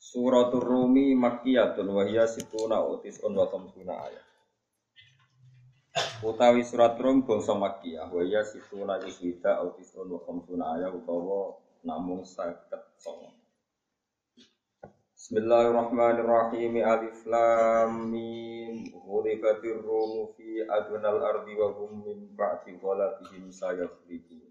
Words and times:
Suratul 0.00 0.64
Rumi 0.64 1.12
Makkiyatun 1.12 1.84
wa 1.92 2.08
hiya 2.08 2.24
situna 2.24 2.80
utis 2.88 3.20
on 3.20 3.36
wa 3.36 3.44
khamsuna 3.52 4.08
ayat. 4.08 4.26
Utawi 6.24 6.64
surat 6.64 6.96
Rum 6.96 7.28
bangsa 7.28 7.52
Makkiyah 7.52 8.08
wa 8.08 8.24
hiya 8.24 8.40
situna 8.40 8.96
iswida 9.04 9.60
utis 9.60 9.92
on 10.00 10.08
wa 10.08 10.24
khamsuna 10.24 10.80
ayat 10.80 10.96
utawa 10.96 11.60
namung 11.84 12.24
saket 12.24 12.80
songo. 12.96 13.28
Bismillahirrahmanirrahim 15.20 16.80
Alif 16.80 17.20
Lam 17.28 18.08
Mim 18.08 18.88
Ghulibatir 19.04 19.84
Rum 19.84 20.32
fi 20.32 20.64
adnal 20.64 21.20
ardi 21.20 21.52
wa 21.60 21.76
hum 21.76 22.08
min 22.08 22.32
ba'di 22.32 22.80
ghalabihim 22.80 23.52
sayafliqun 23.52 24.48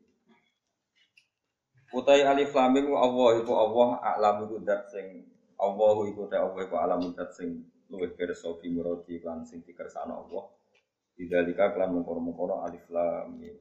Utai 1.89 2.21
alif 2.21 2.53
lam 2.53 2.69
mim 2.69 2.93
Allah 2.93 3.41
iku 3.41 3.49
Allah 3.57 3.97
a'lamu 3.97 4.45
kudat 4.45 4.93
sing 4.93 5.25
Allahu 5.59 6.07
iku 6.07 6.31
ta 6.31 6.39
Allah 6.39 6.63
iku 6.63 6.75
alam 6.79 7.11
zat 7.11 7.35
sing 7.35 7.67
luwih 7.91 8.15
pirsa 8.15 8.55
fi 8.63 8.71
muradi 8.71 9.19
lan 9.19 9.43
sing 9.43 9.59
dikersakno 9.61 10.23
Allah. 10.25 10.45
Bidzalika 11.19 11.75
kelan 11.75 11.99
mengkono-mengkono 11.99 12.63
alif 12.63 12.87
lam 12.87 13.35
mim. 13.35 13.59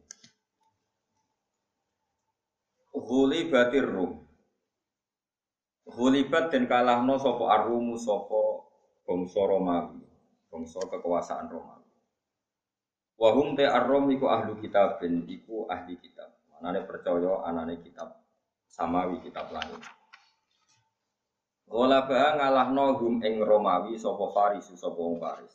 Ghulibatir 2.94 3.82
rum. 3.82 4.22
Ghulibat 5.88 6.54
dan 6.54 6.70
kalahno 6.70 7.18
sapa 7.18 7.44
arumu 7.50 7.98
sapa 7.98 8.62
bangsa 9.08 9.40
Romawi, 9.42 10.04
bangsa 10.52 10.84
kekuasaan 10.86 11.50
Romawi. 11.50 11.90
Wahum 13.18 13.58
te 13.58 13.66
arrom 13.66 14.06
iku 14.14 14.30
ahlu 14.30 14.62
kitab 14.62 15.02
ben 15.02 15.26
iku 15.26 15.66
ahli 15.66 15.98
kitab. 15.98 16.30
Manane 16.54 16.86
percaya 16.86 17.42
anane 17.42 17.82
kitab 17.82 18.22
samawi 18.70 19.18
kitab 19.24 19.50
langit. 19.50 19.82
Ghalaba 21.68 22.40
ngalahno 22.40 22.96
hum 22.96 23.20
ing 23.20 23.44
Romawi 23.44 24.00
sapa 24.00 24.32
Faris 24.32 24.72
sapa 24.72 24.96
wong 24.96 25.20
Faris. 25.20 25.52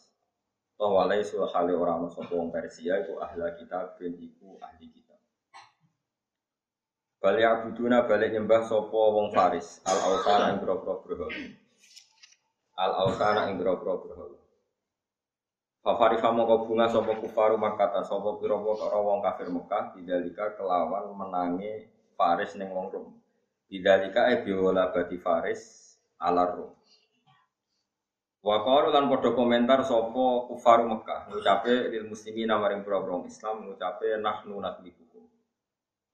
Tawalai 0.77 1.25
sul 1.25 1.49
hale 1.49 1.73
ora 1.73 1.97
ono 1.97 2.13
sapa 2.13 2.29
wong 2.37 2.53
Persia 2.53 3.01
iku 3.01 3.17
ahli 3.17 3.41
kitab 3.57 3.97
ben 3.97 4.13
iku 4.21 4.61
ahli 4.61 4.93
kitab. 4.93 5.17
Bali 7.17 7.41
abuduna 7.41 8.05
balik 8.05 8.29
nyembah 8.29 8.61
sapa 8.61 8.93
wong 8.93 9.33
Faris 9.33 9.81
al 9.89 9.97
ausana 10.13 10.53
ing 10.53 10.61
grobro 10.61 11.01
berhala. 11.01 11.49
Al 12.77 12.91
ausana 13.09 13.49
ing 13.49 13.57
grobro 13.57 14.05
berhala. 14.05 14.37
Fafari 15.83 16.15
kamu 16.21 16.47
kau 16.47 16.63
bunga 16.63 16.87
sopo 16.87 17.11
kufaru 17.19 17.59
makata 17.59 18.07
sopo 18.07 18.39
piro 18.39 18.55
wong 18.63 19.19
kafir 19.19 19.51
Mekah 19.51 19.91
bidalika 19.91 20.55
kelawan 20.55 21.11
menangi 21.11 21.89
Faris 22.15 22.55
neng 22.55 22.71
wong 22.71 22.87
Rom. 22.87 23.11
Bidalika 23.67 24.31
e 24.31 24.45
biola 24.47 24.95
bati 24.95 25.19
Faris 25.19 25.92
alar 26.23 26.55
rum. 26.55 26.71
Wa 28.43 28.59
lan 28.91 29.07
komentar 29.07 29.83
sapa 29.87 30.47
kufaru 30.51 30.87
Mekah 30.91 31.31
ngucape 31.31 31.91
lil 31.95 32.11
muslimin 32.11 32.51
maring 32.51 32.83
pira-pira 32.83 33.23
Islam 33.23 33.67
ngucape 33.67 34.19
nahnu 34.19 34.59
nadlibukum. 34.59 35.23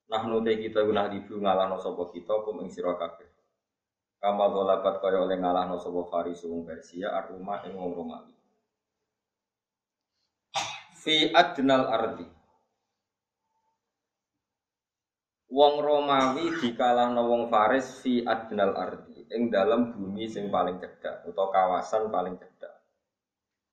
Nahnu 0.09 0.41
te 0.45 0.57
kita 0.57 0.85
guna 0.85 1.09
dibu 1.09 1.41
ngalahno 1.41 1.77
sapa 1.81 2.09
kita 2.13 2.41
kum 2.45 2.61
ing 2.65 2.69
sira 2.69 2.93
kabeh. 2.97 3.29
Kama 4.21 4.45
golabat 4.49 5.01
kaya 5.01 5.25
oleh 5.25 5.37
ngalahno 5.41 5.81
sapa 5.81 6.01
Faris 6.05 6.45
wong 6.45 6.65
Persia 6.69 7.13
aruma 7.13 7.65
ing 7.65 7.73
Romawi. 7.73 8.33
Fi 11.01 11.33
adnal 11.33 11.89
ardi 11.89 12.38
Wong 15.49 15.81
Romawi 15.81 16.53
dikalahno 16.61 17.25
wong 17.25 17.49
Faris 17.49 18.05
fi 18.05 18.21
adnal 18.21 18.77
ardi 18.77 19.25
ing 19.33 19.49
dalam 19.49 19.97
bumi 19.97 20.29
sing 20.29 20.53
paling 20.53 20.77
cedhak 20.77 21.25
atau 21.25 21.49
kawasan 21.49 22.13
paling 22.13 22.37
cedhak. 22.37 22.73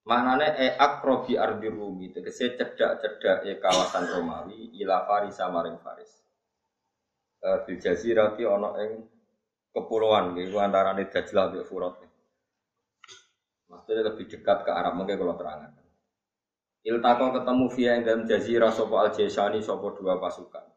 Maknane 0.08 0.56
e 0.56 0.66
akrobi 0.72 1.36
ardi 1.36 1.68
Rumi 1.68 2.16
tegese 2.16 2.56
cedhak-cedhak 2.56 3.44
e 3.44 3.60
kawasan 3.60 4.08
Romawi 4.08 4.72
ila 4.80 5.04
Faris 5.04 5.36
maring 5.36 5.76
Faris. 5.84 6.12
E, 7.44 7.48
bil 7.68 7.76
jazirati 7.76 8.48
ana 8.48 8.70
ing 8.80 9.04
kepulauan 9.76 10.32
iku 10.32 10.56
antarane 10.56 11.12
Dajlah 11.12 11.52
mbek 11.52 11.66
Furat. 11.68 12.00
Maksudnya 13.68 14.14
lebih 14.14 14.24
dekat 14.32 14.64
ke 14.64 14.70
Arab 14.72 14.96
mungkin 14.96 15.20
kalau 15.20 15.36
terangan. 15.36 15.76
Iltako 16.86 17.36
ketemu 17.36 17.64
via 17.74 17.90
ing 17.98 18.02
dalam 18.06 18.22
jazirah 18.24 18.72
sopo 18.72 18.96
al 18.96 19.12
Jaisani 19.12 19.60
sopo 19.60 19.92
dua 19.92 20.16
pasukan. 20.22 20.75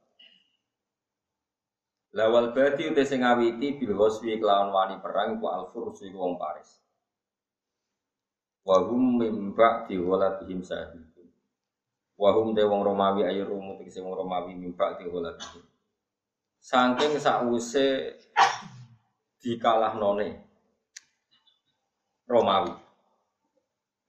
Lawal 2.09 2.57
badi 2.57 2.89
uti 2.89 3.05
sing 3.05 3.21
ngawiti 3.21 3.77
bil 3.77 3.93
ghuswi 3.93 4.41
kelawan 4.41 4.73
wani 4.73 4.97
perang 4.97 5.37
ku 5.37 5.45
al 5.45 5.69
furs 5.69 6.01
iku 6.01 6.17
wong 6.17 6.41
Paris. 6.41 6.81
Wa 8.65 8.81
hum 8.81 9.21
mim 9.21 9.53
ba'di 9.53 10.01
waladihim 10.01 10.65
sahibun. 10.65 11.29
Wa 12.17 12.33
hum 12.33 12.57
wong 12.57 12.81
Romawi 12.81 13.29
ayu 13.29 13.45
rumu 13.45 13.77
tegese 13.77 14.01
wong 14.01 14.17
Romawi 14.17 14.57
mim 14.57 14.73
ba'di 14.73 15.05
waladihim. 15.05 15.61
Saking 16.57 17.21
sause 17.21 18.17
dikalahnone 19.37 20.33
Romawi. 22.25 22.73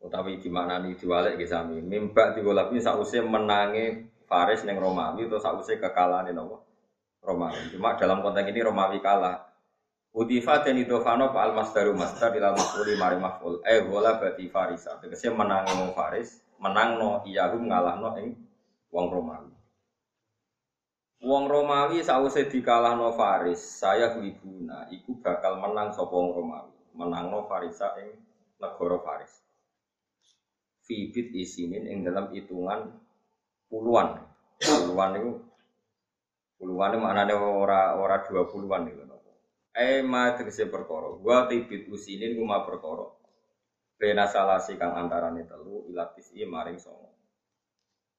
Utawi 0.01 0.41
nih 0.41 0.97
diwalek 0.97 1.37
ke 1.37 1.45
sami. 1.45 1.85
Mimba 1.85 2.33
di 2.33 2.41
golap 2.41 2.73
sause 2.81 3.21
menangi 3.21 4.09
Faris 4.25 4.65
neng 4.65 4.81
Romawi 4.81 5.29
atau 5.29 5.37
sause 5.37 5.77
kekalahan 5.77 6.33
nopo 6.33 6.70
Romawi. 7.21 7.77
Cuma 7.77 7.97
dalam 7.97 8.25
konteks 8.25 8.49
ini 8.49 8.61
Romawi 8.65 8.99
kalah. 9.05 9.51
Utifa 10.11 10.67
dan 10.67 10.75
idofano 10.75 11.31
pak 11.31 11.43
al 11.47 11.53
masdar 11.55 12.35
ilal 12.35 12.59
maf'uli 12.59 12.99
mari 12.99 13.15
maf'ul. 13.15 13.63
Eh 13.63 13.87
bola 13.87 14.19
berarti 14.19 14.51
farisa. 14.51 14.99
Tegese 14.99 15.31
menang 15.31 15.71
wong 15.71 15.95
Faris, 15.95 16.43
menang 16.59 16.99
no 16.99 17.23
iyahum 17.23 17.71
ngalah 17.71 17.95
no 18.03 18.19
ing 18.19 18.35
wong 18.91 19.07
Romawi. 19.07 19.55
Wong 21.23 21.47
Romawi 21.47 22.03
sause 22.03 22.43
no 22.99 23.15
Faris, 23.15 23.63
saya 23.63 24.19
libuna 24.19 24.91
iku 24.91 25.15
bakal 25.23 25.63
menang 25.63 25.95
sapa 25.95 26.11
wong 26.11 26.35
Romawi. 26.35 26.75
Menang 26.99 27.31
no 27.31 27.47
Farisa 27.47 27.95
ing 28.03 28.11
negara 28.59 28.99
Faris. 28.99 29.47
Fibit 30.83 31.31
isinin 31.39 31.87
ing 31.87 32.03
dalam 32.03 32.35
hitungan 32.35 32.99
puluhan. 33.71 34.27
Puluhan 34.59 35.11
itu 35.23 35.50
Puluhan 36.61 37.01
maknanya 37.01 37.41
ora 37.41 37.97
ora 37.97 38.21
dua 38.21 38.45
puluhan 38.45 38.85
itu. 38.93 39.01
Eh 39.73 40.05
ma 40.05 40.37
tegese 40.37 40.69
perkara. 40.69 41.15
Gua 41.17 41.49
tibit 41.49 41.89
usinin 41.89 42.37
kuma 42.37 42.61
perkara. 42.69 43.09
Bena 43.97 44.29
salasi 44.29 44.77
kang 44.77 44.93
antarane 44.93 45.49
telu 45.49 45.89
ilatis 45.89 46.33
i 46.37 46.45
maring 46.45 46.77
songo. 46.77 47.17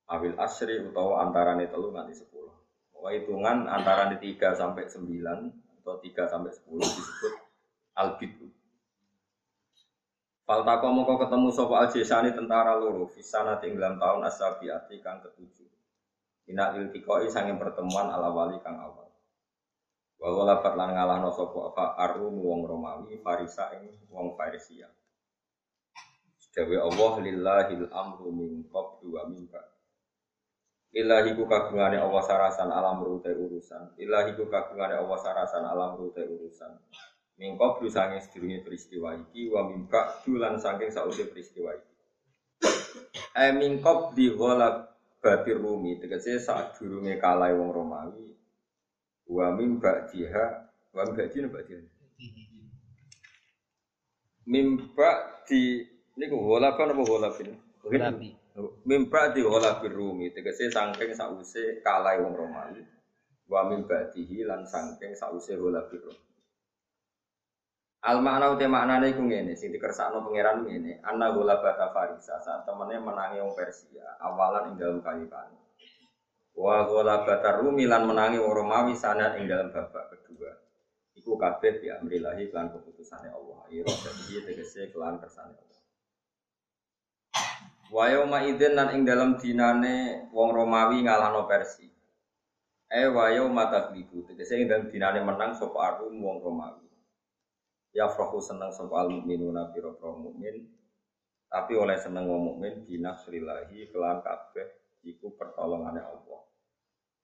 Awil 0.09 0.37
asri 0.41 0.81
utawa 0.81 1.25
antarane 1.25 1.69
telu 1.69 1.93
nganti 1.93 2.17
sepuluh. 2.17 2.53
Pokoknya 2.93 3.17
hitungan 3.17 3.57
antarane 3.65 4.15
tiga 4.21 4.53
sampai 4.53 4.85
sembilan 4.89 5.39
atau 5.81 5.97
tiga 6.01 6.29
sampai 6.29 6.53
sepuluh 6.53 6.85
disebut 6.85 7.33
albitu. 7.97 8.45
Faltako 10.45 10.87
moko 10.91 11.17
ketemu 11.17 11.49
sopo 11.49 11.73
aljesani 11.79 12.35
tentara 12.35 12.77
loro 12.77 13.07
fisana 13.09 13.57
tinggalan 13.57 13.97
tahun 13.97 14.21
asabiati 14.27 14.99
kang 14.99 15.23
ketujuh. 15.23 15.70
Ina 16.51 16.75
iltikoi 16.75 17.31
sanging 17.31 17.55
pertemuan 17.55 18.11
ala 18.11 18.27
wali 18.27 18.59
kang 18.59 18.75
awal. 18.75 19.07
Wa 20.19 20.27
lapat 20.43 20.75
lan 20.75 20.91
ngalahno 20.93 21.31
sapa 21.31 21.71
apa 21.71 21.85
arum 22.11 22.35
wong 22.37 22.67
Romawi 22.67 23.17
Farisa 23.23 23.71
ing 23.79 23.87
wong 24.11 24.35
Farisia. 24.35 24.91
Dewe 26.51 26.75
Allah 26.75 27.13
lillahil 27.23 27.87
amru 27.95 28.27
min 28.35 28.67
qablu 28.67 29.15
wa 29.15 29.23
min 29.31 29.47
ba'd. 29.47 29.71
Ilahi 30.91 31.39
ku 31.39 31.47
kagungane 31.47 31.95
Allah 31.95 32.19
sarasan 32.27 32.67
alam 32.67 32.99
rute 32.99 33.31
urusan. 33.31 33.95
Ilahi 33.95 34.35
ku 34.35 34.51
kagungane 34.51 34.99
Allah 34.99 35.15
sarasan 35.23 35.63
alam 35.63 35.95
rute 35.95 36.19
urusan. 36.19 36.75
Min 37.39 37.55
qablu 37.55 37.87
sange 37.87 38.19
sedurunge 38.19 38.67
peristiwa 38.67 39.15
iki 39.15 39.47
wa 39.47 39.63
min 39.71 39.87
ba'du 39.87 40.35
lan 40.35 40.59
saking 40.59 40.91
sausi 40.91 41.31
peristiwa 41.31 41.71
iki. 41.71 41.93
Eh 43.31 43.55
min 43.55 43.79
qabli 43.79 44.35
ghalab 44.35 44.90
batir 45.21 45.61
rumi 45.61 46.01
tegese 46.01 46.41
saat 46.41 46.73
durunge 46.75 47.21
kalai 47.21 47.53
wong 47.53 47.69
Romawi 47.69 48.33
wa 49.29 49.53
mim 49.53 49.77
ba'diha 49.77 50.45
wa 50.91 51.01
mim 51.05 51.13
ba'diha 51.15 51.47
ba'diha 51.47 51.81
Mimba 54.41 55.09
di 55.45 55.85
niku 56.17 56.33
walaban 56.41 56.97
apa 56.97 57.01
walabin? 57.05 57.53
Walabi. 57.85 58.33
Mimba 58.89 59.29
di 59.31 59.45
walabir 59.45 59.93
rumi 59.93 60.33
tegese 60.33 60.73
sangking 60.73 61.13
sause 61.13 61.79
kalai 61.85 62.17
wong 62.19 62.33
Romawi. 62.33 62.81
Wa 63.45 63.69
mimba 63.69 64.09
dihi 64.09 64.41
lan 64.41 64.65
sangking 64.65 65.13
sause 65.13 65.53
walabir 65.55 66.01
rumi. 66.01 66.30
Al 68.01 68.17
makna 68.17 68.49
uti 68.49 68.65
maknane 68.65 69.13
iku 69.13 69.21
ngene 69.21 69.53
sing 69.53 69.69
dikersakno 69.69 70.25
pangeran 70.25 70.65
ngene, 70.65 71.05
anna 71.05 71.29
gulabata 71.37 71.93
farisa 71.93 72.41
saat 72.41 72.65
temene 72.65 72.97
menangi 72.97 73.37
wong 73.37 73.53
Persia 73.53 74.17
awalan 74.17 74.73
ing 74.73 74.75
dalam 74.81 75.05
kayu 75.05 75.29
kan. 75.29 75.53
Wa 76.57 76.89
gulabata 76.89 77.61
rumi 77.61 77.85
lan 77.85 78.09
menangi 78.09 78.41
wong 78.41 78.57
Romawi 78.57 78.97
sana 78.97 79.37
ing 79.37 79.45
dalam 79.45 79.69
babak 79.69 80.17
kedua. 80.17 80.49
Iku 81.13 81.37
kabeh 81.37 81.77
bi 81.77 81.93
amrillahi 81.93 82.49
kelan 82.49 82.73
keputusane 82.73 83.29
Allah. 83.29 83.69
Ira 83.69 83.93
dadi 83.93 84.49
tegese 84.49 84.89
kelan 84.89 85.21
kersane 85.21 85.53
Allah. 85.53 85.81
Wa 87.93 88.09
yauma 88.09 88.41
idzin 88.49 88.73
lan 88.73 88.97
ing 88.97 89.05
dalam 89.05 89.37
dinane 89.37 90.25
wong 90.33 90.49
Romawi 90.49 91.05
ngalahno 91.05 91.45
Persia. 91.45 91.93
Eh 92.89 93.05
wa 93.13 93.29
yauma 93.29 93.69
taglibu 93.69 94.25
tegese 94.25 94.57
ing 94.57 94.65
dalam 94.65 94.89
dinane 94.89 95.21
menang 95.21 95.53
sapa 95.53 95.77
Arum 96.01 96.17
wong 96.17 96.41
Romawi. 96.41 96.90
Ya 97.91 98.07
frohu 98.07 98.39
seneng 98.39 98.71
sapa 98.71 99.03
al 99.03 99.11
mukminuna 99.11 99.71
pira 99.75 99.91
mukmin. 99.99 100.63
Tapi 101.51 101.75
oleh 101.75 101.99
seneng 101.99 102.31
wong 102.31 102.55
mukmin 102.55 102.87
binasrillahi 102.87 103.91
kelan 103.91 104.23
kabeh 104.23 104.67
iku 105.03 105.35
pertolongane 105.35 105.99
Allah. 105.99 106.41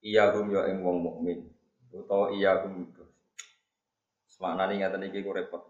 Iya 0.04 0.36
hum 0.36 0.52
yo 0.52 0.68
ing 0.68 0.84
wong 0.84 1.00
mukmin. 1.00 1.48
Utawa 1.96 2.36
iya 2.36 2.68
hum 2.68 2.92
Semaknane 4.28 4.78
ngaten 4.84 5.08
iki 5.08 5.24
ku 5.24 5.32
repot. 5.32 5.64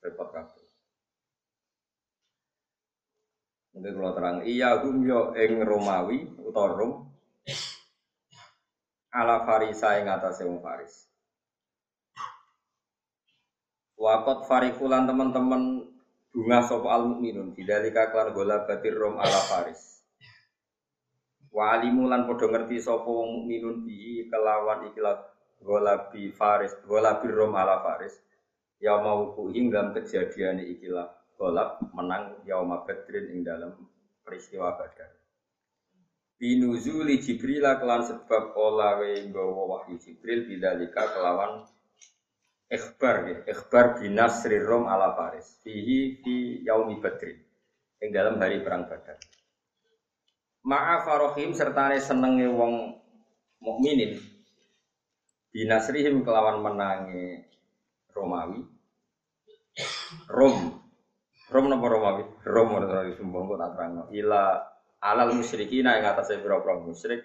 Repot 0.00 0.30
kabeh. 0.30 0.70
Mungkin 3.70 3.92
kalau 3.98 4.12
terang, 4.14 4.38
iya 4.46 4.82
hum 4.82 5.02
yo 5.02 5.34
ing 5.34 5.62
Romawi 5.62 6.26
utawa 6.42 6.74
Rom 6.74 7.10
ala 9.10 9.42
Farisa 9.42 9.98
ing 9.98 10.06
atase 10.06 10.46
wong 10.46 10.62
Faris. 10.62 11.09
Wakot 14.00 14.48
farikulan 14.48 15.04
teman-teman 15.04 15.84
bunga 16.32 16.64
sop 16.64 16.88
al 16.88 17.04
mukminun 17.04 17.52
bidalika 17.52 18.08
klan 18.08 18.32
gola 18.32 18.64
batir 18.64 18.96
rom 18.96 19.20
ala 19.20 19.40
Faris. 19.44 20.00
Wa 21.52 21.76
alimu 21.76 22.08
lan 22.08 22.24
padha 22.24 22.48
ngerti 22.48 22.80
sapa 22.80 23.04
wong 23.04 23.44
mukminun 23.44 23.84
bi 23.84 24.24
kelawan 24.32 24.88
ikilah 24.88 25.20
gola 25.60 26.08
bi 26.08 26.32
Faris, 26.32 26.72
gola 26.88 27.20
bi 27.20 27.28
rom 27.28 27.52
ala 27.52 27.84
Faris. 27.84 28.16
Ya 28.80 28.96
mau 28.96 29.36
dalam 29.36 29.92
kejadian 29.92 30.64
ikilah 30.64 31.36
golab 31.36 31.80
menang 31.96 32.40
yauma 32.48 32.88
badrin 32.88 33.36
ing 33.36 33.44
dalam 33.44 33.76
peristiwa 34.24 34.80
badar. 34.80 35.12
Binuzuli 36.40 37.20
Jibril 37.20 37.64
kelan 37.64 38.00
sebab 38.04 38.56
olawe 38.56 39.12
nggawa 39.28 39.62
wahyu 39.68 40.00
Jibril 40.00 40.48
bidalika 40.48 41.04
kelawan 41.12 41.68
ikhbar 42.70 43.16
ya, 43.26 43.36
ikhbar 43.50 43.98
binasri 43.98 44.62
rom 44.62 44.86
ala 44.86 45.12
Faris. 45.18 45.58
Fihi 45.66 46.22
fi 46.22 46.62
yaumi 46.62 47.02
badrin. 47.02 47.36
Ing 48.00 48.08
dalam 48.14 48.40
hari 48.40 48.62
perang 48.64 48.88
Badar. 48.88 49.20
Ma'a 50.64 51.04
farohim 51.04 51.52
serta 51.52 51.92
senenge 52.00 52.48
wong 52.48 52.96
mukminin 53.60 54.16
binasrihim 55.52 56.22
kelawan 56.24 56.64
menangi 56.64 57.44
Romawi. 58.14 58.60
Rom. 60.30 60.80
Rom 61.50 61.64
napa 61.66 61.86
Romawi? 61.90 62.24
Rom 62.46 62.68
ora 62.76 63.04
disumbang 63.04 63.50
kok 63.50 63.58
tak 63.60 63.70
terangno. 63.76 64.02
Ila 64.14 64.42
alal 65.00 65.32
musyrikin 65.34 65.88
ing 65.88 66.04
atase 66.04 66.38
pira-pira 66.38 66.76
musyrik 66.80 67.24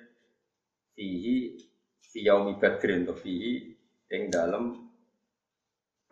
fihi 0.95 1.59
fi 1.99 2.19
yaumi 2.23 2.55
badrin 2.55 3.03
to 3.03 3.13
fihi 3.13 3.75
ing 4.15 4.31
dalem 4.31 4.84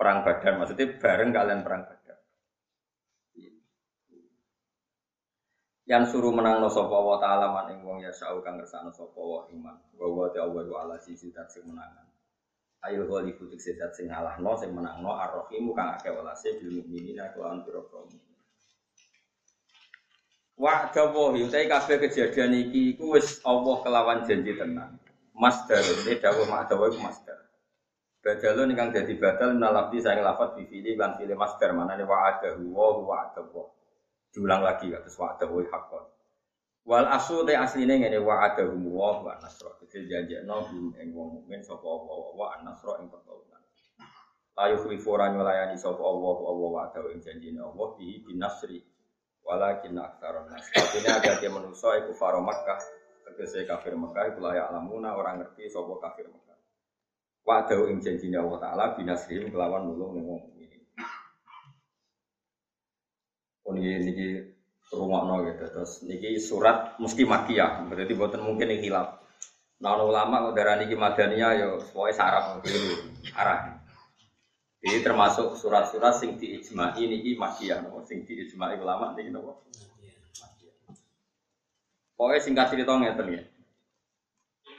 perang 0.04 0.28
Badar 0.28 0.60
maksudnya 0.60 1.00
bareng 1.00 1.32
kalian 1.32 1.64
perang 1.64 1.88
Badar. 1.88 2.20
Yang 5.88 6.04
suruh 6.12 6.36
menang 6.36 6.60
no 6.60 6.68
sopo 6.68 6.96
wa 7.08 7.16
ta'ala 7.24 7.56
man 7.56 7.72
ing 7.72 7.88
wong 7.88 8.04
ya 8.04 8.12
sa'u 8.12 8.44
kang 8.44 8.60
kersane 8.60 8.92
sapa 8.92 9.16
wa 9.16 9.48
iman. 9.48 9.80
Wa 9.96 10.08
wa 10.12 10.28
ta'ala 10.28 10.60
wa 10.68 10.84
ala 10.84 11.00
sisi 11.00 11.32
dat 11.32 11.48
sing 11.48 11.64
menangan. 11.64 12.04
Ayo 12.84 13.08
ghali 13.08 13.32
futik 13.32 13.64
sedat 13.64 13.96
sing 13.96 14.12
ngalahno 14.12 14.60
sing 14.60 14.76
menangno 14.76 15.16
ar-rahimu 15.16 15.72
kang 15.72 15.96
akeh 15.96 16.12
welase 16.12 16.60
bil 16.60 16.84
mukminina 16.84 17.32
kelawan 17.32 17.64
pira-pira. 17.64 18.04
Wa 20.60 20.92
dawahi 20.92 21.48
utai 21.48 21.72
kabeh 21.72 22.04
kejadian 22.04 22.52
iki 22.52 23.00
iku 23.00 23.16
wis 23.16 23.40
Allah 23.48 23.80
kelawan 23.88 24.28
janji 24.28 24.60
tenan. 24.60 25.00
Masdar, 25.32 25.80
ini 25.80 26.20
dawuh 26.20 26.44
mak 26.52 26.68
dawuh 26.68 26.92
iku 26.92 27.00
masdar. 27.00 27.23
Badalun 28.24 28.72
ingkang 28.72 28.96
dadi 28.96 29.20
badal 29.20 29.60
nalafdi 29.60 30.00
saya 30.00 30.24
lafat 30.24 30.56
di 30.56 30.64
fili 30.64 30.96
lan 30.96 31.20
fili 31.20 31.36
masdar 31.36 31.76
mana 31.76 32.00
ne 32.00 32.08
wa'adahu 32.08 32.72
wa 32.72 33.04
wa'adahu. 33.04 33.60
Diulang 34.32 34.64
lagi 34.64 34.88
kados 34.88 35.20
wa'adahu 35.20 35.60
haqqan. 35.68 36.08
Wal 36.88 37.04
asu 37.12 37.44
te 37.44 37.52
asline 37.52 38.00
ngene 38.00 38.24
wa'adahu 38.24 38.80
wa 38.96 39.28
wa 39.28 39.36
nasra. 39.44 39.76
Dadi 39.76 40.08
janjekno 40.08 40.56
hum 40.72 40.96
ing 41.04 41.12
wong 41.12 41.44
mukmin 41.44 41.60
sapa 41.68 41.84
Allah 41.84 42.20
wa 42.32 42.56
nasra 42.64 43.04
ing 43.04 43.12
pertolongan. 43.12 43.60
La 44.56 44.72
yukhlifu 44.72 45.20
ora 45.20 45.28
nyulayani 45.28 45.76
sapa 45.76 46.00
Allah 46.00 46.38
Allah 46.48 46.70
wa'adahu 46.80 47.12
ing 47.12 47.20
janjine 47.20 47.60
Allah 47.60 47.88
bihi 48.00 48.24
bin 48.24 48.40
nasri. 48.40 48.80
Walakin 49.44 50.00
aktsaron 50.00 50.48
nas. 50.48 50.64
Ada 50.72 51.44
dia 51.44 51.52
manusa 51.52 52.00
iku 52.00 52.16
faro 52.16 52.40
Makkah. 52.40 52.80
Tegese 53.28 53.68
kafir 53.68 54.00
Makkah 54.00 54.32
iku 54.32 54.40
layak 54.40 54.72
alamuna 54.72 55.12
orang 55.12 55.44
ngerti 55.44 55.68
sapa 55.68 55.92
kafir 56.00 56.32
Makkah. 56.32 56.53
Wa'dahu 57.44 57.92
ing 57.92 58.00
janjine 58.00 58.40
Allah 58.40 58.60
Ta'ala 58.60 58.86
binasrihim 58.96 59.52
kelawan 59.52 59.84
nulung 59.84 60.16
wong 60.16 60.40
mukmin. 60.48 60.72
Oh 63.68 63.76
niki 63.76 64.48
rungokno 64.88 65.44
gitu. 65.52 65.64
Terus 65.68 65.92
niki 66.08 66.40
surat 66.40 66.96
mesti 67.04 67.28
makiyah, 67.28 67.84
berarti 67.92 68.14
boten 68.16 68.44
mungkin 68.48 68.72
iki 68.72 68.88
hilaf. 68.88 69.20
Nah 69.84 70.00
ulama 70.00 70.48
kok 70.48 70.56
darah 70.56 70.80
niki 70.80 70.96
madaniyah 70.96 71.52
yo 71.60 71.70
pokoke 71.92 72.16
saraf 72.16 72.64
keliru 72.64 73.12
arah. 73.36 73.76
Jadi 74.84 75.00
termasuk 75.00 75.56
surat-surat 75.56 76.16
sing 76.16 76.36
diijma'i 76.36 77.08
niki 77.08 77.36
makiyah, 77.36 77.84
no? 77.84 78.04
sing 78.08 78.24
diijma'i 78.24 78.80
ulama 78.80 79.16
niki 79.16 79.32
nopo. 79.32 79.68
Pokoknya 82.16 82.40
singkat 82.40 82.68
cerita 82.72 82.96
ngeten 82.96 83.36
ya. 83.36 83.44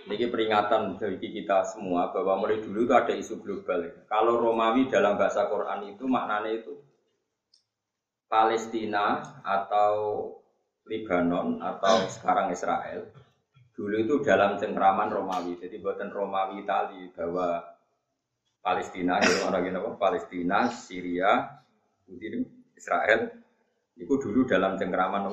Ini 0.05 0.29
peringatan 0.29 1.01
bagi 1.01 1.33
kita 1.33 1.65
semua 1.65 2.13
bahwa 2.13 2.45
mulai 2.45 2.61
dulu 2.61 2.85
itu 2.85 2.93
ada 2.93 3.17
isu 3.17 3.41
global. 3.41 4.05
Kalau 4.05 4.37
Romawi 4.37 4.93
dalam 4.93 5.17
bahasa 5.17 5.49
Quran 5.49 5.97
itu 5.97 6.05
maknanya 6.05 6.61
itu 6.61 6.77
Palestina 8.29 9.25
atau 9.41 10.29
Lebanon 10.85 11.57
atau 11.65 12.05
sekarang 12.13 12.53
Israel. 12.53 13.09
Dulu 13.73 13.97
itu 13.97 14.15
dalam 14.21 14.61
cengkraman 14.61 15.09
Romawi. 15.09 15.57
Jadi 15.57 15.81
buatan 15.81 16.13
Romawi 16.13 16.61
Itali 16.61 17.09
bahwa 17.17 17.65
Palestina, 18.61 19.21
ya 19.25 19.49
orang 19.49 19.73
apa? 19.73 19.91
Palestina, 19.97 20.69
Syria, 20.69 21.49
Israel. 22.77 23.41
Itu 23.97 24.21
dulu 24.21 24.45
dalam 24.45 24.77
cengkraman 24.77 25.33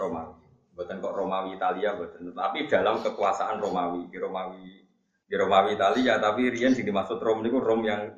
Romawi. 0.00 0.35
Buatan 0.76 1.00
kok 1.00 1.16
Romawi 1.16 1.56
Italia, 1.56 1.96
buatan. 1.96 2.36
Tapi 2.36 2.68
dalam 2.68 3.00
kekuasaan 3.00 3.56
Romawi, 3.56 4.12
di 4.12 4.20
Romawi 4.20 4.84
di 5.26 5.34
Romawi 5.34 5.74
Italia, 5.74 6.20
tapi 6.20 6.52
Rian 6.52 6.76
sing 6.76 6.84
dimaksud 6.84 7.18
Rom 7.18 7.40
itu 7.42 7.56
Rom 7.56 7.82
yang 7.82 8.12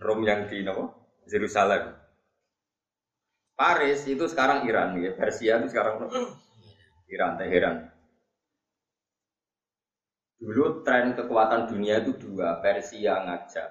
Rom 0.00 0.24
yang 0.24 0.48
di 0.48 0.64
nopo 0.64 0.90
Yerusalem. 1.28 1.92
Paris 3.52 4.02
itu 4.08 4.24
sekarang 4.26 4.64
Iran, 4.66 4.96
ya. 4.98 5.12
Persia 5.12 5.60
itu 5.60 5.70
sekarang 5.70 6.08
Iran, 7.06 7.36
Teheran. 7.36 7.76
Dulu 10.42 10.82
tren 10.82 11.14
kekuatan 11.14 11.70
dunia 11.70 12.02
itu 12.02 12.18
dua, 12.18 12.58
Persia 12.58 13.22
ngajak 13.22 13.68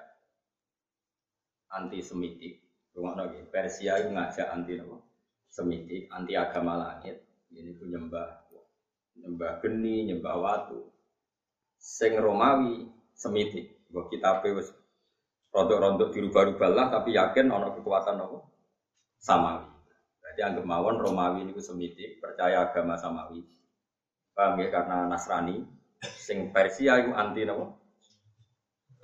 anti 1.68 2.00
Semitik, 2.00 2.64
rumah 2.96 3.28
Persia 3.52 4.00
itu 4.00 4.08
ngajak 4.08 4.48
anti 4.48 4.80
Semitik, 5.52 6.08
anti 6.08 6.32
agama 6.32 6.80
langit, 6.80 7.20
ini 7.56 7.76
pun 7.76 7.92
nyembah 7.92 8.42
nyembah 9.22 9.60
geni, 9.60 10.08
nyembah 10.08 10.36
watu. 10.40 10.88
Sing 11.76 12.16
Romawi 12.16 12.88
semitik. 13.12 13.76
Mbok 13.92 14.08
kita 14.08 14.40
wis 14.56 14.72
rontok-rontok 15.52 16.16
dirubah-rubah 16.16 16.70
lah 16.72 16.86
tapi 16.88 17.12
yakin 17.12 17.52
ono 17.52 17.76
kekuatan 17.76 18.24
apa? 18.24 18.38
Samawi. 19.20 19.68
Berarti 20.18 20.40
anggap 20.40 20.64
mawon 20.64 20.96
Romawi 20.96 21.44
ini 21.44 21.52
semitik, 21.60 22.24
percaya 22.24 22.72
agama 22.72 22.96
Samawi. 22.96 23.44
Paham 24.32 24.64
ya 24.64 24.72
karena 24.72 25.04
Nasrani, 25.12 25.60
sing 26.00 26.56
Persia 26.56 27.04
itu 27.04 27.12
anti 27.12 27.44
apa? 27.44 27.66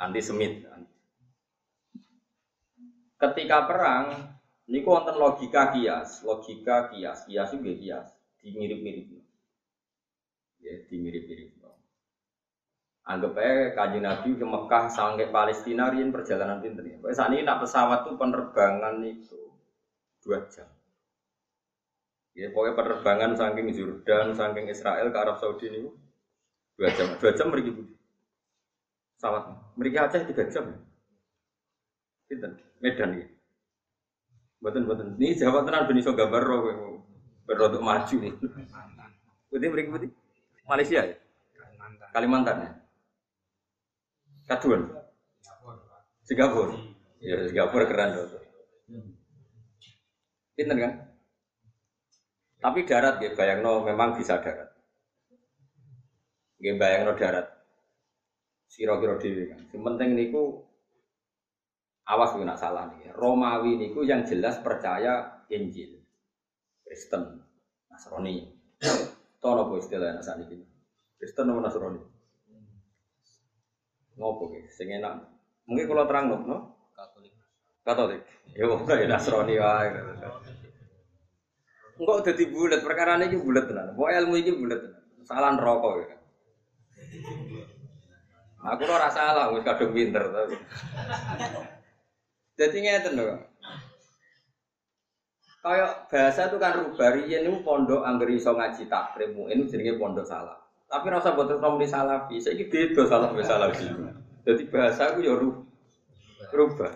Anti 0.01 0.21
Semit. 0.25 0.65
ketika 3.19 3.67
perang 3.67 4.31
niku 4.71 4.95
wonten 4.95 5.19
logika 5.19 5.75
kias, 5.75 6.23
logika 6.23 6.87
kias, 6.87 7.27
kias 7.27 7.51
itu 7.51 7.67
kias, 7.83 8.07
dimirip-mirip. 8.43 9.07
Ya, 10.63 10.75
dimirip-mirip. 10.87 11.59
Anggap 13.09 13.41
aja 13.41 13.73
kaji 13.73 13.99
Nabi 14.05 14.37
ke 14.37 14.45
Mekah 14.45 14.93
sampai 14.93 15.33
Palestina 15.33 15.89
rian 15.89 16.13
perjalanan 16.13 16.61
pinter 16.61 16.85
ya. 16.85 17.01
Saat 17.17 17.33
ini 17.33 17.41
nak 17.41 17.65
pesawat 17.65 18.05
tuh 18.05 18.21
penerbangan 18.21 19.01
itu 19.01 19.49
dua 20.21 20.45
jam. 20.53 20.69
Ya 22.37 22.53
pokoknya 22.53 22.77
penerbangan 22.77 23.33
saking 23.33 23.73
Jordan, 23.73 24.37
saking 24.37 24.69
Israel 24.69 25.09
ke 25.09 25.17
Arab 25.17 25.41
Saudi 25.41 25.73
ini 25.73 25.89
dua 26.77 26.93
jam, 26.93 27.17
dua 27.17 27.33
jam 27.33 27.49
budi. 27.49 27.73
Pesawat, 29.17 29.57
mereka 29.81 30.13
aja 30.13 30.29
tiga 30.29 30.45
jam. 30.53 30.77
Pinter, 32.29 32.61
Medan 32.85 33.25
ya. 33.25 33.27
Betul 34.61 34.85
betul. 34.85 35.17
Ini 35.17 35.33
Jawa 35.33 35.65
Tengah 35.65 35.89
benih 35.89 36.05
so 36.05 36.13
gambar 36.13 36.43
roh, 36.45 36.88
berodok 37.49 37.81
maju 37.81 38.17
nih. 38.21 38.35
Putih 39.49 39.69
mereka 39.73 39.97
putih. 39.97 40.13
Malaysia 40.69 41.01
ya. 41.01 41.17
Kalimantan. 41.57 42.09
Kalimantan 42.13 42.57
ya. 42.61 42.71
Kaduan. 44.53 44.83
Singapura. 46.29 46.77
Ya 47.25 47.49
Singapura 47.49 47.89
keren 47.89 48.13
tuh. 48.13 48.45
Pinter 50.53 50.77
kan? 50.77 50.93
Tapi 52.59 52.83
darat 52.85 53.23
ya, 53.23 53.31
bayang 53.39 53.63
no 53.65 53.87
memang 53.87 54.19
bisa 54.19 54.43
darat. 54.43 54.69
Gak 56.59 56.77
bayang 56.77 57.09
no 57.09 57.15
darat. 57.17 57.47
Siro-kiro 58.69 59.17
dewi 59.17 59.49
kan. 59.49 59.63
Yang 59.73 59.83
penting 59.89 60.11
niku 60.19 60.69
awas 62.05 62.35
gue 62.35 62.45
nak 62.45 62.61
salah 62.61 62.91
nih. 62.93 63.15
Romawi 63.15 63.79
niku 63.79 64.05
yang 64.05 64.27
jelas 64.27 64.59
percaya 64.61 65.45
Injil, 65.49 65.98
Kristen, 66.89 67.45
Nasrani. 67.93 68.49
Tono 69.45 69.69
bu 69.69 69.77
istilah 69.77 70.19
saat 70.25 70.41
ini. 70.49 70.65
Kristen 71.21 71.53
atau 71.53 71.61
Nasrani? 71.61 72.01
Ngopo 74.17 74.51
ki? 74.51 74.73
Sing 74.73 74.89
enak. 74.89 75.21
Mungkin 75.69 75.85
kalau 75.85 76.09
terang 76.09 76.33
no? 76.33 76.59
Katolik. 76.97 77.33
Katolik. 77.85 78.21
Ya 78.57 78.65
wong 78.65 78.89
ya 78.89 79.05
Nasrani 79.05 79.61
wae. 79.61 79.89
Enggak 81.99 82.17
udah 82.25 82.47
bulat, 82.55 82.81
perkara 82.87 83.19
ini 83.21 83.37
bulat 83.37 83.67
tenan. 83.69 83.93
Bawa 83.93 84.17
ilmu 84.23 84.35
ini 84.41 84.51
bulat 84.57 84.81
tenan. 84.81 85.03
Salah 85.29 85.53
rokok 85.61 85.93
ya. 86.01 86.17
Aku 88.59 88.83
ora 88.91 89.07
salah, 89.13 89.55
wis 89.55 89.63
kadung 89.63 89.95
pinter 89.95 90.25
tapi. 90.35 90.57
Jadi 92.59 92.77
ngeten 92.83 93.15
lho. 93.15 93.39
Kayak 95.59 96.07
bahasa 96.07 96.47
itu 96.47 96.57
kan 96.63 96.73
rubah 96.79 97.19
riyen 97.19 97.43
niku 97.43 97.67
pondok 97.67 98.07
anggere 98.07 98.39
iso 98.39 98.55
ngaji 98.55 98.87
takrim, 98.87 99.35
ini 99.51 99.67
jenenge 99.67 99.99
pondok 99.99 100.23
salah. 100.23 100.55
Tapi 100.87 101.07
rasa 101.11 101.35
buat 101.35 101.51
terus 101.51 101.61
di 101.61 101.87
salafi, 101.91 102.37
saya 102.39 102.55
ini 102.57 102.65
beda 102.71 103.03
salah 103.05 103.29
be 103.35 103.43
salafi. 103.43 103.91
Jadi 104.47 104.63
bahasa 104.71 105.13
aku 105.13 105.21
ya 105.21 105.35
rubah. 106.55 106.95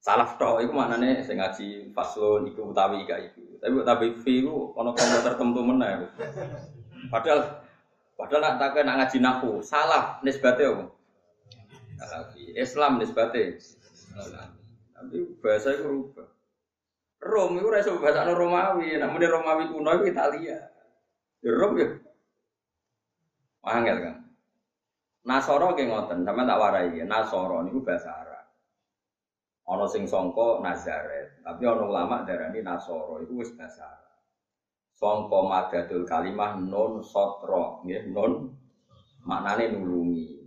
Salaf 0.00 0.38
itu 0.38 0.70
mana 0.70 1.02
nih? 1.02 1.26
Saya 1.26 1.34
ngaji 1.42 1.90
faslon, 1.90 2.46
itu 2.46 2.62
utawi 2.62 3.02
kayak 3.10 3.34
itu. 3.34 3.58
Tapi 3.58 3.74
utawi 3.74 4.06
fi 4.22 4.38
itu 4.46 4.70
ono 4.78 4.94
komputer 4.94 5.34
tertentu 5.34 5.60
mana? 5.66 6.06
Padahal, 7.10 7.66
padahal 8.14 8.38
nak 8.38 8.54
tak 8.62 8.86
nak 8.86 9.02
ngaji 9.02 9.18
nahu, 9.18 9.58
salah 9.66 10.22
nisbatnya 10.22 10.78
apa? 10.78 10.84
Salafi. 11.98 12.54
Islam 12.54 13.02
nisbatnya. 13.02 13.58
Tapi 14.94 15.16
bahasa 15.42 15.74
itu 15.74 15.84
rubah. 15.90 16.35
Rom 17.26 17.58
itu 17.58 17.68
rasa 17.68 17.92
bahasa 17.98 18.26
Romawi, 18.30 18.96
namun 18.96 19.20
Romawi 19.20 19.68
kuno 19.68 19.90
itu 19.98 20.14
Italia. 20.14 20.58
Ya 21.42 21.50
Rom 21.52 21.74
ya 21.76 21.88
Angel 23.66 23.98
kan. 23.98 24.16
Nasoro 25.26 25.74
ki 25.74 25.90
ngoten, 25.90 26.22
sama 26.22 26.46
tak 26.46 26.60
warai 26.62 26.94
ya. 26.94 27.02
Nasoro 27.02 27.66
niku 27.66 27.82
bahasa 27.82 28.14
Arab. 28.14 28.46
Ono 29.66 29.90
sing 29.90 30.06
songko 30.06 30.62
Nazaret, 30.62 31.42
tapi 31.42 31.66
ono 31.66 31.90
ulama 31.90 32.22
darani 32.22 32.62
Nasoro 32.62 33.18
itu 33.18 33.34
wis 33.34 33.50
bahasa 33.58 33.82
Arab. 33.90 34.22
Songko 34.94 35.50
madadul 35.50 36.06
kalimah 36.06 36.62
non 36.62 37.02
sotro, 37.02 37.82
nggih 37.82 38.14
non 38.14 38.54
maknane 39.26 39.74
nulungi. 39.74 40.46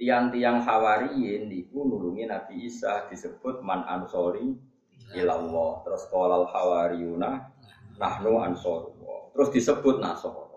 Tiang-tiang 0.00 0.64
hawariyin 0.64 1.52
niku 1.52 1.84
nulungi 1.84 2.24
Nabi 2.24 2.64
Isa 2.64 3.06
disebut 3.12 3.60
man 3.60 3.84
ansori 3.84 4.71
ilallah. 5.14 5.84
Terus 5.86 6.02
kolal 6.08 6.48
hawariyuna 6.48 7.30
nahnu 8.00 8.32
ansorullah. 8.42 9.32
Terus 9.32 9.48
disebut 9.52 10.00
Nasoro. 10.02 10.52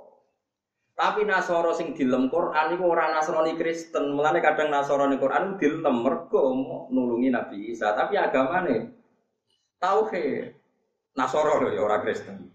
Tapi 0.95 1.27
Nasoro 1.27 1.75
sing 1.75 1.91
dilem 1.91 2.31
Quran 2.31 2.71
iku 2.75 2.95
ora 2.95 3.11
Nasrani 3.11 3.59
Kristen. 3.59 4.15
Mulane 4.15 4.39
kadang 4.39 4.71
Nasrani 4.71 5.19
Quran 5.19 5.59
dilem 5.59 5.95
mergo 5.99 6.55
nulungi 6.87 7.29
Nabi 7.35 7.75
Isa, 7.75 7.91
tapi 7.91 8.15
agamane 8.15 8.95
tauhid. 9.79 10.55
Nasoro 11.19 11.63
lho 11.63 11.69
ya 11.75 11.83
ora 11.83 11.99
Kristen. 11.99 12.47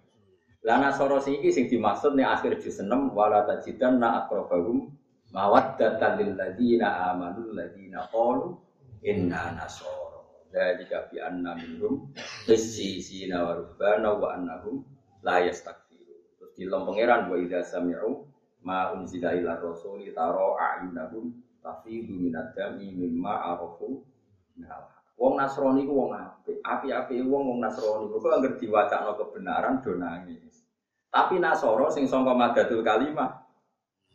Lah 0.64 0.76
Nasoro 0.76 1.20
sing 1.20 1.40
iki 1.40 1.52
sing 1.52 1.64
dimaksud 1.68 2.16
nih 2.16 2.24
akhir 2.24 2.60
juz 2.60 2.80
6 2.80 2.88
wala 3.16 3.48
tajidanna 3.48 4.24
aqrabahum 4.24 4.92
mawaddatan 5.32 6.20
lil 6.20 6.32
ladina 6.36 7.12
amanu 7.12 7.52
ladina 7.56 8.04
qalu 8.12 8.56
inna 9.04 9.56
nasoro. 9.56 9.99
Dzalika 10.50 11.06
bi 11.06 11.22
anna 11.22 11.54
minhum 11.54 12.10
qissisina 12.42 13.46
wa 13.46 13.52
rubbana 13.54 14.10
wa 14.18 14.34
annahum 14.34 14.82
la 15.22 15.38
yastakbiru. 15.46 16.36
Terus 16.36 16.52
dilem 16.58 16.82
pangeran 16.82 17.30
wa 17.30 17.38
idza 17.38 17.62
sami'u 17.62 18.26
ma 18.66 18.90
unzila 18.90 19.30
ila 19.38 19.62
rasuli 19.62 20.10
taro 20.10 20.58
a'yunahum 20.58 21.30
tafidu 21.62 22.12
minad 22.18 22.50
dami 22.52 22.90
mimma 22.90 23.54
arafu 23.54 24.02
Wong 25.20 25.36
Nasrani 25.36 25.84
ku 25.84 25.92
wong 26.00 26.16
apik, 26.16 26.64
api-api 26.64 27.20
wong 27.20 27.44
wong 27.52 27.58
Nasrani 27.60 28.08
ku 28.08 28.16
anggere 28.24 28.56
diwacakno 28.56 29.20
kebenaran 29.20 29.84
do 29.84 29.92
nangis. 29.94 30.64
Tapi 31.10 31.42
Nasoro 31.42 31.90
sing 31.90 32.06
sangka 32.06 32.32
madatul 32.32 32.86
kalimah 32.86 33.42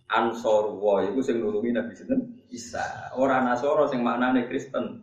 Ansor 0.06 0.78
wa 0.78 1.02
iku 1.02 1.20
sing 1.20 1.42
nulungi 1.42 1.74
Nabi 1.74 1.94
sinten 1.98 2.46
Isa. 2.54 3.12
Ora 3.18 3.42
Nasoro 3.42 3.90
sing 3.90 4.06
maknane 4.06 4.46
Kristen 4.46 5.02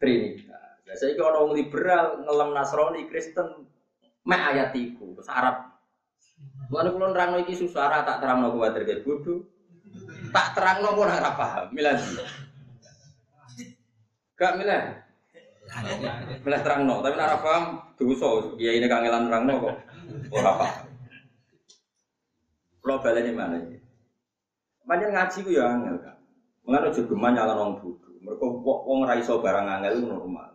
Trinitas. 0.00 0.80
Lah 0.88 0.96
saiki 0.96 1.20
ana 1.20 1.44
wong 1.44 1.52
liberal 1.54 2.24
ngelem 2.24 2.50
Nasrani 2.56 3.06
Kristen 3.06 3.68
mek 4.24 4.40
ayat 4.56 4.72
iku, 4.74 5.14
Arab 5.28 5.70
Mulane 6.70 6.94
kula 6.94 7.06
nerangno 7.10 7.36
iki 7.42 7.58
susah 7.58 8.06
tak 8.06 8.22
terangno 8.22 8.54
kuwatir 8.54 8.86
ge 8.86 9.02
bodho. 9.02 9.42
Tak 10.30 10.54
terangno 10.54 10.94
kok 10.94 11.02
ora 11.02 11.32
paham. 11.34 11.66
Milah. 11.74 11.98
Gak 14.38 14.54
milah. 14.54 14.82
Milah 16.46 16.60
terangno, 16.62 17.02
tapi 17.02 17.18
ora 17.18 17.42
paham 17.42 17.64
dosa. 17.98 18.54
Ya 18.62 18.70
ini 18.70 18.86
kangelan 18.86 19.26
terangno 19.26 19.54
kok 19.58 19.76
ora 20.30 20.52
paham. 20.62 20.86
Kula 22.80 22.94
baleni 23.02 23.32
mana 23.34 23.56
iki? 23.58 23.76
Pancen 24.86 25.10
ngaji 25.10 25.38
ku 25.42 25.50
ya 25.50 25.74
angel 25.74 25.96
kan. 26.02 26.16
Mulane 26.62 26.86
aja 26.94 27.02
geman 27.02 27.34
nyala 27.34 27.58
wong 27.58 27.82
bodho. 27.82 28.09
Mergo 28.20 28.60
wong 28.60 29.08
ra 29.08 29.16
iso 29.16 29.40
barang 29.40 29.64
angel 29.64 29.92
itu 29.96 30.06
normal. 30.08 30.52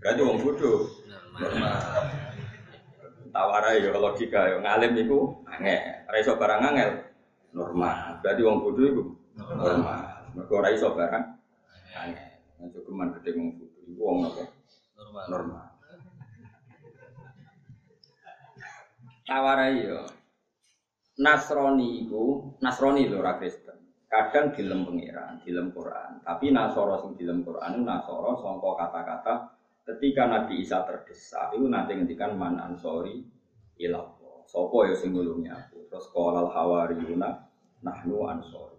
Berarti 0.00 0.20
wong 0.24 0.38
bodho 0.40 0.88
normal. 1.36 1.76
Tawarai 3.34 3.84
ya 3.84 3.92
logika 3.92 4.40
ya. 4.48 4.56
Ngalim 4.64 4.92
itu 5.04 5.18
angel. 5.44 5.80
Iso 6.16 6.40
barang 6.40 6.60
angel 6.64 6.90
normal. 7.52 8.20
Berarti 8.24 8.40
wong 8.40 8.58
bodoh 8.64 8.86
itu 8.88 9.04
normal. 9.36 10.00
Ora 10.48 10.68
iso 10.72 10.96
barang 10.96 11.24
angel. 12.00 12.28
Nanti 12.60 12.78
keman 12.80 13.08
gede 13.20 13.30
wong 13.36 13.48
bodoh. 13.60 13.80
Iku 13.84 14.00
wong 14.00 14.18
apa? 14.24 14.42
Normal. 14.96 15.24
Normal. 15.28 15.64
Tawarai 19.24 19.80
ya. 19.84 20.00
Nasrani 21.14 22.04
itu 22.04 22.52
Nasrani 22.58 23.06
lho 23.06 23.22
Kristen 23.38 23.63
kadang 24.14 24.54
dilem 24.54 24.86
pengiran 24.86 25.42
dilem 25.42 25.74
Quran 25.74 26.22
tapi 26.22 26.54
Nasoro 26.54 27.02
sing 27.02 27.18
dilem 27.18 27.42
Quran 27.42 27.82
Nasoro 27.82 28.38
songko 28.38 28.78
kata-kata 28.78 29.50
ketika 29.82 30.30
Nabi 30.30 30.62
Isa 30.62 30.86
terdesak 30.86 31.58
itu 31.58 31.66
nanti 31.66 31.98
ngendikan 31.98 32.38
man 32.38 32.62
ansori 32.62 33.26
ilallah 33.82 34.46
sopo 34.46 34.86
ya 34.86 34.94
sing 34.94 35.10
aku 35.18 35.90
terus 35.90 36.06
kolal 36.14 36.46
hawariyuna 36.54 37.42
nahnu 37.82 38.22
ansori 38.30 38.74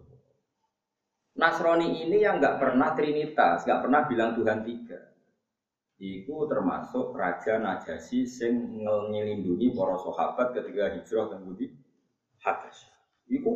Nasrani 1.36 2.00
ini 2.00 2.24
yang 2.24 2.40
nggak 2.40 2.56
pernah 2.56 2.96
trinitas, 2.96 3.68
nggak 3.68 3.80
pernah 3.84 4.08
bilang 4.08 4.32
Tuhan 4.40 4.64
tiga. 4.64 4.96
Iku 6.00 6.48
termasuk 6.48 7.12
Raja 7.12 7.60
Najasi 7.60 8.24
sing 8.24 8.84
ngelindungi 8.84 9.76
para 9.76 10.00
sahabat 10.00 10.56
ketika 10.56 10.96
hijrah 10.96 11.24
ke 11.32 11.36
Budi 11.44 11.66
Habas. 12.40 12.88
Iku 13.28 13.52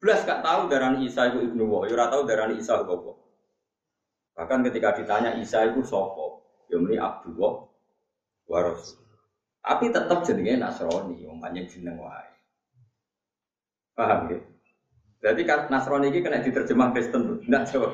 belas 0.00 0.24
gak 0.24 0.40
tahu 0.40 0.72
darah 0.72 0.96
Isa 0.98 1.28
itu 1.30 1.52
ibnu 1.52 1.68
Wah, 1.68 1.84
ya 1.84 2.08
tahu 2.08 2.24
darah 2.24 2.48
Isa 2.56 2.80
apa. 2.80 3.12
Bahkan 4.34 4.64
ketika 4.72 4.96
ditanya 4.96 5.36
Isa 5.36 5.68
itu 5.68 5.84
sopo, 5.84 6.40
ya 6.72 6.80
muni 6.80 6.96
Abdullah 6.96 7.68
wa 8.48 8.58
Rasul. 8.64 8.96
Tapi 9.60 9.92
tetap 9.92 10.24
jenenge 10.24 10.56
Nasrani, 10.56 11.20
panjang 11.36 11.68
jeneng 11.68 12.00
wae. 12.00 12.32
Paham 13.92 14.32
ya? 14.32 14.40
Berarti 15.20 15.42
kan 15.44 15.68
Nasrani 15.68 16.08
ini 16.08 16.24
kena 16.24 16.40
diterjemah 16.40 16.96
Kristen 16.96 17.20
tuh, 17.28 17.38
enggak 17.44 17.68
jawab? 17.68 17.92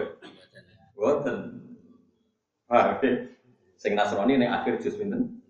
Boten. 0.95 1.37
Paham 2.71 3.03
ya? 3.03 3.13
Sing 3.75 3.99
Nasrani 3.99 4.39
ini 4.39 4.47
akhir 4.47 4.79
pinten? 4.79 5.43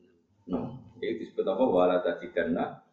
No. 0.48 0.80
Jadi 0.96 1.20
disebut 1.20 1.44
apa? 1.44 1.64
Wala 1.68 2.00
tajidanna 2.00 2.85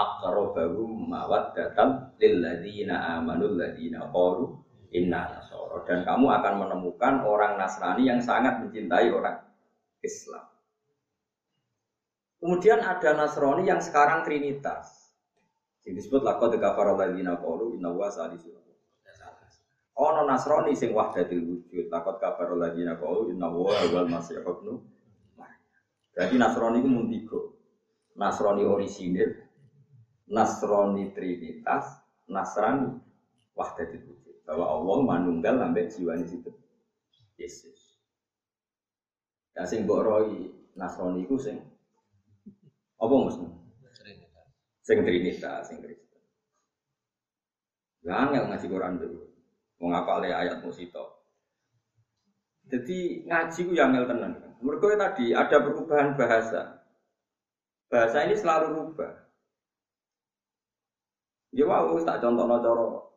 aqrabahum 0.00 1.12
mawaddatan 1.12 2.16
lil 2.16 2.34
ladzina 2.40 3.20
amanu 3.20 3.52
ladzina 3.52 4.08
qalu 4.08 4.56
inna 4.96 5.28
nasara. 5.28 5.84
Dan 5.84 6.08
kamu 6.08 6.26
akan 6.40 6.54
menemukan 6.64 7.14
orang 7.28 7.60
Nasrani 7.60 8.08
yang 8.08 8.20
sangat 8.24 8.64
mencintai 8.64 9.12
orang 9.12 9.44
Islam. 10.00 10.48
Kemudian 12.40 12.80
ada 12.80 13.12
Nasrani 13.12 13.68
yang 13.68 13.84
sekarang 13.84 14.24
Trinitas. 14.24 15.12
Yang 15.84 16.04
disebut 16.04 16.24
lakot 16.24 16.56
kafara 16.56 16.96
ladzina 16.96 17.36
qalu 17.36 17.76
inna 17.76 17.92
wa 17.92 18.08
salisu. 18.08 18.60
Ono 20.00 20.24
Nasrani 20.24 20.72
sing 20.72 20.96
wahdatil 20.96 21.44
wujud, 21.44 21.92
takut 21.92 22.16
kabar 22.16 22.56
ladzina 22.56 22.96
qalu 22.96 23.36
inna 23.36 23.52
wa 23.52 23.68
wal 23.68 24.08
masih 24.08 24.40
ibnu 24.40 24.80
Berarti 26.16 26.36
Nasrani 26.40 26.80
itu 26.80 26.88
muntigo. 26.88 27.40
Nasrani 28.16 28.64
orisinil, 28.64 29.36
Nasrani 30.30 31.10
Trinitas, 31.10 32.06
Nasrani 32.30 32.94
wahdatil 33.58 34.06
wujud. 34.06 34.36
Bahwa 34.46 34.64
Allah 34.78 34.98
manunggal 35.02 35.58
sampai 35.58 35.90
jiwa 35.90 36.14
di 36.22 36.26
situ. 36.30 36.50
Yesus. 37.34 37.98
Ya 39.58 39.66
sing 39.66 39.84
mbok 39.84 40.06
roi 40.06 40.54
Nasrani 40.78 41.26
iku 41.26 41.34
sing 41.34 41.58
apa 43.00 43.10
maksudnya? 43.10 43.50
Sing 44.86 45.02
Trinitas, 45.02 45.66
sing 45.66 45.82
Kristen. 45.82 46.22
Ya 48.06 48.26
angel 48.26 48.48
ngaji 48.48 48.66
Quran 48.70 48.94
dulu. 49.02 49.22
Mau 49.80 49.88
ngapal 49.90 50.28
ayat 50.28 50.60
musito. 50.62 51.24
Jadi 52.70 53.26
ngaji 53.26 53.60
ku 53.66 53.72
yang 53.74 53.90
angel 53.92 54.06
tenan. 54.06 54.32
Mereka 54.60 55.00
tadi 55.00 55.32
ada 55.32 55.56
perubahan 55.58 56.14
bahasa. 56.14 56.84
Bahasa 57.88 58.28
ini 58.28 58.36
selalu 58.36 58.66
rubah. 58.76 59.29
Ya 61.50 61.66
wow, 61.66 61.98
tak 62.06 62.22
contoh 62.22 62.46
coro 62.46 63.10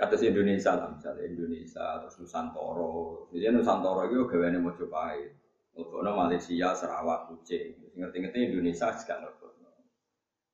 kata 0.00 0.16
si 0.16 0.32
Indonesia 0.32 0.72
lah, 0.80 0.88
misalnya 0.96 1.28
Indonesia 1.28 2.00
terus 2.00 2.16
Nusantoro. 2.16 3.28
Jadi 3.36 3.52
Nusantoro 3.52 4.08
itu 4.08 4.24
gaweane 4.24 4.56
Mojopahit. 4.56 5.36
Untuk 5.76 6.02
Malaysia, 6.02 6.72
Sarawak, 6.72 7.30
Kucing. 7.30 7.94
Ngerti-ngerti 7.94 8.52
Indonesia 8.52 8.90
juga 8.96 9.14
ngerti. 9.22 9.48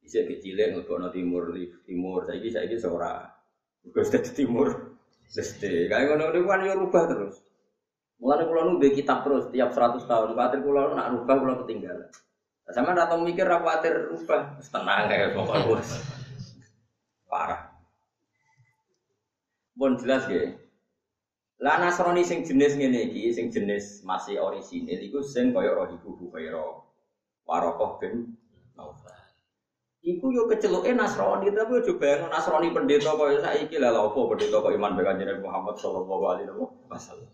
Bisa 0.03 0.23
kecilnya 0.23 0.71
ngerti 0.77 1.19
timur, 1.19 1.51
timur. 1.83 2.21
Saya 2.23 2.39
ini, 2.39 2.51
saya 2.53 2.71
ini 2.71 2.79
seorang. 2.79 3.27
Gue 3.91 4.03
sudah 4.07 4.23
di 4.23 4.33
timur. 4.35 4.69
Sesti. 5.27 5.91
Kayak 5.91 6.15
ngono-ngono 6.15 6.47
kan 6.47 6.63
ya 6.63 6.75
rubah 6.79 7.03
terus. 7.11 7.43
Mulane 8.23 8.47
kula 8.47 8.63
nu 8.71 8.79
kitab 8.79 9.27
terus 9.27 9.51
tiap 9.51 9.75
100 9.75 10.07
tahun. 10.07 10.39
Kuatir 10.39 10.63
kula 10.63 10.95
nak 10.95 11.11
rubah 11.11 11.35
kula 11.43 11.55
ketinggalan. 11.67 12.07
Sama 12.71 12.95
ratau 12.95 13.19
mikir 13.19 13.43
ra 13.43 13.59
kuatir 13.59 14.15
rubah. 14.15 14.63
Tenang 14.63 15.11
kayak 15.11 15.35
pokoknya. 15.35 16.15
Parah. 17.37 17.69
Pun 19.77 20.01
jelas 20.01 20.25
ya. 20.33 20.57
Lah 21.61 21.77
Nasrani 21.77 22.25
sing 22.25 22.49
jenis 22.49 22.81
ngene 22.81 23.13
iki, 23.13 23.29
sing 23.29 23.53
jenis 23.53 24.01
masih 24.09 24.41
orisinil 24.41 24.97
iku 25.05 25.21
sing 25.21 25.53
kaya 25.53 25.77
Rahibu 25.77 26.17
Buhaira. 26.17 26.81
Warokoh 27.45 28.01
bin 28.01 28.41
Naufal. 28.73 29.13
Iku 30.01 30.33
yo 30.33 30.49
keceluke 30.49 30.97
Nasrani, 30.97 31.53
tapi 31.53 31.85
yo 31.85 32.01
bayangno 32.01 32.33
Nasrani 32.33 32.73
pendeta 32.73 33.13
kaya 33.13 33.45
saiki 33.45 33.77
lah 33.77 33.93
apa 33.93 34.17
pendeta 34.17 34.65
kok 34.65 34.73
iman 34.73 34.97
be 34.97 35.05
Kanjeng 35.05 35.45
Muhammad 35.45 35.77
sallallahu 35.77 36.25
alaihi 36.25 36.49
wasallam. 36.89 37.29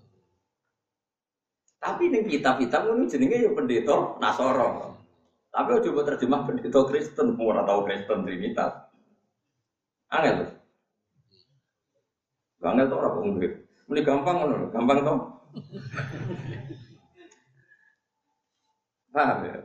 Tapi 1.79 2.11
ning 2.11 2.27
kitab-kitab 2.27 2.91
ngono 2.91 3.07
jenenge 3.07 3.39
yo 3.39 3.55
pendeta 3.55 4.19
Nasoro. 4.19 4.99
Tapi 5.55 5.79
coba 5.79 6.01
terjemah 6.11 6.43
pendeta 6.43 6.81
Kristen, 6.91 7.39
ora 7.39 7.63
tau 7.63 7.87
Kristen 7.87 8.27
Trinitas. 8.27 8.82
Angel. 10.13 10.49
Angel 12.63 12.87
tuh 12.87 12.99
orang 13.01 13.15
penggrit. 13.17 13.55
Ini 13.89 14.01
gampang 14.05 14.37
kan? 14.41 14.51
gampang 14.73 14.99
toh. 15.05 15.19
Paham 19.13 19.39
ya? 19.45 19.59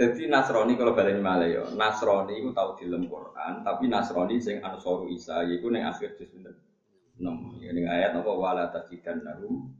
Jadi 0.00 0.32
Nasrani 0.32 0.80
kalau 0.80 0.96
balik 0.96 1.20
malah 1.20 1.44
ya, 1.44 1.62
Nasrani 1.76 2.40
itu 2.40 2.56
tahu 2.56 2.72
di 2.80 2.88
Quran, 2.88 3.60
tapi 3.60 3.84
Nasrani 3.84 4.40
sing 4.40 4.64
Ansaru 4.64 5.12
Isa, 5.12 5.44
yaitu 5.44 5.68
neng 5.68 5.84
akhir 5.84 6.16
juz 6.16 6.32
enam. 7.20 7.52
Ya 7.60 7.70
neng 7.76 7.84
ayat 7.84 8.16
apa 8.16 8.32
wala 8.32 8.72
tajidan 8.72 9.20
nahum 9.22 9.76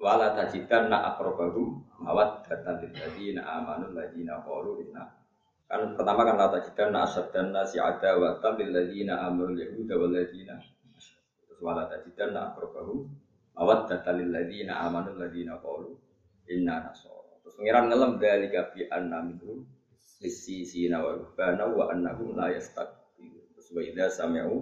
wala 0.00 0.32
tajidan 0.32 0.88
na 0.88 1.14
mawat 2.00 2.42
datan 2.48 2.80
lilladzina 2.80 3.44
amanu 3.44 3.92
ladzina 3.92 4.40
qalu 4.40 4.88
inna 4.88 5.19
kan 5.70 5.94
pertama 5.94 6.26
kan 6.26 6.34
la 6.34 6.50
tajidan 6.50 6.88
na 6.90 7.06
asaddan 7.06 7.54
nasi 7.54 7.78
ada 7.78 8.18
wa 8.18 8.42
tam 8.42 8.58
lilladzina 8.58 9.22
amanu 9.22 9.54
yahuda 9.54 9.94
wal 9.94 10.10
ladzina 10.10 10.58
wala 11.62 11.86
tajidan 11.86 12.34
na 12.34 12.50
akrobahu 12.50 13.06
awat 13.54 13.86
data 13.86 14.16
lil 14.16 14.32
ladina 14.32 14.82
amanu 14.82 15.14
ladina 15.20 15.60
qalu 15.60 15.92
inna 16.50 16.90
nasara. 16.90 17.36
Terus 17.44 17.54
pengiran 17.60 17.86
ngelem 17.92 18.12
dari 18.16 18.46
gabi 18.48 18.88
anna 18.88 19.20
minhum 19.22 19.62
lisi 20.20 20.64
sina 20.64 21.04
wa 21.04 21.16
rubana 21.16 21.64
wa 21.68 21.92
annahum 21.92 22.36
la 22.36 22.52
yastakbirun 22.52 23.46
terus 23.54 23.68
wa 23.72 23.80
idza 23.84 24.06
sami'u 24.10 24.56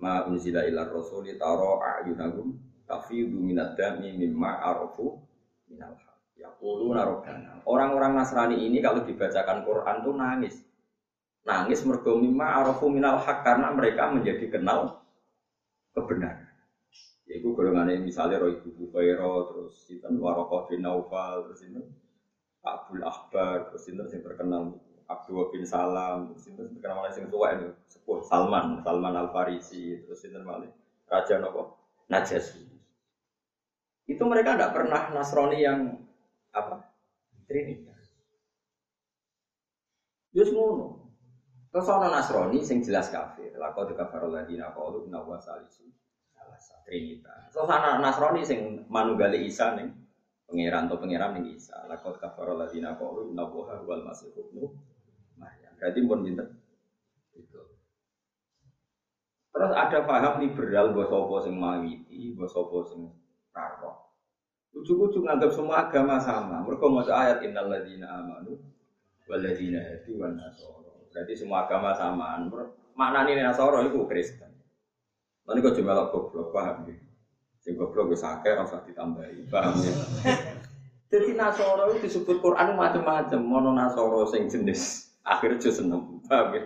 ma 0.00 0.24
unzila 0.28 0.64
ila 0.66 0.88
rasuli 0.88 1.36
tara 1.36 2.00
a'yunahum 2.00 2.56
tafidu 2.88 3.36
minad 3.38 3.76
dami 3.76 4.16
mimma 4.16 4.60
arafu 4.60 5.20
minal 5.68 5.94
yaquluna 6.40 7.04
rabbana. 7.04 7.60
Orang-orang 7.68 8.16
Nasrani 8.16 8.64
ini 8.64 8.80
kalau 8.80 9.04
dibacakan 9.04 9.62
Quran 9.68 9.96
tuh 10.00 10.14
nangis. 10.16 10.56
Nangis 11.44 11.84
mergo 11.84 12.16
mimma 12.16 12.64
arafu 12.64 12.88
minal 12.88 13.20
haq 13.20 13.44
karena 13.44 13.72
mereka 13.72 14.12
menjadi 14.12 14.48
kenal 14.48 15.04
kebenaran. 15.92 16.48
Ya, 17.30 17.38
itu 17.38 17.54
golongan 17.54 17.94
misalnya 18.02 18.42
Roy 18.42 18.58
Bubu 18.58 18.90
Fairo, 18.90 19.54
terus 19.54 19.86
itu 19.86 20.02
Warokoh 20.02 20.66
bin 20.66 20.82
Naufal, 20.82 21.46
terus 21.46 21.62
itu 21.62 21.78
Abdul 22.66 23.06
Akbar, 23.06 23.70
terus 23.70 23.86
itu 23.86 24.02
yang 24.02 24.24
terkenal? 24.26 24.62
Abdul 25.06 25.50
bin 25.50 25.62
Salam, 25.66 26.30
terus 26.34 26.50
itu 26.50 26.62
terkenal 26.74 27.02
malah 27.02 27.14
yang 27.14 27.30
tua 27.30 27.54
itu? 27.54 27.68
Sepuh 27.86 28.22
Salman, 28.26 28.82
Salman 28.82 29.14
Al 29.14 29.30
Farisi, 29.30 30.02
terus 30.06 30.22
itu 30.26 30.38
malah 30.42 30.70
Raja 31.06 31.38
Nopo? 31.38 31.78
Najasyi. 32.10 32.66
Itu 34.10 34.26
mereka 34.26 34.58
tidak 34.58 34.74
pernah 34.74 35.14
Nasrani 35.14 35.58
yang 35.62 36.02
apa 36.50 36.90
Trinitas. 37.50 38.14
Yus 40.30 40.54
ngono. 40.54 41.10
Terus 41.74 41.90
ana 41.90 42.06
Nasrani 42.14 42.62
sing 42.62 42.78
jelas 42.78 43.10
kafir. 43.10 43.50
Kafara 43.98 44.30
alladziina 44.30 44.70
qalu 44.70 45.10
inna 45.10 45.18
huwa 45.18 45.42
salisu 45.42 45.90
trinitas. 46.86 47.50
Terus 47.50 47.66
Nasrani 47.98 48.46
sing 48.46 48.86
manunggali 48.86 49.50
Isa 49.50 49.74
ning 49.74 49.90
pangeran 50.46 50.86
atau 50.86 51.02
pangeran 51.02 51.38
ning 51.38 51.50
Isa. 51.58 51.74
Laqad 51.90 52.22
kafara 52.22 52.54
alladziina 52.54 52.94
qalu 52.94 53.34
inna 53.34 53.50
huwa 53.50 53.74
huwal 53.82 54.06
masih 54.06 54.30
ibnu 54.30 54.70
Maryam. 55.34 55.74
Berarti 55.74 56.00
pun. 56.06 56.22
Itu. 57.34 57.60
Terus 59.50 59.72
ada 59.74 59.98
paham 60.06 60.38
liberal 60.38 60.94
bahwa 60.94 61.10
sopo 61.10 61.34
sing 61.42 61.54
mawiti, 61.58 62.30
bahwa 62.38 62.46
sopo 62.46 62.86
sing 62.86 63.10
karo. 63.50 64.09
Ujuk-ujuk 64.70 65.26
nganggap 65.26 65.50
semua 65.50 65.90
agama 65.90 66.16
sama. 66.22 66.62
Mereka 66.62 66.84
mau 66.86 67.02
ayat 67.02 67.42
innal 67.42 67.66
ladzina 67.66 68.22
amanu 68.22 68.54
wal 69.26 69.40
ladzina 69.42 69.82
hadu 69.82 70.22
wan. 70.22 70.38
Berarti 71.10 71.34
semua 71.34 71.66
agama 71.66 71.90
samaan. 71.90 72.46
Mana 72.94 73.26
nih 73.26 73.42
Nasoro 73.42 73.82
itu 73.82 74.06
Kristen. 74.06 74.50
Nanti 75.42 75.58
kau 75.58 75.74
cuma 75.74 76.06
goblok 76.06 76.54
paham 76.54 76.86
ya? 76.86 76.94
Sing 77.58 77.74
goblok 77.74 78.14
bisa 78.14 78.38
akeh 78.38 78.54
rasa 78.54 78.78
ditambahi 78.86 79.50
paham 79.50 79.74
ya? 79.82 79.94
Jadi 81.10 81.34
Nasoro 81.34 81.90
itu 81.90 82.06
disebut 82.06 82.38
Quran 82.38 82.78
macam-macam. 82.78 83.40
Mono 83.42 83.74
Nasoro 83.74 84.22
sing 84.30 84.46
jenis 84.46 85.10
akhir 85.26 85.58
juz 85.58 85.82
enam 85.82 86.22
paham 86.30 86.54
ya? 86.54 86.62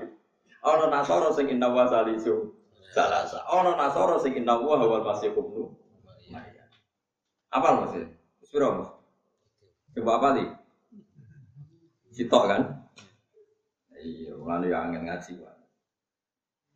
Ono 0.69 0.93
Nasoro 0.93 1.33
sing 1.33 1.49
inna 1.49 1.73
wa 1.73 1.89
salisu 1.89 2.53
salasa. 2.93 3.41
Ono 3.49 3.73
Nasoro 3.81 4.21
sing 4.21 4.37
inna 4.37 4.61
wa 4.61 4.77
wal 4.77 5.01
masih 5.01 5.33
kubnu. 5.33 5.64
Apa 7.55 7.69
maksudnya? 7.79 8.11
Sepiro 8.43 8.91
Coba 9.95 10.11
apa 10.19 10.29
nih? 10.35 10.49
Citok 12.11 12.45
kan? 12.51 12.63
Iya, 13.95 14.35
mulane 14.35 14.67
ya 14.69 14.83
angin 14.83 15.07
ngaji 15.07 15.39
wae. 15.39 15.65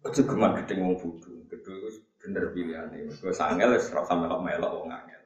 Aja 0.07 0.23
geman 0.23 0.55
gedeng 0.63 0.87
wong 0.87 0.95
bodho. 1.03 1.35
Gedhe 1.51 1.73
wis 1.83 1.99
Bener 2.19 2.51
pilihan 2.55 2.95
ini. 2.95 3.11
Gue 3.15 3.35
sangel, 3.35 3.79
serap 3.79 4.07
sama 4.07 4.27
melok 4.27 4.43
melok 4.43 4.73
wong 4.83 4.91
angel. 4.91 5.23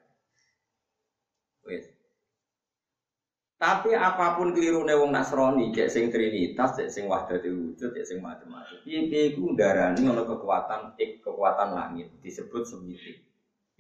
Tapi 3.63 3.95
apa 3.95 4.35
pun 4.35 4.51
keliru 4.51 4.83
wong 4.83 5.15
Nasrani, 5.15 5.71
cek 5.71 5.87
sing 5.87 6.11
Trinitas, 6.11 6.75
cek 6.75 6.91
sing 6.91 7.07
Wahdatul 7.07 7.55
Wujud, 7.55 7.95
cek 7.95 8.03
sing 8.03 8.19
macam-macam. 8.19 8.83
Piye-piye 8.83 9.39
iku 9.39 9.55
ndarani 9.55 10.03
kekuatan 10.03 10.99
ik, 10.99 11.23
kekuatan 11.23 11.71
langit 11.71 12.11
disebut 12.19 12.67
semitik. 12.67 13.23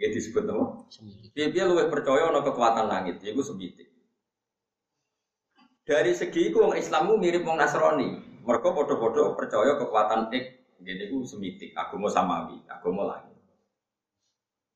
Ya 0.02 0.10
disebut 0.10 0.42
apa? 0.50 0.82
Piye-piye 1.30 1.62
luwih 1.62 1.86
percaya 1.86 2.26
ono 2.26 2.42
kekuatan 2.42 2.90
langit, 2.90 3.22
yaiku 3.22 3.46
semitik. 3.46 3.86
Dari 5.86 6.10
segi 6.10 6.50
iku 6.50 6.66
wong 6.66 6.74
Islammu 6.74 7.22
mirip 7.22 7.46
wong 7.46 7.54
Nasrani. 7.54 8.18
Mereka 8.42 8.74
bodoh-bodoh 8.74 9.38
percaya 9.38 9.78
kekuatan 9.78 10.34
ik, 10.34 10.58
jadi 10.82 11.06
ku 11.06 11.22
semitik, 11.22 11.70
agama 11.78 12.10
samawi, 12.10 12.58
agama 12.66 13.14
langit. 13.14 13.38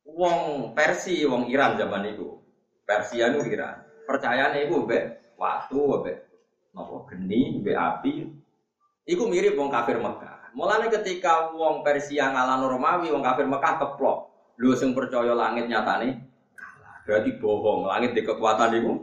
Wong 0.06 0.70
Persi, 0.70 1.26
wong 1.26 1.50
Iran 1.50 1.74
zaman 1.74 2.06
itu, 2.14 2.38
Persia 2.86 3.26
itu 3.34 3.42
Iran 3.50 3.82
percayane 4.06 4.70
iku 4.70 4.86
mbek 4.86 5.34
waktu 5.34 5.74
mbek 5.74 6.16
napa 6.70 6.94
geni 7.10 7.58
mbek 7.58 7.74
api 7.74 8.12
iku 9.10 9.26
mirip 9.26 9.58
wong 9.58 9.68
kafir 9.68 9.98
Mekah. 9.98 10.54
Mulane 10.54 10.88
ketika 10.88 11.52
wong 11.52 11.84
Persia 11.84 12.32
ngalahno 12.32 12.70
Romawi, 12.70 13.12
wong 13.12 13.20
kafir 13.20 13.44
Mekah 13.44 13.76
keplok. 13.76 14.30
Lho 14.56 14.72
sing 14.72 14.96
percaya 14.96 15.36
langit 15.36 15.68
nyatane 15.68 16.26
Berarti 17.06 17.38
bohong, 17.38 17.86
langit 17.86 18.18
di 18.18 18.26
kekuatan 18.26 18.82
iku. 18.82 18.98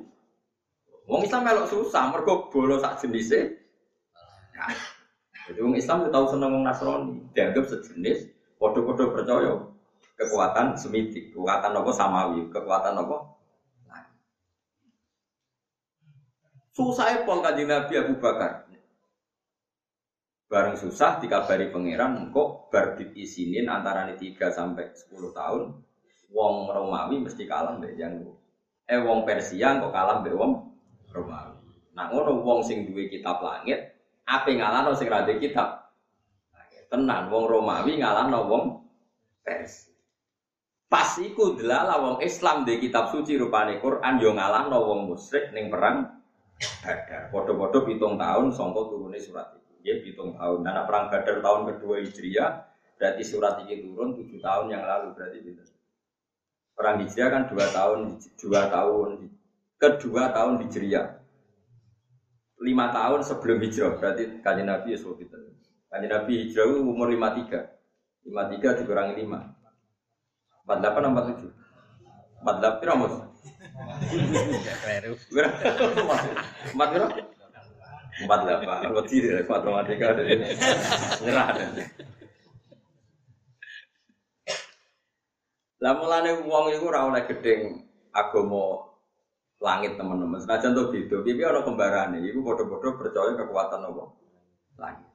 Wong 1.07 1.23
Islam 1.23 1.47
melok 1.47 1.71
susah, 1.71 2.11
mergo 2.11 2.51
bolo 2.51 2.75
sak 2.75 2.99
jenise. 2.99 3.63
Nah, 4.59 4.75
jadi 5.47 5.59
wong 5.63 5.79
Islam 5.79 6.11
tahu 6.11 6.25
seneng 6.27 6.51
wong 6.51 6.63
Nasrani, 6.67 7.23
dianggap 7.31 7.63
sejenis, 7.67 8.27
podo-podo 8.59 9.11
percaya 9.15 9.55
kekuatan 10.19 10.75
semitik, 10.75 11.31
kekuatan 11.31 11.75
apa? 11.75 11.91
Samawi, 11.95 12.51
kekuatan 12.51 12.95
apa? 12.99 13.17
Susah 16.75 17.23
pol 17.23 17.39
kanjeng 17.39 17.71
Nabi 17.71 17.93
Abu 18.01 18.19
Bakar. 18.19 18.67
Bareng 20.53 20.77
susah 20.77 21.17
dikabari 21.17 21.73
pangeran 21.73 22.29
kok 22.29 22.69
barbit 22.69 23.17
isinin 23.17 23.65
antara 23.65 24.05
ini 24.05 24.37
3 24.37 24.53
sampai 24.53 24.93
10 24.93 25.33
tahun 25.33 25.81
wong 26.29 26.69
Romawi 26.69 27.25
mesti 27.25 27.49
kalah 27.49 27.81
mbek 27.81 27.97
yang 27.97 28.21
eh 28.85 29.01
wong 29.01 29.25
Persia 29.25 29.81
kok 29.81 29.89
kalah 29.89 30.21
mbek 30.21 30.37
wong 30.37 30.77
Romawi. 31.09 31.57
Nah 31.97 32.05
ngono 32.13 32.45
wong 32.45 32.61
sing 32.61 32.85
duwe 32.85 33.09
kitab 33.09 33.41
langit 33.41 33.97
ape 34.29 34.53
ngalahno 34.53 34.93
sing 34.93 35.09
ra 35.09 35.25
kitab. 35.25 35.89
Tenan 36.85 37.33
wong 37.33 37.49
Romawi 37.49 37.97
ngalahno 37.97 38.45
wong 38.45 38.63
Persia. 39.41 39.89
Pas 40.85 41.17
iku 41.17 41.57
delala 41.57 41.97
wong 41.97 42.21
Islam 42.21 42.61
di 42.61 42.77
kitab 42.77 43.09
suci 43.09 43.41
rupane 43.41 43.81
Quran 43.81 44.21
yo 44.21 44.37
ngalahno 44.37 44.85
wong 44.85 45.09
musyrik 45.09 45.49
ning 45.49 45.73
perang 45.73 46.13
Badar. 46.85 47.33
Bodoh-bodoh 47.33 47.89
hitung 47.89 48.21
tahun 48.21 48.53
songko 48.53 48.93
turunnya 48.93 49.17
surat. 49.17 49.62
Ya 49.83 49.99
hitung 49.99 50.39
tahun. 50.39 50.63
Karena 50.63 50.87
perang 50.87 51.11
Badar 51.11 51.43
tahun 51.43 51.61
kedua 51.75 51.95
Hijriah, 52.01 52.51
berarti 52.95 53.23
surat 53.27 53.59
ini 53.67 53.83
turun 53.83 54.15
tujuh 54.15 54.39
tahun 54.39 54.71
yang 54.71 54.83
lalu 54.87 55.11
berarti 55.11 55.37
gitu. 55.43 55.61
Perang 56.73 57.03
Hijriah 57.03 57.29
kan 57.29 57.43
dua 57.51 57.65
tahun, 57.69 57.99
dua 58.39 58.61
tahun, 58.71 59.09
kedua 59.75 60.23
tahun 60.31 60.63
Hijriah. 60.63 61.19
Lima 62.63 62.95
tahun 62.95 63.27
sebelum 63.27 63.59
hijrah, 63.59 63.99
berarti 63.99 64.39
kajian 64.39 64.71
Nabi 64.71 64.95
ya 64.95 65.03
gitu. 65.03 65.35
Kajian 65.91 66.11
Nabi 66.15 66.47
hijrah 66.47 66.79
umur 66.79 67.11
lima 67.11 67.35
tiga, 67.35 67.75
lima 68.23 68.47
tiga 68.47 68.79
dikurangi 68.79 69.19
lima, 69.19 69.51
empat 70.63 70.77
delapan 70.79 71.11
empat 71.11 71.23
tujuh, 71.35 71.51
empat 72.39 72.55
delapan 72.63 73.27
Kleru. 74.79 75.19
Empat 76.71 76.87
berapa? 76.87 77.19
Empat 78.21 78.39
delapan. 78.45 78.93
Wedi 78.93 79.17
matematika 79.49 80.05
ada 80.13 80.23
ini. 80.29 80.45
Nyerah 81.25 81.45
ada. 81.49 81.65
Lah 85.83 85.93
mulane 85.99 86.31
wong 86.45 86.71
iku 86.77 86.93
ora 86.93 87.09
oleh 87.09 87.25
gedeng 87.25 87.83
agama 88.13 88.93
langit 89.59 89.97
teman-teman. 89.97 90.39
Senajan 90.39 90.77
to 90.77 90.93
beda, 90.93 91.25
piye 91.25 91.43
ana 91.43 91.65
kembarane. 91.65 92.21
Iku 92.21 92.39
padha-padha 92.45 92.95
percaya 92.95 93.31
kekuatan 93.35 93.81
apa? 93.81 94.03
Langit. 94.77 95.09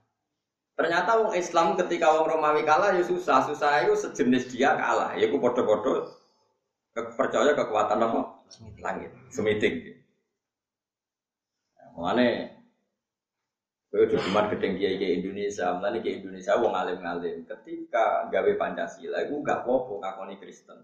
Ternyata 0.75 1.11
wong 1.23 1.33
Islam 1.39 1.79
ketika 1.79 2.13
wong 2.13 2.27
Romawi 2.35 2.63
kalah 2.67 2.95
ya 2.95 3.03
susah, 3.07 3.47
susah 3.47 3.87
itu 3.87 3.95
sejenis 3.97 4.51
dia 4.51 4.75
kalah. 4.75 5.15
Ya 5.15 5.31
ku 5.31 5.39
padha-padha 5.39 6.11
percaya 7.15 7.55
kekuatan 7.55 8.03
apa? 8.03 8.21
langit, 8.81 9.13
semiting. 9.29 9.93
Mengenai 11.93 12.58
Kowe 13.89 14.05
cuma 14.05 14.45
gedeng 14.53 14.77
kiai 14.77 15.01
kiai 15.01 15.25
Indonesia, 15.25 15.73
mulane 15.73 16.05
kiai 16.05 16.21
Indonesia 16.21 16.61
wong 16.61 16.77
alim-alim. 16.77 17.49
Ketika 17.49 18.29
gawe 18.29 18.51
Pancasila, 18.61 19.25
iku 19.25 19.41
gak 19.41 19.65
apa-apa 19.65 19.93
ngakoni 20.05 20.37
Kristen. 20.37 20.77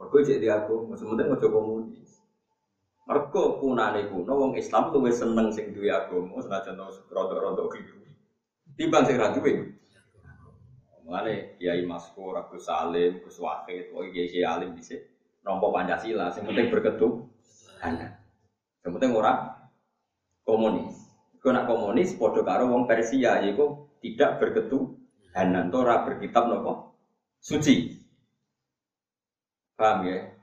Mergo 0.00 0.16
cek 0.24 0.40
di 0.40 0.48
aku, 0.48 0.88
sementing 0.96 1.28
ojo 1.28 1.46
komunis. 1.52 2.24
Mergo 3.04 3.60
punane 3.60 4.08
kuno 4.08 4.32
wong 4.32 4.52
Islam 4.56 4.88
luwih 4.88 5.12
seneng 5.12 5.52
sing 5.52 5.76
duwe 5.76 5.92
agama 5.92 6.40
senajan 6.40 6.80
rada-rada 7.12 7.64
keliru. 7.68 8.08
Timbang 8.72 9.04
sing 9.04 9.20
ra 9.20 9.36
duwe. 9.36 9.76
Mulane 11.04 11.60
Kiai 11.60 11.84
Maskur, 11.84 12.38
Agus 12.38 12.64
Salim, 12.64 13.20
Gus 13.20 13.36
Wahid, 13.36 13.92
kiai 13.92 14.30
kiai 14.30 14.46
alim 14.46 14.72
dhisik 14.72 15.10
nompo 15.44 15.72
Pancasila, 15.72 16.28
yang 16.36 16.44
penting 16.46 16.68
berketuhanan. 16.68 18.12
Yang 18.84 18.92
penting 18.96 19.12
orang 19.16 19.38
komunis. 20.44 20.99
Kau 21.40 21.56
nak 21.56 21.64
komunis, 21.64 22.12
podo 22.20 22.44
karo 22.44 22.68
wong 22.68 22.84
Persia, 22.84 23.40
yaitu 23.40 23.64
tidak 24.04 24.40
berketuhanan, 24.40 25.72
tora 25.72 26.04
berkitab 26.04 26.52
nopo 26.52 26.92
suci. 27.40 27.96
Paham 29.72 30.04
ya? 30.04 30.36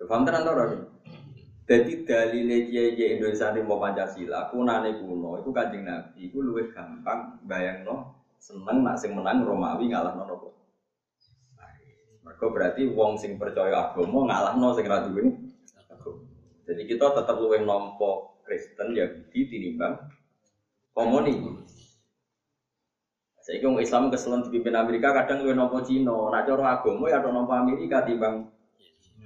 Paham 0.00 0.24
tenan 0.24 0.48
ora? 0.48 0.64
Jadi 1.68 2.02
dalile 2.02 2.66
kiai 2.66 3.20
Indonesia 3.20 3.52
ini 3.52 3.60
mau 3.62 3.78
Pancasila, 3.78 4.48
kunane 4.48 4.96
kuno, 4.96 5.44
itu 5.44 5.52
kanjeng 5.52 5.86
Nabi, 5.86 6.32
itu 6.32 6.40
lebih 6.42 6.72
gampang 6.72 7.38
bayang 7.46 7.86
no, 7.86 8.20
seneng 8.40 8.80
nak 8.82 8.96
sing 8.96 9.12
menang 9.12 9.44
Romawi 9.44 9.92
ngalah 9.92 10.16
no 10.16 10.24
nopo 10.24 10.48
mereka 12.40 12.46
berarti 12.56 12.82
wong 12.88 13.20
sing 13.20 13.36
percaya 13.36 13.92
agama 13.92 14.32
ngalahno 14.32 14.72
sing 14.72 14.88
ra 14.88 15.04
duwe 15.04 15.28
Jadi 16.64 16.86
kita 16.86 17.10
tetap 17.12 17.36
luwih 17.36 17.66
nompo 17.66 18.40
Kristen 18.46 18.94
Yahudi 18.94 19.50
tinimbang 19.50 19.98
komuni. 20.94 21.60
Saya 23.40 23.56
kira 23.56 23.80
Islam 23.82 24.12
keselan 24.12 24.46
dipimpin 24.46 24.76
Amerika 24.76 25.16
kadang 25.16 25.42
luwih 25.42 25.56
nompo 25.56 25.80
Cina. 25.82 26.12
Nah 26.12 26.44
cara 26.44 26.78
agama 26.78 27.08
ya 27.08 27.18
ada 27.18 27.32
nompo 27.32 27.50
Amerika 27.56 28.04
timbang 28.04 28.46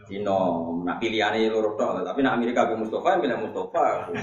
Cina. 0.06 0.38
Nah 0.86 0.96
pilihannya 1.02 1.50
loro 1.50 1.74
tok, 1.74 2.06
tapi 2.06 2.22
nak 2.22 2.38
Amerika 2.38 2.70
be 2.70 2.78
Mustafa 2.78 3.20
milih 3.20 3.42
Mustafa. 3.44 4.14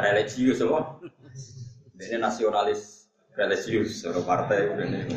Religius 0.00 0.58
semua. 0.58 0.98
Ini 2.00 2.16
nasionalis 2.16 3.12
religius, 3.36 4.08
orang 4.08 4.24
partai 4.24 4.72
ini. 4.72 5.14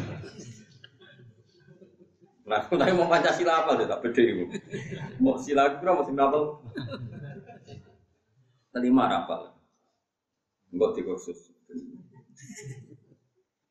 Nah, 2.43 2.59
aku 2.59 2.75
tanya 2.75 2.91
mau 2.91 3.07
Pancasila 3.07 3.63
apa 3.63 3.79
deh, 3.79 3.87
tak 3.87 4.03
beda 4.03 4.19
itu. 4.19 4.43
Mau 5.23 5.39
sila 5.39 5.71
aku 5.71 5.87
mau 5.87 6.03
sila 6.03 6.27
apa? 6.27 6.39
Terima 8.75 9.07
apa? 9.07 9.52
Enggak 10.73 10.91
di 10.97 11.01
kursus. 11.05 11.53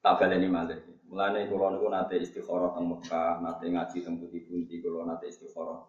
Tak 0.02 0.14
baleni 0.22 0.46
malih. 0.46 0.78
Mulane 1.10 1.50
kula 1.50 1.74
niku 1.74 1.90
nate 1.90 2.16
istikharah 2.22 2.72
teng 2.72 2.88
Mekah, 2.88 3.42
nate 3.42 3.66
ngaji 3.68 3.98
teng 4.00 4.16
pundi-pundi 4.22 4.80
kula 4.80 5.04
nate 5.04 5.26
istikharah. 5.28 5.82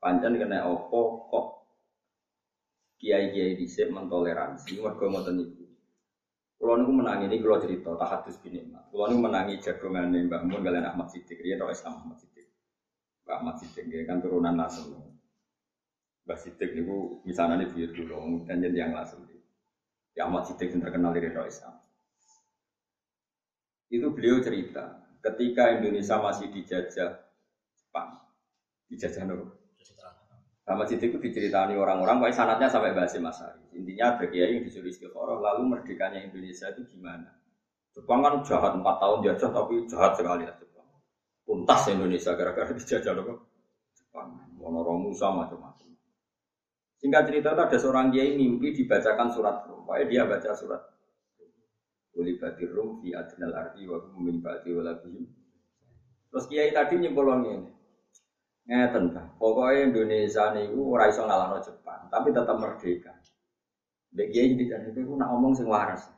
Pancen 0.00 0.40
kena 0.40 0.66
opo 0.66 1.28
kok 1.30 1.46
kiai-kiai 2.98 3.54
dhisik 3.54 3.92
mentoleransi 3.92 4.82
mergo 4.82 5.06
ngoten 5.06 5.36
niku. 5.38 5.64
Kulo 6.58 6.74
niku 6.74 6.90
menangi 6.90 7.30
ini 7.30 7.38
kulo 7.38 7.62
cerita 7.62 7.94
tahadus 7.94 8.42
bin 8.42 8.58
nikmat. 8.58 8.90
Kulo 8.90 9.06
niku 9.06 9.20
menangi 9.30 9.62
jagongane 9.62 10.26
Mbah 10.26 10.42
Mun 10.42 10.66
kalian 10.66 10.90
Ahmad 10.90 11.06
Siddiq, 11.06 11.38
riyen 11.38 11.62
roh 11.62 11.70
Islam 11.70 12.02
Ahmad 12.02 12.18
Siddiq. 12.18 12.50
Mbah 13.22 13.34
Ahmad 13.38 13.54
Siddiq 13.62 13.86
kan 14.10 14.18
turunan 14.18 14.58
Nasr. 14.58 14.90
Mbah 16.26 16.38
Siddiq 16.42 16.74
niku 16.74 17.22
misalnya 17.22 17.62
buyut 17.62 17.94
dulu, 17.94 18.42
dan 18.50 18.58
yang 18.66 18.90
Nasr. 18.90 19.37
Ya 20.18 20.26
Ahmad 20.26 20.50
Siddiq 20.50 20.74
yang 20.74 20.82
terkenal 20.82 21.14
dari 21.14 21.30
roh 21.30 21.46
Islam. 21.46 21.78
Itu 23.86 24.10
beliau 24.10 24.42
cerita 24.42 25.06
ketika 25.22 25.78
Indonesia 25.78 26.18
masih 26.18 26.50
dijajah 26.50 27.22
Jepang, 27.78 28.18
dijajah 28.90 29.22
Nur. 29.30 29.54
Sama 30.68 30.84
situ 30.84 31.08
itu 31.08 31.16
diceritani 31.16 31.80
orang-orang, 31.80 32.20
kayak 32.20 32.36
sanatnya 32.36 32.68
sampai 32.68 32.92
bahasa 32.92 33.16
Masari. 33.16 33.72
Intinya 33.72 34.20
ada 34.20 34.28
kiai 34.28 34.60
yang 34.60 34.68
disuruh 34.68 34.92
istiqoroh, 34.92 35.40
lalu 35.40 35.64
merdekanya 35.64 36.20
Indonesia 36.20 36.68
itu 36.68 36.84
gimana? 36.92 37.40
Jepang 37.96 38.20
kan 38.20 38.44
jahat 38.44 38.76
empat 38.76 38.96
tahun 39.00 39.18
jajah, 39.24 39.48
tapi 39.48 39.88
jahat 39.88 40.12
sekali 40.20 40.44
lah 40.44 40.56
Jepang. 40.60 40.88
tuntas 41.48 41.82
Indonesia 41.88 42.36
gara-gara 42.36 42.68
dijajah 42.76 43.12
apa? 43.16 43.34
Jepang. 43.96 44.28
Monoromu 44.60 45.16
sama 45.16 45.48
macam-macam. 45.48 45.87
Singkat 46.98 47.30
cerita 47.30 47.54
itu 47.54 47.62
ada 47.62 47.78
seorang 47.78 48.10
kiai 48.10 48.34
mimpi 48.34 48.74
dibacakan 48.74 49.30
surat 49.30 49.62
Rum. 49.70 49.86
Pokoknya 49.86 50.04
dia 50.10 50.22
baca 50.26 50.50
surat 50.50 50.82
Ulibatir 52.18 52.74
Rum 52.74 52.98
fi 52.98 53.14
adnal 53.14 53.54
arti 53.54 53.86
wa 53.86 54.02
min 54.18 54.42
ba'di 54.42 54.74
walabihim. 54.74 55.22
Terus 56.28 56.44
kiai 56.50 56.74
tadi 56.74 56.98
nyimpulnya 56.98 57.38
ini. 57.38 57.70
Ngeten 58.66 59.14
ta. 59.14 59.22
Pokoknya 59.38 59.94
Indonesia 59.94 60.50
niku 60.50 60.90
ora 60.90 61.06
iso 61.06 61.22
Jepang, 61.62 62.10
tapi 62.10 62.34
tetap 62.34 62.56
merdeka. 62.58 63.14
Mbek 64.10 64.28
kiai 64.34 64.58
iki 64.58 64.66
kan 64.66 64.82
itu 64.90 65.14
nak 65.14 65.30
ngomong 65.30 65.54
sing 65.54 65.70
waras. 65.70 66.10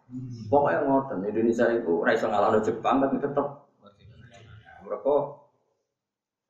Pokoknya 0.48 0.88
ngoten, 0.88 1.28
Indonesia 1.28 1.68
itu 1.76 1.92
ora 2.00 2.16
iso 2.16 2.26
Jepang 2.64 3.04
tapi 3.04 3.20
tetap 3.20 3.68
mereka 4.80 5.39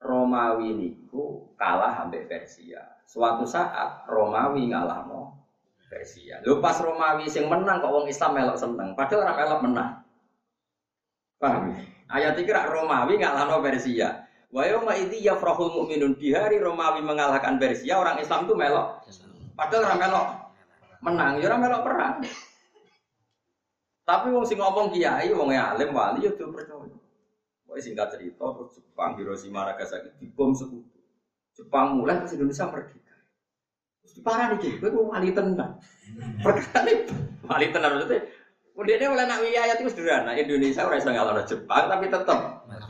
Romawi 0.01 0.73
niku 0.73 1.53
kalah 1.61 2.09
ambek 2.09 2.25
Persia. 2.25 2.81
Suatu 3.05 3.45
saat 3.45 4.09
Romawi 4.09 4.73
ngalahno 4.73 5.37
Persia. 5.93 6.41
Lho 6.41 6.57
pas 6.59 6.81
Romawi 6.81 7.29
sing 7.29 7.45
menang 7.51 7.85
kok 7.85 7.93
wong 7.93 8.07
Islam 8.09 8.33
melok 8.33 8.57
seneng, 8.57 8.97
padahal 8.97 9.29
ora 9.29 9.33
melok 9.37 9.61
menang. 9.69 9.91
Paham? 11.37 11.73
ya? 11.73 11.81
Ayat 12.11 12.35
iki 12.41 12.49
rak 12.49 12.73
Romawi 12.73 13.21
ngalahno 13.21 13.61
Persia. 13.61 14.25
Wa 14.51 14.67
yauma 14.67 14.99
idzi 14.99 15.23
yafrahul 15.23 15.71
mu'minun 15.71 16.19
di 16.19 16.35
hari 16.35 16.59
Romawi 16.59 17.05
mengalahkan 17.05 17.61
Persia, 17.61 18.01
orang 18.01 18.19
Islam 18.19 18.49
itu 18.49 18.55
melok. 18.57 19.05
Padahal 19.55 19.85
ora 19.85 19.97
melok 20.01 20.27
menang, 21.05 21.33
ya 21.39 21.47
ora 21.53 21.59
melok 21.61 21.83
perang. 21.85 22.17
Tapi 24.09 24.27
wong 24.33 24.43
sing 24.49 24.59
ngomong 24.59 24.91
kiai, 24.91 25.29
wong 25.31 25.55
alim 25.55 25.93
wali 25.93 26.27
ya 26.27 26.33
tuh 26.35 26.51
percaya. 26.51 27.10
Pokoknya 27.71 27.87
singkat 27.87 28.09
cerita, 28.19 28.45
terus 28.51 28.71
Jepang 28.83 29.15
Hiroshima 29.15 29.63
Nagasaki 29.63 30.11
dibom 30.19 30.51
sekutu. 30.59 30.99
Jepang 31.55 32.03
mulai 32.03 32.19
terus 32.19 32.35
Indonesia 32.35 32.67
merdeka. 32.67 33.15
Terus 34.03 34.13
diparah 34.19 34.47
nih, 34.59 34.75
gue 34.83 34.91
tuh 34.91 35.07
wali 35.07 35.31
tenang. 35.31 35.79
Perkara 36.43 36.83
ini 36.83 37.07
wali 37.47 37.67
tenang 37.71 37.91
maksudnya. 37.95 38.27
Kemudian 38.75 38.99
dia 38.99 39.09
oleh 39.15 39.25
nak 39.31 39.39
ayat 39.47 39.79
itu 39.79 39.91
sederhana. 39.95 40.35
Indonesia 40.35 40.83
orang 40.83 40.99
bisa 40.99 41.15
ngalahkan 41.15 41.47
Jepang 41.47 41.85
tapi 41.87 42.05
tetap 42.11 42.39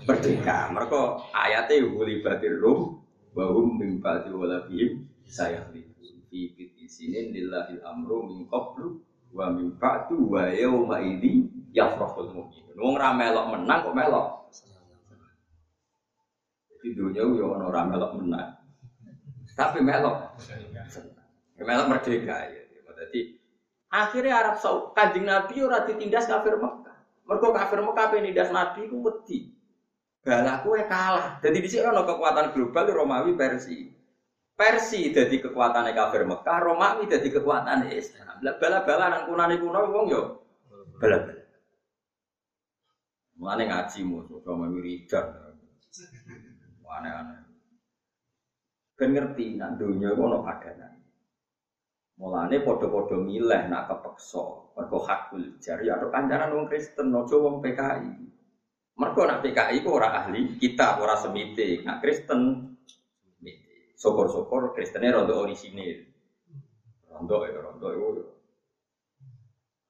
merdeka. 0.09 0.59
Mereka 0.73 1.01
ayatnya 1.37 1.85
huli 1.85 2.25
batir 2.25 2.57
rum, 2.57 3.05
bahum 3.37 3.77
mimpati 3.77 4.33
walabihim 4.33 5.05
saya 5.29 5.63
lihat 5.71 5.91
fi 6.31 6.51
fiti 6.55 6.87
sinin 6.91 7.31
lillahil 7.31 7.83
amru 7.87 8.27
min 8.27 8.47
qablu 8.51 8.99
wa 9.31 9.51
min 9.55 9.79
ba'du 9.79 10.31
wa 10.31 10.51
idzi 10.99 11.47
yafrahul 11.75 12.31
mu'minun. 12.31 12.77
Wong 12.79 12.95
ra 12.99 13.15
melok 13.15 13.47
menang 13.55 13.79
kok 13.87 13.97
melok. 13.97 14.29
Di 16.81 16.97
dunia 16.97 17.23
yo 17.23 17.47
ono 17.55 17.67
ra 17.69 17.83
melok 17.85 18.13
menang. 18.19 18.49
Tapi 19.55 19.85
melok 19.85 20.17
Ya, 21.61 21.69
melok 21.69 21.93
merdeka 21.93 22.49
ya. 22.49 22.63
Jadi 23.01 23.37
akhirnya 23.93 24.33
Arab 24.41 24.57
Saudi 24.61 24.93
kanjeng 24.97 25.25
Nabi 25.29 25.61
ora 25.61 25.85
ditindas 25.85 26.25
kafir 26.25 26.57
Mekah. 26.57 26.97
Mergo 27.29 27.49
kafir 27.53 27.81
Mekah 27.85 28.07
penindas 28.09 28.49
Nabi 28.49 28.89
ku 28.89 29.05
wedi. 29.05 29.53
Balaku 30.21 30.77
kalah. 30.85 31.41
Jadi 31.41 31.65
di 31.65 31.69
sini 31.69 31.89
ono 31.89 32.05
kekuatan 32.05 32.53
global 32.53 32.85
Romawi 32.93 33.33
Persia. 33.37 33.89
Persi 34.53 35.09
jadi 35.09 35.41
kekuatan 35.41 35.89
kafir 35.97 36.29
Mekah, 36.29 36.59
Romawi 36.61 37.09
jadi 37.09 37.29
kekuatan 37.33 37.89
Islam. 37.89 38.41
Bala-bala 38.41 39.05
nang 39.09 39.23
kunane 39.33 39.57
kuno 39.57 39.81
wong 39.89 40.07
yo 40.13 40.45
bala-bala. 41.01 41.40
Mulane 43.41 43.73
ngaji 43.73 44.05
musuh 44.05 44.37
sama 44.45 44.69
wiridan. 44.69 45.33
Aneh-aneh. 46.91 47.41
Ben 48.99 49.17
ngerti 49.17 49.57
nak 49.57 49.81
dunya 49.81 50.13
ku 50.13 50.29
ono 50.29 50.45
padanan. 50.45 50.93
Mulane 52.21 52.61
padha-padha 52.61 53.17
milih 53.17 53.63
nak 53.73 53.89
kepeksa, 53.89 54.45
mergo 54.77 55.01
hakul 55.01 55.57
jari 55.57 55.89
atau 55.89 56.13
kancaran 56.13 56.53
wong 56.53 56.69
Kristen, 56.69 57.09
aja 57.17 57.37
wong 57.41 57.65
PKI. 57.65 58.13
Mergo 59.01 59.23
nak 59.25 59.41
PKI 59.41 59.81
ku 59.81 59.89
ora 59.97 60.21
ahli 60.21 60.61
kita, 60.61 61.01
ora 61.01 61.17
semite. 61.17 61.81
Nak 61.81 62.05
Kristen. 62.05 62.41
Syukur-syukur 63.97 64.77
Kristennya 64.77 65.17
rondo 65.17 65.41
orisinil. 65.41 66.05
Rondo 67.09 67.37
ya, 67.49 67.57
rondo 67.57 67.89
itu. 67.93 68.40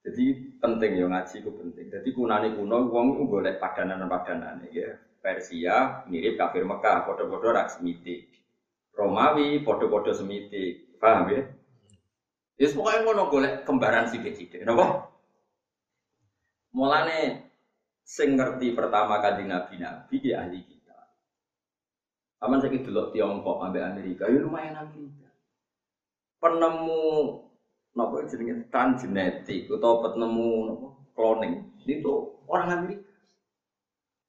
Jadi 0.01 0.57
penting 0.57 0.97
ya 0.97 1.07
ngaji 1.07 1.37
itu 1.45 1.51
penting. 1.53 1.87
Jadi 1.93 2.09
kunani 2.17 2.57
kuno 2.57 2.89
wong 2.89 3.21
itu 3.21 3.25
golek 3.29 3.61
padanan-padanan 3.61 4.65
ya. 4.73 4.97
Persia 5.21 6.09
mirip 6.09 6.41
kafir 6.41 6.65
Mekah, 6.65 7.05
podo-podo 7.05 7.53
rak 7.53 7.69
semite. 7.69 8.25
Romawi 8.97 9.61
podo-podo 9.61 10.17
semite. 10.17 10.97
Paham 10.97 11.29
ya? 11.29 11.45
Ya 12.57 12.67
pokoknya 12.73 13.05
ngono 13.05 13.23
golek 13.29 13.55
kembaran 13.69 14.09
sithik-sithik. 14.09 14.65
Napa? 14.65 15.09
Mulane 16.73 17.51
sing 18.05 18.37
ngerti 18.37 18.73
pertama 18.73 19.21
kali 19.21 19.45
nabi-nabi 19.45 20.17
ya 20.25 20.45
ahli 20.45 20.61
kita. 20.65 20.99
Aman 22.41 22.61
saya 22.61 22.81
delok 22.81 23.13
Tiongkok 23.13 23.61
ambek 23.61 23.85
Amerika, 23.85 24.25
ya 24.33 24.41
lumayan 24.41 24.77
Amerika. 24.81 25.29
Penemu 26.41 27.05
napa 27.95 28.23
jenenge 28.31 28.71
transgenetik 28.71 29.67
atau 29.67 30.03
penemu 30.05 30.51
napa 30.71 30.87
cloning 31.15 31.55
itu 31.85 32.13
orang 32.47 32.69
Amerika. 32.83 33.11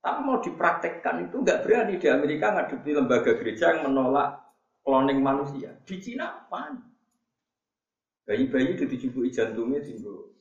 Tapi 0.01 0.19
mau 0.25 0.41
dipraktekkan 0.41 1.29
itu 1.29 1.35
nggak 1.45 1.61
berani 1.61 2.01
di 2.01 2.07
Amerika 2.09 2.49
ngadepi 2.57 2.89
lembaga 2.89 3.37
gereja 3.37 3.77
yang 3.77 3.93
menolak 3.93 4.33
cloning 4.81 5.21
manusia. 5.21 5.77
Di 5.85 6.01
Cina 6.01 6.41
apa? 6.41 6.73
Bayi-bayi 8.25 8.77
dijubui 8.77 9.29
jantungnya 9.29 9.81
timbul 9.85 10.33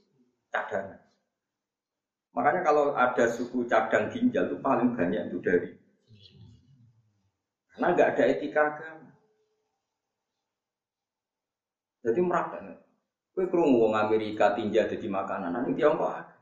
cadangan. 0.48 1.00
Makanya 2.30 2.60
kalau 2.62 2.94
ada 2.94 3.24
suku 3.26 3.66
cadang 3.66 4.08
ginjal 4.08 4.48
itu 4.48 4.56
paling 4.62 4.94
banyak 4.94 5.28
itu 5.28 5.38
dari 5.42 5.70
karena 7.74 7.86
nggak 7.96 8.10
ada 8.12 8.24
etika 8.28 8.62
agama. 8.76 9.10
Jadi 12.00 12.20
merakam. 12.20 12.64
Kue 13.40 13.48
kerungu 13.48 13.88
wong 13.88 13.96
Amerika 13.96 14.52
tinja 14.52 14.84
jadi 14.84 15.08
makanan, 15.08 15.56
nanti 15.56 15.72
Tiongkok 15.72 16.12
ada. 16.12 16.36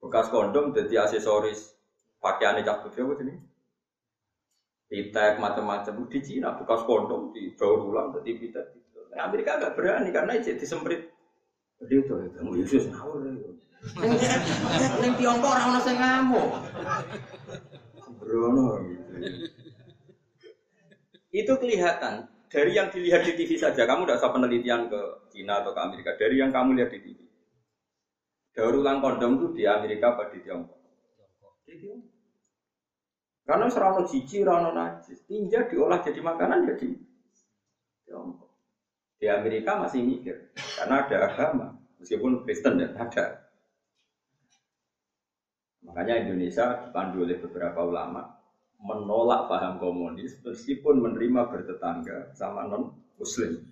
Bekas 0.00 0.32
kondom 0.32 0.72
jadi 0.72 1.04
aksesoris 1.04 1.76
pakaian 2.16 2.56
cak 2.64 2.80
putri 2.80 3.04
apa 3.04 3.20
ini? 3.20 3.36
Pitek 4.88 5.36
macam-macam 5.36 6.08
di 6.08 6.18
Cina 6.24 6.56
bekas 6.56 6.88
kondom 6.88 7.28
di 7.36 7.52
daur 7.60 7.92
ulang 7.92 8.08
jadi 8.16 8.40
pitek. 8.40 8.66
Nah, 9.12 9.28
Amerika 9.28 9.60
nggak 9.60 9.76
berani 9.76 10.08
karena 10.08 10.32
itu 10.40 10.56
disemprit. 10.56 11.12
Jadi 11.84 11.92
itu 11.92 12.12
kamu 12.40 12.64
Yesus 12.64 12.88
ngawur. 12.88 13.28
Neng 14.96 15.12
Tiongkok 15.20 15.52
orang 15.52 15.76
orang 15.76 15.96
ngamuk. 16.00 16.48
Itu 21.36 21.52
kelihatan 21.60 22.31
dari 22.52 22.76
yang 22.76 22.92
dilihat 22.92 23.24
di 23.24 23.32
TV 23.32 23.56
saja. 23.56 23.88
Kamu 23.88 24.04
tidak 24.04 24.20
usah 24.20 24.30
penelitian 24.36 24.92
ke 24.92 25.00
Cina 25.32 25.64
atau 25.64 25.72
ke 25.72 25.80
Amerika. 25.80 26.12
Dari 26.20 26.36
yang 26.36 26.52
kamu 26.52 26.76
lihat 26.76 26.92
di 26.92 27.00
TV. 27.00 27.18
Daur 28.52 28.76
ulang 28.76 29.00
kondom 29.00 29.40
itu 29.40 29.48
di 29.56 29.64
Amerika 29.64 30.12
apa 30.12 30.28
di 30.28 30.44
Tiongkok? 30.44 30.76
Di 31.64 31.74
Tiongkok. 31.80 32.12
Karena 33.48 33.66
serana 33.72 34.04
cici, 34.04 34.44
serana 34.44 34.70
najis. 34.76 35.24
Tinja 35.24 35.64
diolah 35.64 36.04
jadi 36.04 36.20
makanan 36.20 36.68
jadi 36.68 36.88
Tiongkok. 38.04 38.52
Di 39.16 39.32
Amerika 39.32 39.80
masih 39.80 40.04
mikir 40.04 40.52
karena 40.52 41.08
ada 41.08 41.16
agama, 41.32 41.66
meskipun 41.96 42.44
Kristen 42.44 42.76
dan 42.76 42.92
ada. 43.00 43.48
Makanya 45.88 46.28
Indonesia 46.28 46.84
dipandu 46.84 47.24
oleh 47.24 47.40
beberapa 47.40 47.80
ulama 47.80 48.41
menolak 48.82 49.46
paham 49.46 49.78
komunis 49.78 50.34
meskipun 50.42 50.98
menerima 50.98 51.46
bertetangga 51.48 52.34
sama 52.34 52.66
non 52.66 52.90
muslim. 53.14 53.62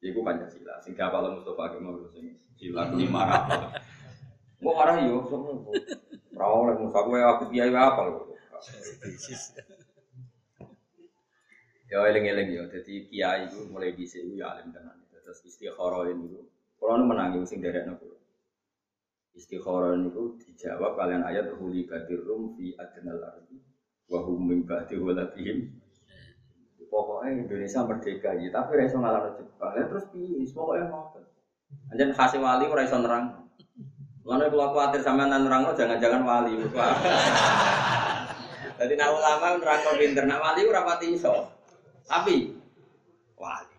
Iku 0.00 0.24
Pancasila. 0.24 0.80
Sehingga 0.80 1.12
kalau 1.12 1.36
Mustafa 1.36 1.76
Kemal 1.76 2.08
sing 2.16 2.40
sila 2.56 2.88
lima 2.96 3.28
rapal. 3.28 3.76
Mau 4.64 4.76
marah 4.76 4.96
yo, 5.04 5.28
semua. 5.28 5.60
Rawol 6.32 6.72
yang 6.72 6.88
Mustafa 6.88 7.04
gue 7.04 7.20
aku 7.20 7.44
kiai 7.52 7.68
apa 7.68 8.00
lo? 8.08 8.32
Ya 11.92 12.00
eling-eling 12.08 12.48
ya. 12.56 12.64
Jadi 12.72 13.12
kiai 13.12 13.44
itu 13.52 13.68
mulai 13.68 13.92
di 13.92 14.08
sini 14.08 14.40
ya 14.40 14.56
alim 14.56 14.72
tenan. 14.72 14.96
Terus 15.12 15.44
istikharah 15.44 16.08
itu. 16.08 16.48
Kalau 16.80 16.96
nu 16.96 17.04
menangi 17.04 17.44
sing 17.44 17.60
derek 17.60 17.84
nopo. 17.84 18.08
Istikharah 19.36 20.00
itu 20.00 20.40
dijawab 20.40 20.96
kalian 20.96 21.28
ayat 21.28 21.52
huli 21.60 21.84
badir 21.84 22.24
fi 22.56 22.72
adnal 22.80 23.20
ardi 23.20 23.69
wa 24.10 24.18
hum 24.26 24.50
min 24.50 24.66
ba'di. 24.66 24.98
Pokoknya 26.90 27.46
Indonesia 27.46 27.86
merdeka 27.86 28.34
ya, 28.34 28.50
tapi 28.50 28.74
ra 28.74 28.82
iso 28.82 28.98
ngalahno 28.98 29.30
Jepang. 29.38 29.78
Ya 29.78 29.86
terus 29.86 30.10
piye? 30.10 30.42
Pokoknya 30.50 30.90
ngoten. 30.90 31.22
Anjen 31.94 32.10
hasil 32.10 32.42
wali 32.42 32.66
ora 32.66 32.82
iso 32.82 32.98
nerang. 32.98 33.46
Lalu 34.26 34.50
kalau 34.50 34.74
khawatir 34.74 35.00
sama 35.06 35.30
nerang 35.30 35.70
jangan-jangan 35.78 36.26
wali. 36.26 36.58
Jadi 38.80 38.92
nak 38.98 39.12
ulama 39.14 39.46
nerangno 39.62 39.90
pinter, 40.02 40.24
nak 40.26 40.42
wali 40.42 40.66
ora 40.66 40.82
pati 40.82 41.14
iso. 41.14 41.46
Tapi 42.10 42.58
wali. 43.38 43.76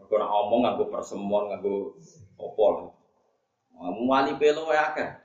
Mergo 0.00 0.14
nak 0.16 0.32
omong 0.32 0.60
nganggo 0.64 0.84
nganggo 0.88 1.76
opol. 2.40 2.96
Ngomong 3.76 4.06
wali 4.08 4.32
pelo 4.40 4.64
wae 4.72 4.80
akeh. 4.80 5.20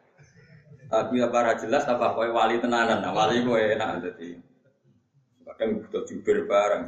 Tapi 0.92 1.24
apa 1.24 1.56
jelas 1.56 1.88
apa 1.88 2.12
kowe 2.18 2.28
wali 2.28 2.60
tenanan. 2.60 3.00
Nah, 3.00 3.16
wali 3.16 3.48
kowe 3.48 3.56
enak 3.56 4.04
dadi. 4.04 4.49
Kadang 5.50 5.82
butuh 5.82 6.06
jubir 6.06 6.46
bareng. 6.46 6.86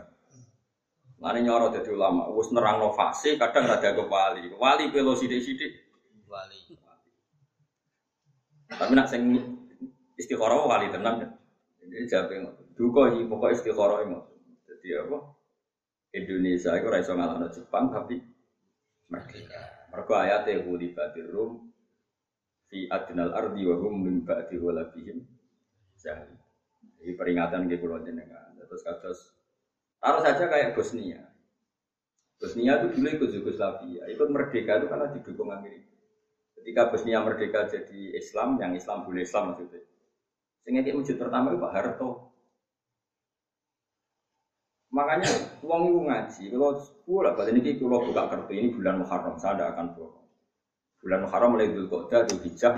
Mane 1.22 1.40
nyoro 1.46 1.70
dadi 1.70 1.90
ulama, 1.94 2.30
wis 2.34 2.50
nerangno 2.50 2.94
fase, 2.98 3.38
kadang 3.38 3.70
rada 3.70 3.94
ke 3.94 4.04
wali. 4.06 4.50
Wali 4.58 4.90
pelo 4.90 5.14
sithik-sithik. 5.14 5.74
Wali. 6.26 6.78
Tapi 8.72 8.92
nak 8.98 9.10
sing 9.10 9.38
istikharah 10.18 10.66
wali 10.66 10.90
tenan. 10.90 11.38
Ini 11.82 12.10
jape 12.10 12.42
ngoten. 12.42 12.74
Duka 12.74 13.14
iki 13.14 13.30
pokoke 13.30 13.54
istikharah 13.54 14.02
ngoten. 14.06 14.38
Dadi 14.66 14.90
apa? 14.98 15.18
Indonesia 16.12 16.72
itu 16.76 16.88
raiso 16.90 17.14
ngalahno 17.16 17.48
Jepang 17.54 17.92
tapi 17.92 18.20
merdeka. 19.12 19.62
Mergo 19.92 20.14
ayate 20.16 20.64
huli 20.64 20.96
batir 20.96 21.28
rum 21.28 21.72
fi 22.72 22.88
adnal 22.88 23.36
ardi 23.36 23.68
wa 23.68 23.76
hum 23.76 23.94
min 24.08 24.16
ba'di 24.24 24.56
walabihim. 24.56 25.20
Jadi 26.00 27.12
peringatan 27.16 27.68
ke 27.68 27.76
pulau 27.76 28.00
jenengan. 28.00 28.51
Terus 28.72 28.88
kados 28.88 29.20
taruh 30.00 30.24
saja 30.24 30.48
kayak 30.48 30.80
Bosnia. 30.80 31.28
Bosnia 32.40 32.80
itu 32.80 32.88
dulu 32.96 33.08
ikut 33.20 33.30
Yugoslavia, 33.36 34.08
ikut 34.08 34.32
merdeka 34.32 34.80
itu 34.80 34.88
karena 34.88 35.12
didukung 35.12 35.52
Amerika. 35.52 35.92
Ketika 36.56 36.88
Bosnia 36.88 37.20
merdeka 37.20 37.68
jadi 37.68 38.16
Islam, 38.16 38.56
yang 38.64 38.72
Islam 38.72 39.04
boleh 39.04 39.28
Islam 39.28 39.54
maksudnya. 39.54 39.84
Sehingga 40.64 40.82
dia 40.88 40.96
wujud 40.96 41.20
pertama 41.20 41.52
itu 41.52 41.60
Pak 41.60 41.74
Harto. 41.76 42.10
Makanya 44.96 45.30
uang 45.68 45.82
itu 45.92 46.00
ngaji. 46.08 46.44
Kalau 46.56 46.72
sepuluh 46.80 47.32
balik 47.36 47.60
ini 47.60 47.76
kalau 47.76 48.08
buka 48.08 48.24
kartu 48.28 48.52
ini 48.56 48.72
bulan 48.72 49.04
Muharram, 49.04 49.36
saya 49.36 49.60
tidak 49.60 49.68
akan 49.76 49.88
bohong. 50.00 50.28
Bulan 51.04 51.20
Muharram 51.28 51.50
mulai 51.56 51.72
kota, 51.92 52.18
dulu 52.24 52.40
hijab. 52.48 52.76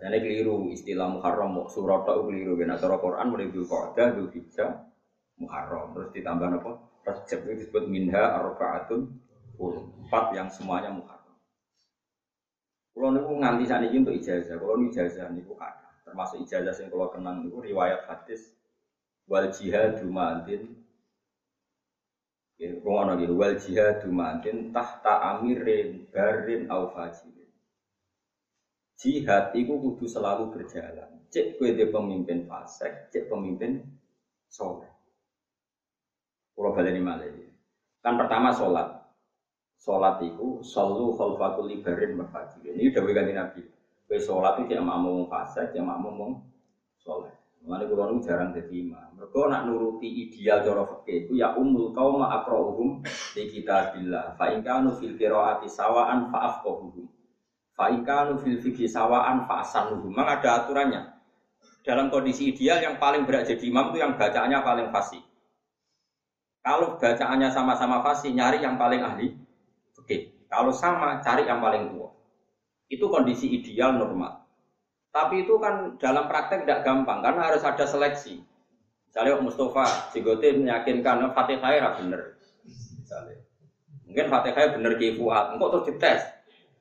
Jadi 0.00 0.16
keliru 0.22 0.70
istilah 0.70 1.06
Muharram, 1.10 1.66
surat 1.70 2.06
itu 2.06 2.22
keliru. 2.26 2.52
Karena 2.58 2.80
cara 2.80 2.96
Quran 2.98 3.26
mulai 3.30 3.50
dulu 3.50 3.66
kota, 3.68 4.02
dulu 4.14 4.28
hijab, 4.34 4.70
Muharram. 5.38 5.94
Terus 5.94 6.08
ditambah 6.14 6.48
apa? 6.62 6.72
Rajab 7.04 7.38
itu 7.44 7.52
disebut 7.66 7.84
minha 7.86 8.22
arbaatun 8.40 9.12
empat 9.60 10.24
yang 10.34 10.48
semuanya 10.48 10.90
Muharram. 10.90 11.36
Kalau 12.94 13.10
niku 13.10 13.34
nganti 13.42 13.64
saat 13.66 13.82
ini 13.90 14.06
untuk 14.06 14.14
ijazah, 14.14 14.54
kalau 14.54 14.78
ijazah 14.86 15.26
niku 15.34 15.58
kata, 15.58 15.90
termasuk 16.06 16.46
ijazah 16.46 16.70
yang 16.78 16.88
kalau 16.94 17.10
kenang 17.10 17.42
niku 17.42 17.58
riwayat 17.58 18.06
hadis 18.06 18.54
wal 19.26 19.50
jihadu 19.50 20.06
ma'adin 20.06 20.78
Rumah 22.54 23.18
gitu, 23.18 23.34
wal 23.34 23.58
jihadu 23.58 24.14
ma'adin 24.14 24.70
tahta 24.70 25.36
amirin 25.36 26.06
barin 26.14 26.70
au 26.70 26.94
Jihad 28.94 29.50
itu 29.58 29.74
kudu 29.74 30.06
selalu 30.06 30.54
berjalan. 30.54 31.10
Cek 31.34 31.58
gue 31.58 31.74
dia 31.74 31.90
pemimpin 31.90 32.46
fasik, 32.46 33.10
cek 33.10 33.26
pemimpin 33.26 33.82
soleh. 34.46 34.90
Kalau 36.54 36.70
balik 36.70 36.94
malah 37.02 37.26
Kan 37.98 38.14
pertama 38.14 38.54
sholat. 38.54 39.02
Sholat 39.82 40.22
itu 40.22 40.62
selalu 40.62 41.18
khalfakul 41.18 41.68
ibarin 41.68 42.16
mafajirin 42.16 42.78
Ini 42.78 42.94
udah 42.94 43.02
ganti 43.10 43.32
Nabi. 43.34 43.62
Gue 44.06 44.18
sholat 44.22 44.62
itu 44.62 44.70
tidak 44.70 44.86
mau 44.86 45.26
fasik, 45.26 45.74
tidak 45.74 45.90
mau 45.90 46.38
soleh. 47.02 47.34
Mengenai 47.64 47.88
kulo 47.88 48.04
nu 48.12 48.20
jarang 48.20 48.52
jadi 48.52 48.76
imam. 48.76 49.16
Mereka 49.16 49.40
nak 49.48 49.64
nuruti 49.64 50.04
ideal 50.04 50.60
cara 50.60 50.84
fikih 50.84 51.24
itu 51.24 51.32
ya 51.40 51.56
umul 51.56 51.96
kaum 51.96 52.20
akrauhum 52.20 53.00
di 53.32 53.48
kitabillah. 53.48 54.36
Fa 54.36 54.52
in 54.52 54.60
kanu 54.60 54.92
fil 55.00 55.16
qiraati 55.16 55.64
sawaan 55.64 56.28
fa 56.28 56.60
afqahuhum. 57.74 57.78
Fa 57.78 57.84
in 57.90 58.00
kanu 58.06 58.38
fil 58.38 58.58
fikhi 58.62 58.86
sawaan 58.86 59.46
fa 59.46 59.66
asanuhum. 59.66 60.14
Memang 60.14 60.38
ada 60.38 60.62
aturannya. 60.62 61.02
Dalam 61.84 62.08
kondisi 62.08 62.48
ideal 62.48 62.80
yang 62.80 62.96
paling 62.96 63.28
berat 63.28 63.44
jadi 63.44 63.60
imam 63.68 63.92
itu 63.92 64.00
yang 64.00 64.16
bacaannya 64.16 64.58
paling 64.64 64.88
fasih. 64.88 65.20
Kalau 66.64 66.96
bacaannya 66.96 67.52
sama-sama 67.52 68.00
fasih, 68.00 68.32
nyari 68.32 68.64
yang 68.64 68.80
paling 68.80 69.04
ahli. 69.04 69.36
Oke. 70.00 70.32
Kalau 70.48 70.72
sama, 70.72 71.20
cari 71.20 71.44
yang 71.44 71.60
paling 71.60 71.92
tua. 71.92 72.08
Itu 72.88 73.12
kondisi 73.12 73.52
ideal 73.52 74.00
normal. 74.00 74.48
Tapi 75.12 75.44
itu 75.44 75.60
kan 75.60 76.00
dalam 76.00 76.24
praktek 76.24 76.64
tidak 76.64 76.88
gampang 76.88 77.20
karena 77.20 77.52
harus 77.52 77.60
ada 77.62 77.84
seleksi. 77.84 78.40
Misalnya 79.06 79.44
Mustafa, 79.44 80.10
Jigote 80.10 80.56
meyakinkan 80.56 81.30
Fatihah 81.36 82.00
bener. 82.00 82.34
Misalnya. 82.64 83.44
Mungkin 84.08 84.26
Fatihah 84.26 84.74
bener 84.74 84.98
ke 84.98 85.14
Fuad, 85.14 85.54
engkau 85.54 85.70
terus 85.70 85.86
dites. 85.90 86.22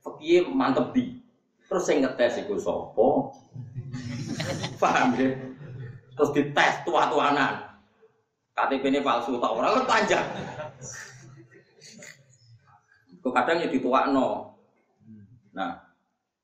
Fakih 0.04 0.52
mantep 0.52 0.92
di. 0.92 1.16
Terus 1.66 1.84
saya 1.88 2.04
ngetes 2.04 2.44
itu 2.44 2.60
sopo. 2.60 3.32
Paham 4.84 5.16
ya? 5.16 5.32
Terus 6.14 6.30
dites 6.36 6.76
tua-tuanan. 6.84 7.74
KTP 8.54 8.84
ini 8.94 9.02
palsu, 9.02 9.42
tak 9.42 9.50
orang 9.50 9.82
kan 9.82 9.86
panjang. 9.90 10.28
Kok 13.24 13.34
kadang 13.34 13.66
ya 13.66 13.68
dituakno. 13.72 14.54
Nah, 15.58 15.84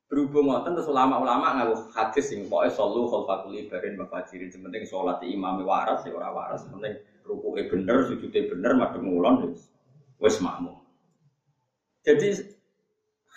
berhubung 0.09 0.49
ngoten 0.49 0.73
terus 0.73 0.89
ulama-ulama 0.89 1.61
ngaku 1.61 1.93
hadis 1.93 2.33
sing 2.33 2.49
pokoke 2.49 2.73
sallu 2.73 3.05
khalfaqul 3.05 3.53
ibarin 3.53 3.93
mafajirin 3.93 4.49
sementing 4.49 4.81
salat 4.89 5.21
imam 5.21 5.61
waras 5.61 6.01
ya 6.01 6.17
ora 6.17 6.33
waras 6.33 6.65
sementing 6.65 6.97
rukuke 7.21 7.69
bener 7.69 8.09
sujude 8.09 8.49
bener 8.49 8.73
madhep 8.73 9.05
ngulon 9.05 9.53
wis 10.17 10.41
makmum 10.41 10.81
jadi 12.01 12.41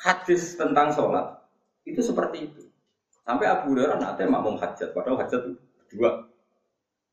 hadis 0.02 0.58
tentang 0.58 0.90
sholat 0.90 1.38
itu 1.86 2.02
seperti 2.02 2.50
itu 2.50 2.62
sampai 3.22 3.46
Abu 3.46 3.72
Hurairah 3.72 4.02
nanti 4.02 4.26
makmum 4.26 4.58
hajat 4.58 4.90
padahal 4.90 5.22
hajat 5.22 5.40
itu 5.46 5.62
dua 5.94 6.26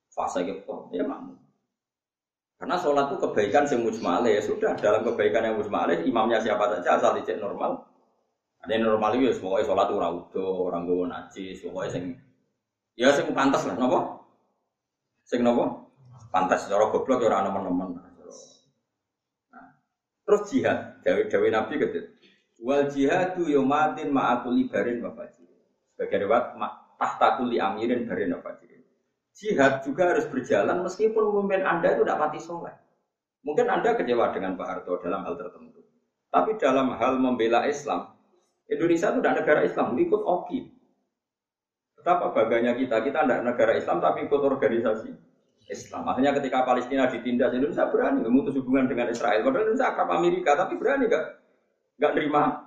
fase 0.10 0.42
gitu 0.42 0.90
ya 0.90 1.06
makmum 1.06 1.38
karena 2.58 2.76
sholat 2.82 3.14
itu 3.14 3.18
kebaikan 3.24 3.64
yang 3.70 3.82
mujmale 3.86 4.30
ya 4.34 4.42
sudah 4.42 4.74
dalam 4.76 5.06
kebaikan 5.06 5.46
yang 5.46 5.56
mujmale 5.62 6.02
imamnya 6.04 6.42
siapa 6.42 6.66
saja 6.74 6.98
asal 6.98 7.14
dicek 7.16 7.38
normal 7.38 7.90
ada 8.60 8.72
yang 8.76 8.92
normal 8.92 9.16
itu, 9.16 9.40
pokoknya 9.40 9.64
sholat 9.72 9.88
itu 9.88 9.96
udah 9.96 10.12
orang 10.68 10.84
gue 10.84 11.08
najis, 11.08 11.58
pokoknya 11.64 11.90
sing 11.96 12.04
ya 13.00 13.16
sing 13.16 13.32
pantas 13.32 13.64
lah, 13.64 13.80
nopo? 13.80 14.28
Sing 15.24 15.40
nopo? 15.40 15.88
Pantas, 16.30 16.68
cara 16.68 16.92
goblok 16.92 17.24
ya 17.24 17.32
orang 17.32 17.48
teman-teman. 17.50 17.90
Nah, 19.50 19.66
terus 20.28 20.42
jihad, 20.52 21.00
Dewi 21.08 21.50
Nabi 21.50 21.80
gitu. 21.80 22.00
Wal 22.60 22.92
jihadu 22.92 23.48
yomatin 23.48 24.12
ma'akul 24.12 24.68
barin 24.68 25.00
wa 25.00 25.16
fajir. 25.16 25.48
Sebagai 25.96 26.28
lewat 26.28 26.60
tahta 27.00 27.40
kuli 27.40 27.58
amirin 27.60 28.04
barin 28.04 28.36
wa 28.36 28.44
fajir. 28.44 28.84
Jihad 29.40 29.88
juga 29.88 30.12
harus 30.12 30.28
berjalan 30.28 30.84
meskipun 30.84 31.24
pemimpin 31.32 31.64
Anda 31.64 31.96
itu 31.96 32.04
tidak 32.04 32.20
pati 32.20 32.40
soleh. 32.44 32.76
Mungkin 33.48 33.72
Anda 33.72 33.96
kecewa 33.96 34.36
dengan 34.36 34.60
Pak 34.60 34.68
Harto 34.68 35.00
dalam 35.00 35.24
hal 35.24 35.40
tertentu. 35.40 35.80
Tapi 36.28 36.60
dalam 36.60 36.92
hal 37.00 37.16
membela 37.24 37.64
Islam, 37.64 38.12
Indonesia 38.68 39.16
itu 39.16 39.24
tidak 39.24 39.36
negara 39.40 39.62
Islam, 39.64 39.96
ikut 39.96 40.22
OKI. 40.22 40.60
Betapa 41.96 42.36
bangganya 42.36 42.76
kita, 42.76 43.00
kita 43.00 43.24
tidak 43.24 43.42
negara 43.48 43.74
Islam 43.80 43.98
tapi 44.04 44.28
ikut 44.28 44.42
organisasi 44.44 45.10
Islam. 45.72 46.02
Makanya 46.04 46.36
ketika 46.38 46.68
Palestina 46.68 47.08
ditindas, 47.08 47.56
Indonesia 47.56 47.88
berani 47.88 48.20
memutus 48.28 48.54
hubungan 48.60 48.92
dengan 48.92 49.08
Israel. 49.08 49.40
Padahal 49.40 49.72
Indonesia 49.72 49.88
akrab 49.88 50.10
Amerika, 50.12 50.52
tapi 50.60 50.76
berani 50.76 51.08
nggak 51.08 51.26
nggak 52.00 52.16
nerima 52.16 52.64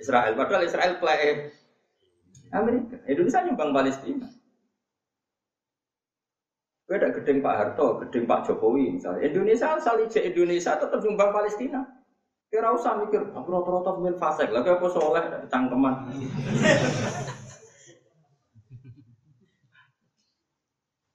Israel. 0.00 0.32
Padahal 0.34 0.64
Israel 0.64 0.96
play 0.96 1.52
Amerika. 2.50 2.96
Indonesia 3.06 3.44
nyumbang 3.44 3.70
Palestina. 3.76 4.26
Beda 6.90 7.14
gedeng 7.14 7.38
Pak 7.38 7.54
Harto, 7.54 8.02
gedeng 8.02 8.26
Pak 8.26 8.50
Jokowi 8.50 8.98
misalnya. 8.98 9.22
Indonesia 9.22 9.78
asal 9.78 10.02
Indonesia 10.02 10.74
tetap 10.74 10.98
nyumbang 10.98 11.30
Palestina. 11.30 11.86
Kira 12.50 12.74
usah 12.74 12.98
mikir, 12.98 13.30
aku 13.30 13.46
rata-rata 13.46 13.94
pemain 13.94 14.18
fasek, 14.18 14.50
lagi 14.50 14.74
aku 14.74 14.90
soleh, 14.90 15.22
cangkeman. 15.46 16.10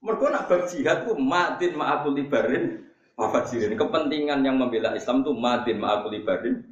Mereka 0.06 0.26
nak 0.32 0.48
berjihad 0.48 1.04
ku 1.04 1.12
madin 1.20 1.76
ma'akul 1.76 2.16
libarin 2.16 2.88
wafajirin. 3.20 3.76
Kepentingan 3.76 4.48
yang 4.48 4.56
membela 4.56 4.96
Islam 4.96 5.20
tuh 5.28 5.36
madin 5.36 5.76
ma'akul 5.76 6.08
libarin 6.16 6.62
wafajirin. 6.62 6.65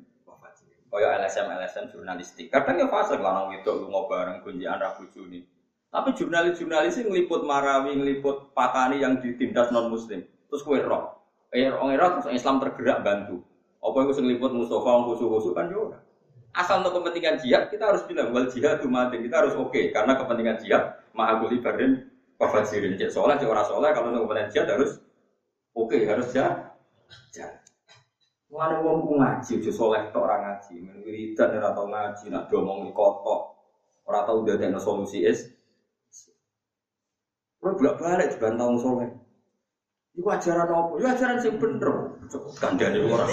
Kaya 0.95 1.19
LSM 1.19 1.51
LSM 1.51 1.85
jurnalistik. 1.91 2.55
Kadang 2.55 2.79
ya 2.79 2.87
fasek 2.87 3.19
lanang 3.19 3.51
itu 3.59 3.67
lu 3.67 3.91
bareng 3.91 4.47
kunjian 4.47 4.79
rabu 4.79 5.11
juni. 5.11 5.43
Tapi 5.91 6.15
jurnalis-jurnalis 6.15 7.03
yang 7.03 7.11
ngeliput 7.11 7.43
Marawi, 7.43 7.99
ngeliput 7.99 8.55
Patani 8.55 9.03
yang 9.03 9.19
ditindas 9.19 9.75
non 9.75 9.91
Muslim. 9.91 10.23
Terus 10.47 10.63
kue 10.63 10.79
roh, 10.79 11.19
eh 11.51 11.67
orang 11.67 12.23
terus 12.23 12.39
Islam 12.39 12.63
tergerak 12.63 13.03
bantu. 13.03 13.43
Apa 13.83 14.07
yang 14.07 14.15
sing 14.15 14.27
liput 14.31 14.55
Mustafa 14.55 15.03
khusu-khusu 15.11 15.51
kan 15.51 15.67
juga. 15.67 15.99
Asal 16.55 16.87
untuk 16.87 17.03
kepentingan 17.03 17.43
jihad 17.43 17.67
kita 17.75 17.91
harus 17.91 18.07
bilang 18.07 18.31
wal 18.31 18.47
jihad 18.47 18.79
madin 18.87 19.27
kita 19.27 19.43
harus 19.43 19.59
oke 19.59 19.75
okay, 19.75 19.91
karena 19.91 20.15
kepentingan 20.15 20.63
jihad 20.63 21.03
ma'akul 21.11 21.51
ibarin 21.51 22.07
Fafajirin 22.39 22.99
cek 22.99 23.11
soleh, 23.15 23.39
cek 23.39 23.47
kalau 23.47 24.11
nunggu 24.11 24.27
kompeten 24.27 24.51
jihad 24.51 24.67
harus 24.71 24.99
oke, 25.75 25.99
harus 26.03 26.27
jalan. 26.35 26.71
Jalan. 27.31 27.64
Mana 28.55 28.79
wong 28.79 29.03
ku 29.03 29.19
ngaji, 29.19 29.59
aja 29.59 29.73
soleh 29.75 30.15
tok 30.15 30.31
orang 30.31 30.47
ngaji, 30.47 30.79
men 30.79 31.03
wiridan 31.03 31.59
ora 31.59 31.75
tau 31.75 31.91
ngaji, 31.91 32.31
nak 32.31 32.47
diomong 32.47 32.87
di 32.87 32.95
kotok, 32.95 33.41
ora 34.07 34.23
tau 34.23 34.47
dadekno 34.47 34.79
solusi 34.79 35.27
is. 35.27 35.51
Ora 37.59 37.75
bolak 37.75 37.99
balik 37.99 38.29
dibantah 38.39 38.71
wong 38.71 38.79
soleh. 38.79 39.11
Iku 40.15 40.31
ajaran 40.31 40.71
apa? 40.71 40.93
Ya 41.03 41.11
ajaran 41.19 41.43
sing 41.43 41.59
bener. 41.59 42.15
Kandhane 42.63 43.03
ora. 43.03 43.27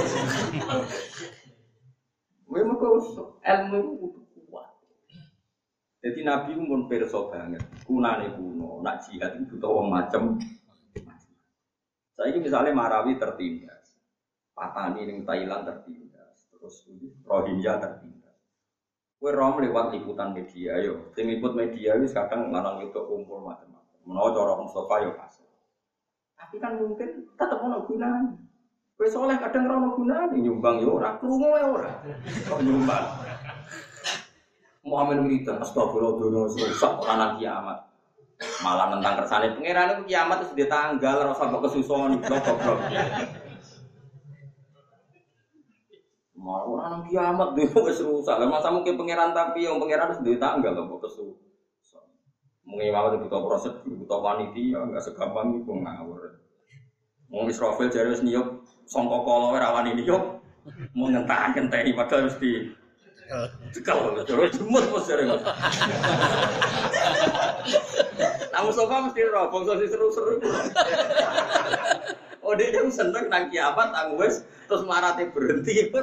Kowe 2.49 2.61
mengko 2.65 2.87
ilmu 3.45 3.79
iku 3.95 4.41
kuat. 4.49 4.67
Jadi 6.01 6.19
Nabi 6.25 6.57
pun 6.57 6.89
perso 6.89 7.29
banget, 7.29 7.61
kunane 7.85 8.33
kuno, 8.33 8.81
nak 8.81 9.05
jihad 9.05 9.37
itu 9.37 9.55
butuh 9.55 9.85
macem. 9.85 10.41
Saya 12.17 12.37
misalnya 12.37 12.73
Marawi 12.75 13.15
tertindas, 13.21 13.80
Patani 14.61 15.09
ning 15.09 15.25
Thailand 15.25 15.65
tertindas, 15.65 16.45
terus 16.53 16.85
Rohingya 17.25 17.81
tertindas. 17.81 18.37
Kue 19.17 19.33
rom 19.33 19.57
lewat 19.57 19.89
liputan 19.97 20.37
media, 20.37 20.77
yo, 20.85 21.09
tim 21.17 21.33
liput 21.33 21.57
media 21.57 21.97
itu 21.97 22.13
kadang 22.13 22.53
lanang 22.53 22.85
itu 22.85 22.93
kumpul 22.93 23.41
macam-macam. 23.41 23.97
Menawa 24.05 24.29
cara 24.37 24.53
Mustafa 24.61 24.95
yo 25.01 25.17
kasih. 25.17 25.49
Tapi 26.37 26.55
kan 26.61 26.77
mungkin 26.77 27.25
tetap 27.33 27.57
ono 27.57 27.81
gunanya. 27.89 28.37
Kue 28.93 29.09
soleh 29.09 29.33
kadang 29.41 29.65
ora 29.65 29.81
ono 29.81 29.89
gunanya, 29.97 30.37
nyumbang 30.37 30.77
yo 30.85 31.01
ora, 31.01 31.17
krungu 31.17 31.57
ya 31.57 31.65
ora. 31.65 31.91
Kok 32.45 32.61
nyumbang? 32.61 33.05
Muhammad 34.85 35.25
wiridan 35.25 35.57
astagfirullah 35.57 36.17
dono 36.21 36.41
rusak 36.53 36.93
orang 37.01 37.41
kiamat. 37.41 37.77
Malah 38.61 38.93
tentang 38.93 39.13
kersane 39.21 39.57
pangeran 39.57 39.93
itu 39.97 40.13
kiamat 40.13 40.37
itu 40.45 40.53
dia 40.57 40.69
tanggal 40.69 41.33
rasa 41.33 41.49
mbok 41.49 41.65
kesuson 41.65 42.21
goblok. 42.25 42.77
Mau 46.41 46.73
orang 46.73 47.05
kiamat 47.05 47.53
dia 47.53 47.69
wis 47.85 48.01
rusak. 48.01 48.35
Lah 48.41 48.49
masa 48.49 48.73
mungkin 48.73 48.97
pangeran 48.97 49.31
tapi 49.37 49.69
yang 49.69 49.77
pangeran 49.77 50.17
itu 50.17 50.21
dia 50.25 50.41
tanggal 50.41 50.73
mbok 50.73 51.05
kesuson. 51.05 52.03
Mungkin 52.65 52.89
malah 52.89 53.13
butuh 53.21 53.41
proses, 53.45 53.73
butuh 53.85 54.19
panitia, 54.25 54.81
enggak 54.81 55.05
segampang 55.05 55.61
itu 55.61 55.69
ngawur. 55.69 56.41
Mau 57.29 57.45
Israfil 57.45 57.93
jadi 57.93 58.09
wis 58.09 58.25
niup 58.25 58.65
sangka 58.89 59.21
kala 59.21 59.53
ora 59.53 59.69
wani 59.77 60.01
niup. 60.01 60.41
Mau 60.97 61.09
ngentah 61.09 61.53
ngenteni 61.53 61.93
padahal 61.93 62.29
mesti 62.29 62.81
Cekal, 63.71 64.11
terus 64.27 64.59
jemut 64.59 64.83
mas 64.91 65.07
dari 65.07 65.23
mas. 65.23 65.39
Nah 68.51 68.59
Mustafa 68.67 69.07
mesti 69.07 69.21
bangsa 69.31 69.73
si 69.79 69.87
seru-seru. 69.87 70.35
Oh 72.41 72.57
dia 72.57 72.73
yang 72.73 72.89
seneng 72.89 73.29
nang 73.29 73.53
kiamat, 73.53 73.93
nang 73.93 74.17
wes, 74.17 74.41
terus 74.65 74.81
marate 74.89 75.29
berhenti. 75.29 75.93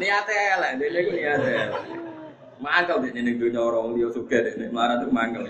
Niatnya 0.00 0.56
lah, 0.56 0.70
dia 0.80 0.88
itu 0.88 1.10
niatnya. 1.12 1.76
Mangkel 2.58 3.06
dia 3.06 3.20
ning 3.20 3.36
dunia 3.38 3.60
orang 3.62 3.94
dia 3.94 4.08
deh, 4.10 4.68
marah 4.72 4.98
tuh 4.98 5.12
mangkel. 5.12 5.44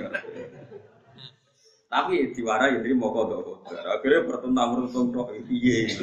Tapi 1.89 2.37
diwarai 2.37 2.85
ini 2.85 2.93
mau 2.93 3.15
kodok. 3.15 3.65
Akhirnya 3.73 4.29
pertentang 4.29 4.69
pertentang 4.77 5.33
iya. 5.49 5.97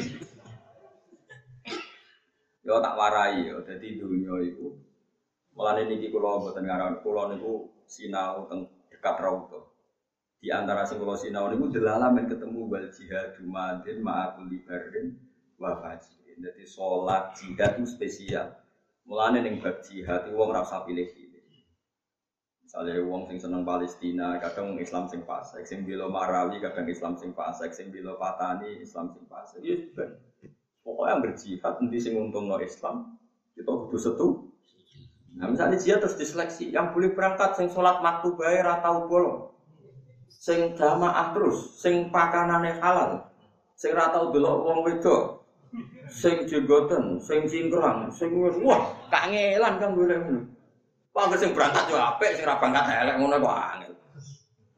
Yo 2.66 2.82
tak 2.82 2.98
warai 2.98 3.46
yo, 3.46 3.62
jadi 3.62 4.02
dunia 4.02 4.42
itu 4.42 4.74
Mulane 5.56 5.88
niki 5.88 6.12
kula 6.12 6.44
mboten 6.44 6.68
ngaran 6.68 7.00
kula 7.00 7.32
niku 7.32 7.72
sinau 7.88 8.44
teng 8.52 8.68
dekat 8.92 9.16
rauto. 9.24 9.75
Di 10.46 10.54
antara 10.54 10.86
sing 10.86 11.02
kula 11.02 11.18
sinau 11.18 11.50
niku 11.50 11.74
delalah 11.74 12.14
men 12.14 12.30
ketemu 12.30 12.70
wal 12.70 12.86
jihad 12.94 13.34
madin 13.42 13.98
ma'akul 14.06 14.46
libarin 14.46 15.18
wa 15.58 15.74
fajrin. 15.82 16.38
Dadi 16.38 16.70
salat 16.70 17.34
jihad 17.34 17.82
itu 17.82 17.90
spesial. 17.90 18.54
Mulane 19.10 19.42
ning 19.42 19.58
bab 19.58 19.82
jihad 19.82 20.30
wong 20.30 20.54
ora 20.54 20.62
usah 20.62 20.86
pilih-pilih. 20.86 21.50
Misalnya 22.62 23.02
wong 23.10 23.26
sing 23.26 23.42
seneng 23.42 23.66
Palestina, 23.66 24.38
kadang 24.38 24.78
Islam 24.78 25.10
sing 25.10 25.26
fasik, 25.26 25.66
sing 25.66 25.82
bela 25.82 26.14
Marawi, 26.14 26.62
kadang 26.62 26.86
Islam 26.94 27.18
sing 27.18 27.34
fasik, 27.34 27.74
sing 27.74 27.90
bela 27.90 28.14
Patani, 28.14 28.86
Islam 28.86 29.18
sing 29.18 29.26
fasik. 29.26 29.66
Ya 29.66 29.82
ben. 29.98 30.14
Pokoknya 30.86 31.10
yang 31.10 31.22
berjihad 31.26 31.74
nanti 31.82 31.98
sing 31.98 32.22
untung 32.22 32.46
no 32.46 32.62
Islam, 32.62 33.18
kita 33.58 33.74
kudu 33.74 33.98
setu. 33.98 34.54
Nah 35.42 35.50
misalnya 35.50 35.82
jihad 35.82 36.06
terus 36.06 36.22
diseleksi, 36.22 36.70
yang 36.70 36.94
boleh 36.94 37.18
berangkat 37.18 37.58
sing 37.58 37.74
sholat 37.74 38.06
maktu 38.06 38.38
bayar 38.38 38.78
atau 38.78 39.10
bolong, 39.10 39.55
sing 40.40 40.76
jamaah 40.76 41.32
terus, 41.32 41.80
sing 41.80 42.12
pakanane 42.12 42.78
halal, 42.84 43.24
sing 43.80 43.96
ratau 43.96 44.30
delok 44.36 44.58
wong 44.68 44.80
wedok, 44.84 45.42
sing 46.12 46.46
jenggoten, 46.46 47.18
sing 47.24 47.48
cingkrang, 47.48 48.12
sing 48.12 48.36
wis 48.36 48.56
wah 48.62 48.94
kangelan 49.10 49.80
kan 49.80 49.92
boleh 49.96 50.18
ngono. 50.20 50.42
Wah 51.16 51.32
sing 51.40 51.56
berangkat 51.56 51.88
yo 51.88 51.98
apik, 51.98 52.36
sing 52.36 52.44
ra 52.44 52.60
berangkat 52.60 52.86
elek 52.92 53.16
ngono 53.20 53.36
kok 53.40 53.56
angel. 53.56 53.94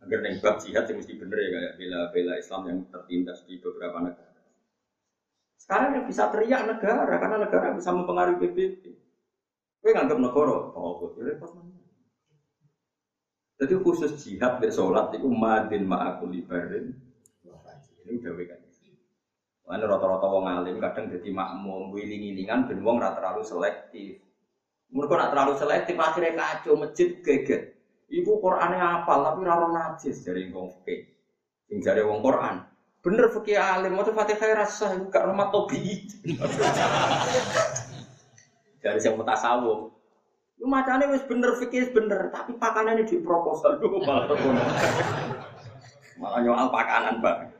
Agar 0.05 0.19
ning 0.23 0.33
bab 0.39 0.55
jihad 0.61 0.83
sing 0.85 0.95
mesti 1.01 1.13
bener 1.17 1.37
ya 1.41 1.49
kayak 1.49 1.73
bela-bela 1.81 2.33
Islam 2.37 2.61
yang 2.69 2.79
tertindas 2.93 3.43
di 3.43 3.59
beberapa 3.59 3.97
negara. 3.99 4.39
Sekarang 5.59 5.99
yang 5.99 6.05
bisa 6.07 6.31
teriak 6.31 6.63
negara, 6.63 7.11
karena 7.19 7.43
negara 7.43 7.75
bisa 7.75 7.91
mempengaruhi 7.91 8.39
PBB. 8.39 8.83
Gue 9.83 9.91
nganggap 9.91 10.15
negara, 10.15 10.71
oh 10.71 11.11
repot? 11.19 11.51
Jadi 13.57 13.73
khusus 13.81 14.13
jihad 14.21 14.61
di 14.61 14.69
sholat 14.69 15.17
itu 15.17 15.25
madin 15.25 15.89
ma'akul 15.89 16.29
libarin. 16.29 16.93
Ini 18.07 18.21
udah 18.21 18.33
kan. 18.47 18.59
Mana 19.67 19.83
rata-rata 19.83 20.27
wong 20.31 20.47
alim 20.47 20.79
kadang 20.79 21.11
jadi 21.11 21.27
makmum, 21.27 21.91
wiling-wilingan 21.91 22.71
ben 22.71 22.79
wong 22.79 23.03
rata 23.03 23.19
terlalu 23.19 23.43
selektif. 23.43 24.23
Mereka 24.87 25.13
nak 25.19 25.29
terlalu 25.35 25.53
selektif 25.59 25.95
akhirnya 25.99 26.39
kacau 26.39 26.79
masjid 26.79 27.19
geget. 27.19 27.75
Ibu 28.07 28.39
Qurannya 28.39 29.03
apal 29.03 29.27
tapi 29.27 29.43
raro 29.43 29.67
najis 29.75 30.23
dari 30.23 30.47
wong 30.47 30.71
fikih. 30.71 31.03
Sing 31.67 31.83
jare 31.83 32.07
wong 32.07 32.23
Quran. 32.23 32.63
Bener 33.03 33.27
fikih 33.27 33.59
alim, 33.59 33.91
mau 33.99 34.07
Fatihah 34.07 34.63
rasa 34.63 34.95
gak 35.11 35.27
rumah 35.27 35.51
tobi. 35.51 36.07
Dari 38.79 38.99
yang 39.03 39.19
mutasawuf. 39.19 39.96
Lu 40.57 40.65
macane 40.65 41.05
wis 41.13 41.21
bener 41.29 41.53
fikih 41.53 41.93
bener, 41.93 42.33
tapi 42.33 42.57
pakanannya 42.57 43.05
di 43.05 43.21
proposal 43.21 43.77
dulu 43.77 44.01
malah 44.01 44.25
terkono. 44.25 44.61
malah 46.17 46.39
nyoal 46.41 46.73
pakanan, 46.73 47.21
Pak. 47.21 47.53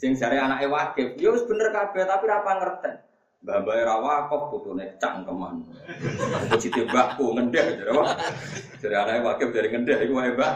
Sing 0.00 0.16
jare 0.16 0.40
anake 0.40 0.64
wakif, 0.68 1.16
ya 1.20 1.28
wis 1.32 1.44
bener 1.44 1.68
kabeh 1.72 2.08
tapi 2.08 2.24
ra 2.24 2.40
ngerti. 2.40 2.92
Mbah 3.44 3.56
Mbah 3.64 3.74
ra 3.84 3.96
wakif 4.00 4.40
putune 4.48 4.96
cangkeman. 4.96 5.60
Cite 6.56 6.88
mbahku 6.88 7.36
ngendeh 7.36 7.84
jare 7.84 7.90
apa? 7.92 8.04
Jare 8.80 8.96
anake 8.96 9.20
wakif 9.20 9.48
dari 9.52 9.68
ngendeh 9.68 9.96
iku 10.08 10.16
wae, 10.16 10.32
Mbah. 10.32 10.52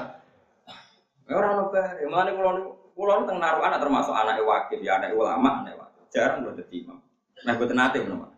Ora 1.29 1.49
ono 1.61 1.65
bae. 1.69 2.09
Mulane 2.09 2.31
kula 2.41 2.51
niku 2.57 2.71
kula 2.97 3.29
teng 3.29 3.37
naruhan 3.37 3.77
termasuk 3.77 4.17
anake 4.17 4.43
wakif, 4.49 4.81
ya 4.81 4.97
anak 4.97 5.13
ulama, 5.13 5.61
anak 5.61 5.77
wakif. 5.77 6.09
Jarang 6.09 6.41
lho 6.41 6.57
dadi 6.57 6.81
imam. 6.81 6.99
Nah, 7.45 7.53
mboten 7.57 7.77
nate 7.77 7.99
menawa. 8.01 8.29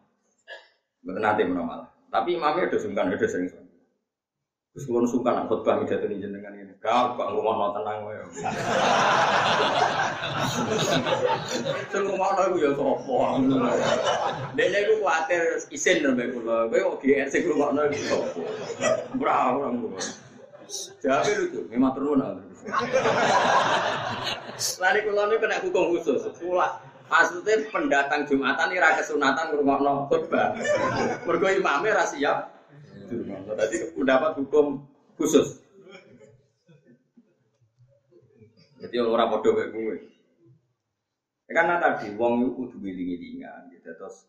Mboten 1.07 1.23
nate 1.23 1.43
menawa. 1.47 1.92
Tapi 2.13 2.37
imamnya 2.37 2.69
udah 2.69 2.81
sungkan, 2.81 3.09
udah 3.09 3.25
sering 3.25 3.49
sungkan. 3.49 3.73
Terus 4.73 4.89
kulon 4.89 5.05
sungkan 5.05 5.37
nak 5.37 5.53
khotbah 5.53 5.85
midat 5.85 6.01
ini 6.09 6.17
jenengan 6.17 6.57
ini. 6.57 6.73
Kau 6.81 7.13
bang 7.13 7.29
rumah 7.37 7.55
mau 7.61 7.71
tenang 7.77 8.09
wae. 8.09 8.25
Sing 11.93 12.03
rumah 12.09 12.33
aku 12.41 12.57
ya 12.57 12.73
sopo. 12.73 13.37
Dene 14.57 14.79
iku 14.81 15.05
kuwatir 15.05 15.61
isin 15.69 16.01
nembe 16.01 16.33
kula. 16.33 16.73
Kowe 16.73 16.97
kok 16.97 17.05
GR 17.05 17.29
sing 17.29 17.45
rumah 17.53 17.85
iku 17.93 18.01
sopo. 18.09 18.41
Ora 19.21 19.61
ora 19.61 19.69
ngono. 19.77 20.01
Jawabe 21.05 21.33
lucu, 21.37 21.61
memang 21.69 21.93
turun 21.93 22.25
Lari 24.81 25.01
kula 25.05 25.23
niku 25.29 25.41
kena 25.45 25.61
hukum 25.61 25.85
khusus. 26.01 26.33
Kula 26.41 26.81
Maksudnya 27.13 27.69
pendatang 27.69 28.25
Jumatan 28.25 28.73
ini 28.73 28.81
rakyat 28.81 29.05
sunatan 29.05 29.53
ngurungokno 29.53 30.09
khutbah. 30.09 30.57
Mergo 31.29 31.49
imamnya 31.53 32.01
ra 32.01 32.09
siap. 32.09 32.49
Tadi 33.53 33.77
mendapat 33.93 34.41
hukum 34.41 34.81
khusus. 35.21 35.61
Jadi 38.81 38.97
orang 38.97 39.29
bodoh 39.29 39.53
kayak 39.53 39.77
gue. 39.77 39.97
Ya, 41.47 41.53
karena 41.53 41.77
tadi 41.77 42.17
wong 42.17 42.49
itu 42.49 42.51
kudu 42.57 42.77
wiling-wilingan 42.81 43.69
gitu. 43.77 43.93
Terus 43.93 44.25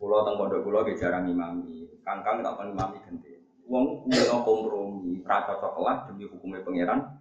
pulau 0.00 0.24
teng 0.24 0.40
pondok 0.40 0.64
pulau 0.64 0.88
ge 0.88 0.96
jarang 0.96 1.28
imami. 1.28 2.00
Kangkang 2.00 2.40
tak 2.40 2.56
pernah 2.56 2.72
imami 2.80 2.96
ganti. 3.04 3.44
Wong 3.68 4.08
kudu 4.08 4.24
kompromi, 4.40 5.20
ra 5.20 5.44
cocok 5.44 6.08
demi 6.08 6.24
hukumnya 6.24 6.64
pangeran. 6.64 7.20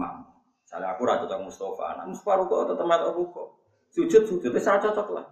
Mam. 0.00 0.24
Misalnya 0.64 0.96
aku 0.96 1.04
ra 1.04 1.20
cocok 1.20 1.44
Mustafa, 1.44 2.00
nah 2.00 2.04
Mustafa 2.08 2.48
kok 2.48 2.72
tetep 2.72 2.86
matok 2.88 3.12
kok 3.36 3.57
sujud 3.92 4.22
sujud 4.28 4.50
itu 4.52 4.60
sangat 4.60 4.90
cocok 4.90 5.08
lah. 5.16 5.26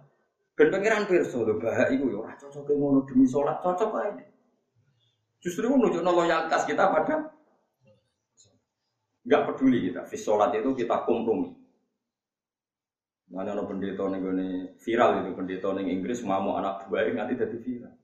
Ben 0.57 0.73
pangeran 0.73 1.05
pirsa 1.05 1.37
lho 1.37 1.57
bahak 1.61 1.93
iku 1.93 2.09
ya 2.09 2.17
ora 2.25 2.33
cocoke 2.33 2.73
ngono 2.73 3.05
demi 3.05 3.29
salat 3.29 3.61
cocok 3.61 3.91
ae. 4.01 4.25
Justru 5.37 5.69
menunjukkan 5.69 6.13
loyalitas 6.13 6.65
kita 6.65 6.89
pada 6.89 7.37
Nggak 9.27 9.43
peduli 9.51 9.91
kita. 9.91 10.07
Fis 10.07 10.23
sholat 10.23 10.55
itu 10.55 10.71
kita 10.71 11.03
kompromi. 11.03 11.51
Mana 13.27 13.51
ada 13.51 13.67
pendeta 13.67 14.07
nih 14.07 14.79
viral 14.79 15.19
itu 15.19 15.35
pendeta 15.35 15.75
nih 15.75 15.91
Inggris 15.91 16.23
mau 16.23 16.55
anak 16.55 16.87
buah 16.87 17.11
nanti 17.11 17.35
jadi 17.35 17.57
viral. 17.59 17.95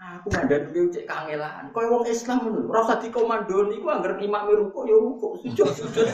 Aku 0.00 0.32
mandek 0.32 0.72
dhewe 0.72 0.88
cek 0.88 1.04
kangelan. 1.04 1.68
Kaya 1.76 1.92
wong 1.92 2.08
Islam 2.08 2.40
ngono, 2.40 2.72
ora 2.72 2.88
usah 2.88 3.04
dikomandoni 3.04 3.76
iku 3.76 3.92
anggere 3.92 4.16
imam 4.24 4.48
ruko 4.48 4.88
ya 4.88 4.96
ruko, 4.96 5.36
sujud 5.44 5.68
sujud. 5.76 6.08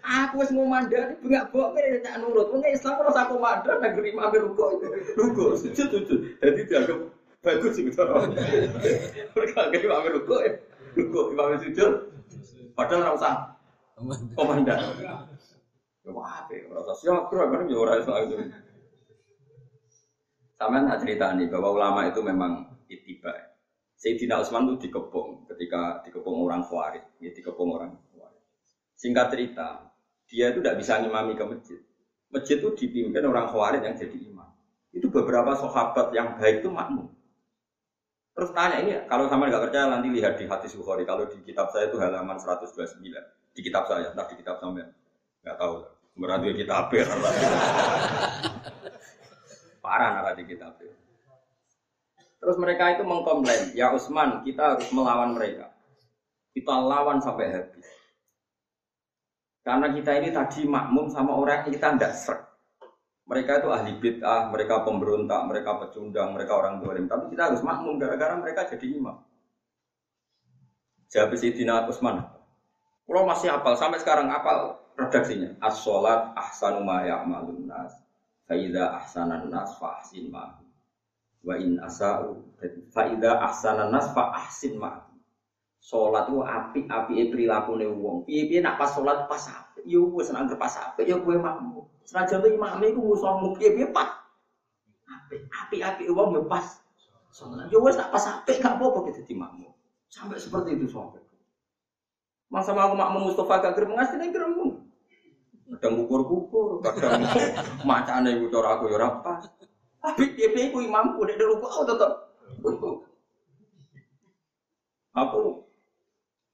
Aku 0.00 0.40
wis 0.40 0.48
ngomandani 0.48 1.20
bengak 1.20 1.52
bok 1.52 1.76
kene 1.76 2.00
tak 2.00 2.24
nurut. 2.24 2.48
Wong 2.56 2.64
Islam 2.64 3.04
ora 3.04 3.12
usah 3.12 3.28
komandon 3.28 3.84
anggere 3.84 4.08
imam 4.16 4.32
ruko, 4.32 4.80
ruko 5.12 5.44
sujud 5.60 5.86
sujud. 5.92 6.18
Dadi 6.40 6.64
dianggap 6.64 6.98
bagus 7.44 7.76
sih 7.76 7.84
gitu. 7.84 8.00
Mereka 9.36 9.58
anggere 9.60 9.84
imam 9.92 10.08
ruko, 10.08 10.40
ruko 10.96 11.20
imam 11.36 11.60
sujud. 11.60 12.16
Padahal 12.72 13.12
ora 13.12 13.12
usah 13.12 13.32
komandan. 14.32 14.80
Ya 16.00 16.16
apa, 16.16 16.54
ora 16.72 16.80
usah 16.80 16.96
siap, 16.96 17.28
kan 17.28 17.68
ya 17.68 17.76
ora 17.76 18.00
usah 18.00 18.24
sama 20.60 20.84
tak 20.84 21.08
cerita 21.08 21.32
nih 21.32 21.48
bahwa 21.48 21.72
ulama 21.72 22.04
itu 22.04 22.20
memang 22.20 22.68
itiba. 22.92 23.32
Sayyidina 23.96 24.44
Utsman 24.44 24.68
itu 24.68 24.88
dikepung 24.88 25.48
ketika 25.48 26.04
dikepung 26.04 26.36
orang 26.44 26.68
Khawarij, 26.68 27.00
ya 27.16 27.32
dikepung 27.32 27.72
orang 27.72 27.96
Khawarij. 28.12 28.44
Singkat 28.92 29.32
cerita, 29.32 29.88
dia 30.28 30.52
itu 30.52 30.60
tidak 30.60 30.76
bisa 30.76 31.00
ngimami 31.00 31.32
ke 31.32 31.44
masjid. 31.48 31.80
Masjid 32.28 32.60
itu 32.60 32.76
dipimpin 32.76 33.24
orang 33.24 33.48
Khawarij 33.48 33.88
yang 33.88 33.96
jadi 33.96 34.16
imam. 34.20 34.52
Itu 34.92 35.08
beberapa 35.08 35.56
sahabat 35.56 36.12
yang 36.12 36.36
baik 36.36 36.60
itu 36.60 36.68
makmum. 36.68 37.08
Terus 38.36 38.52
tanya 38.52 38.84
ini, 38.84 39.00
kalau 39.08 39.32
sama 39.32 39.48
nggak 39.48 39.64
percaya 39.64 39.88
nanti 39.88 40.12
lihat 40.12 40.36
di 40.36 40.44
hadis 40.44 40.76
Bukhari. 40.76 41.08
Kalau 41.08 41.24
di 41.24 41.40
kitab 41.40 41.72
saya 41.72 41.88
itu 41.88 41.96
halaman 41.96 42.36
129. 42.36 43.00
Di 43.56 43.60
kitab 43.64 43.88
saya, 43.88 44.12
entah 44.12 44.28
di 44.28 44.36
kitab 44.36 44.60
sampean. 44.60 44.92
Nggak 45.40 45.56
tahu. 45.56 45.88
Berarti 46.20 46.52
kitab 46.52 46.92
Parah 49.80 50.16
nara 50.16 50.32
di 50.36 50.44
kitab 50.44 50.76
itu. 50.80 50.92
Terus 52.40 52.56
mereka 52.56 52.96
itu 52.96 53.04
mengkomplain, 53.04 53.76
ya 53.76 53.92
Usman, 53.92 54.40
kita 54.44 54.76
harus 54.76 54.88
melawan 54.96 55.36
mereka. 55.36 55.76
Kita 56.56 56.72
lawan 56.72 57.20
sampai 57.20 57.52
habis. 57.52 57.84
Karena 59.60 59.92
kita 59.92 60.16
ini 60.16 60.32
tadi 60.32 60.64
makmum 60.64 61.12
sama 61.12 61.36
orang 61.36 61.68
yang 61.68 61.76
kita 61.76 61.86
tidak 61.96 62.12
ser. 62.16 62.38
Mereka 63.28 63.62
itu 63.62 63.68
ahli 63.70 63.92
bid'ah, 64.00 64.50
mereka 64.50 64.82
pemberontak, 64.82 65.46
mereka 65.46 65.78
pecundang, 65.78 66.32
mereka 66.34 66.56
orang 66.56 66.80
dolim. 66.80 67.06
Tapi 67.06 67.30
kita 67.30 67.52
harus 67.52 67.60
makmum 67.62 68.00
gara-gara 68.00 68.34
mereka 68.40 68.66
jadi 68.66 68.88
imam. 68.88 69.20
Jawab 71.12 71.36
Sidina 71.36 71.86
Usman. 71.86 72.24
Kalau 73.04 73.22
masih 73.26 73.52
apal, 73.52 73.74
sampai 73.78 74.00
sekarang 74.02 74.32
apal 74.32 74.80
redaksinya. 74.98 75.54
As-sholat 75.62 76.34
ahsanu 76.34 76.82
ma 76.82 77.04
ya'malun 77.06 77.68
nas. 77.68 77.94
Faida 78.50 78.98
ahsanan 78.98 79.46
nas 79.46 79.78
fa 79.78 80.02
ahsin 80.02 80.26
ma. 80.26 80.58
Wa 81.46 81.54
in 81.54 81.78
asa'u. 81.78 82.42
Faida 82.90 83.38
ahsanan 83.46 83.94
nas 83.94 84.10
fa 84.10 84.34
ahsin 84.42 84.74
ma. 84.74 85.06
Salat 85.78 86.26
itu 86.26 86.42
api-api 86.42 87.30
prilakune 87.30 87.86
wong. 87.86 88.26
Piye-piye 88.26 88.58
nak 88.58 88.76
pas 88.76 88.90
salat 88.90 89.30
pas 89.30 89.38
apik. 89.38 89.86
Yo 89.86 90.02
wis 90.12 90.28
nang 90.34 90.50
pas 90.58 90.74
apik 90.76 91.06
ya 91.06 91.16
kowe 91.22 91.32
makmu. 91.38 91.86
Senajan 92.04 92.42
to 92.42 92.50
imame 92.50 92.90
iku 92.90 93.00
musuhmu 93.14 93.54
piye-piye 93.54 93.88
pas. 93.94 94.18
Apik, 95.06 95.46
api-api 95.46 96.10
wong 96.10 96.34
yo 96.34 96.42
pas. 96.50 96.82
Salat 97.30 97.70
yo 97.70 97.78
wis 97.86 97.94
nak 97.94 98.10
pas 98.10 98.26
apik 98.26 98.58
gak 98.58 98.76
apa-apa 98.76 99.14
kita 99.14 99.22
di. 99.30 99.38
Sampai 100.10 100.42
seperti 100.42 100.74
itu 100.74 100.90
sampai. 100.90 101.22
Masa 102.50 102.74
mau 102.74 102.98
makmu 102.98 103.30
Mustafa 103.30 103.62
gak 103.62 103.78
gerem 103.78 103.94
ngasih 103.94 104.18
ning 104.18 104.34
gerem 104.34 104.58
kadang 105.76 106.02
kukur-kukur, 106.02 106.82
kadang 106.82 107.22
macane 107.88 108.34
iku 108.34 108.46
cara 108.50 108.78
aku 108.78 108.90
ya 108.90 108.96
ora 108.98 109.08
pas. 109.22 109.42
Tapi 110.00 110.34
piye 110.34 110.72
ku 110.72 110.82
imamku 110.82 111.22
nek 111.22 111.38
ruku 111.38 111.66
aku 111.68 111.84
tetep. 111.86 112.12
Aku 115.14 115.68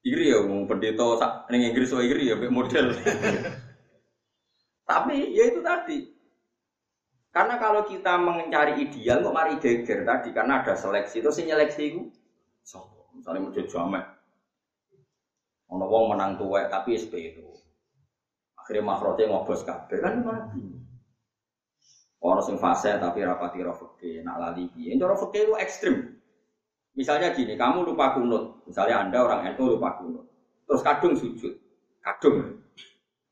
iri 0.05 0.31
ya 0.31 0.39
wong 0.43 0.69
pendeta 0.69 1.05
sak 1.17 1.31
ning 1.49 1.65
Inggris 1.71 1.93
wae 1.95 2.05
iri 2.11 2.29
ya 2.29 2.35
model. 2.51 2.93
Tapi 4.87 5.15
ya 5.33 5.43
itu 5.49 5.59
tadi. 5.65 5.99
Karena 7.31 7.61
kalau 7.61 7.85
kita 7.85 8.17
mencari 8.17 8.81
ideal 8.81 9.21
kok 9.21 9.35
mari 9.35 9.61
geger 9.61 10.01
tadi 10.07 10.33
karena 10.33 10.65
ada 10.65 10.73
seleksi 10.73 11.21
itu 11.21 11.29
si 11.29 11.45
nyeleksi 11.45 11.83
itu 11.93 12.01
sapa? 12.65 13.13
Misalnya 13.13 13.45
mau 13.45 13.53
jamek. 13.53 14.05
Ono 15.69 15.85
wong 15.85 16.03
menang 16.15 16.39
tuwek 16.39 16.71
tapi 16.71 16.97
SP 16.97 17.35
itu. 17.35 17.45
Akhirnya 18.67 18.83
makrote 18.83 19.23
ngobos 19.23 19.63
kabeh 19.63 20.03
kan 20.03 20.19
mati. 20.27 20.59
Orang 22.19 22.43
sing 22.43 22.59
fase 22.59 22.99
tapi 22.99 23.23
rapati 23.23 23.63
rofeke, 23.63 24.19
nak 24.27 24.43
lali 24.43 24.67
piye. 24.67 24.91
Cara 24.99 25.15
itu 25.15 25.55
ekstrim. 25.55 26.19
Misalnya 26.91 27.31
gini, 27.31 27.55
kamu 27.55 27.87
lupa 27.87 28.19
kunut. 28.19 28.67
Misalnya 28.67 29.07
Anda 29.07 29.23
orang 29.23 29.55
NU 29.55 29.79
lupa 29.79 29.95
kunut. 29.95 30.27
Terus 30.67 30.83
kadung 30.83 31.15
sujud. 31.15 31.55
Kadung. 32.03 32.59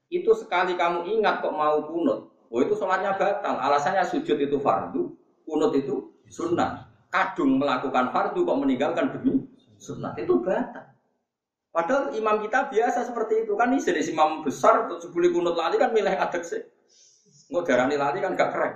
Itu 0.08 0.32
sekali 0.40 0.80
kamu 0.80 1.04
ingat 1.20 1.44
kok 1.44 1.52
mau 1.52 1.84
kunut. 1.84 2.32
Oh 2.48 2.64
itu 2.64 2.72
sholatnya 2.72 3.20
batal. 3.20 3.60
Alasannya 3.60 4.08
sujud 4.08 4.40
itu 4.40 4.56
fardu, 4.56 5.12
kunut 5.44 5.76
itu 5.76 6.16
sunnah. 6.32 6.88
Kadung 7.12 7.60
melakukan 7.60 8.16
fardu 8.16 8.40
kok 8.40 8.56
meninggalkan 8.64 9.12
demi 9.20 9.44
sunnah. 9.76 10.16
Itu 10.16 10.40
batal. 10.40 10.95
Padahal 11.76 12.16
imam 12.16 12.40
kita 12.40 12.72
biasa 12.72 13.04
seperti 13.04 13.44
itu 13.44 13.52
kan 13.60 13.68
ini 13.68 13.84
jenis 13.84 14.08
imam 14.08 14.48
besar 14.48 14.88
untuk 14.88 15.04
sebuli 15.04 15.28
kunut 15.28 15.60
lali 15.60 15.76
kan 15.76 15.92
milih 15.92 16.16
adek 16.16 16.48
sih. 16.48 16.64
Nggak 17.52 17.68
darani 17.68 18.00
lali 18.00 18.24
kan 18.24 18.32
gak 18.32 18.50
keren. 18.56 18.74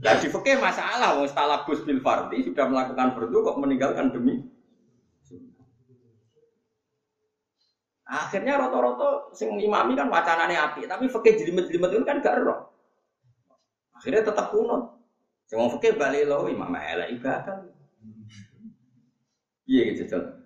Nah 0.00 0.16
di 0.16 0.32
fikih 0.32 0.56
masalah, 0.56 1.20
wong 1.20 1.28
bus 1.68 1.80
bil 1.84 2.00
sudah 2.00 2.66
melakukan 2.68 3.12
fardu 3.12 3.38
kok 3.44 3.56
meninggalkan 3.60 4.08
demi 4.08 4.44
Akhirnya 8.06 8.56
roto-roto 8.56 9.34
sing 9.36 9.52
imami 9.60 9.98
kan 9.98 10.08
wacanane 10.08 10.56
api, 10.56 10.88
tapi 10.88 11.12
fikih 11.12 11.44
jelimet-jelimet 11.44 11.90
itu 11.92 12.06
kan 12.08 12.24
gak 12.24 12.40
roh. 12.40 12.72
Akhirnya 13.92 14.24
tetap 14.24 14.48
kunut. 14.48 14.96
Sing 15.44 15.60
wong 15.60 15.76
fikih 15.76 16.00
balik 16.00 16.24
lo 16.24 16.48
imam 16.48 16.72
elek 16.72 17.20
ibadah. 17.20 17.68
Iya 19.66 19.82
gitu, 19.92 20.45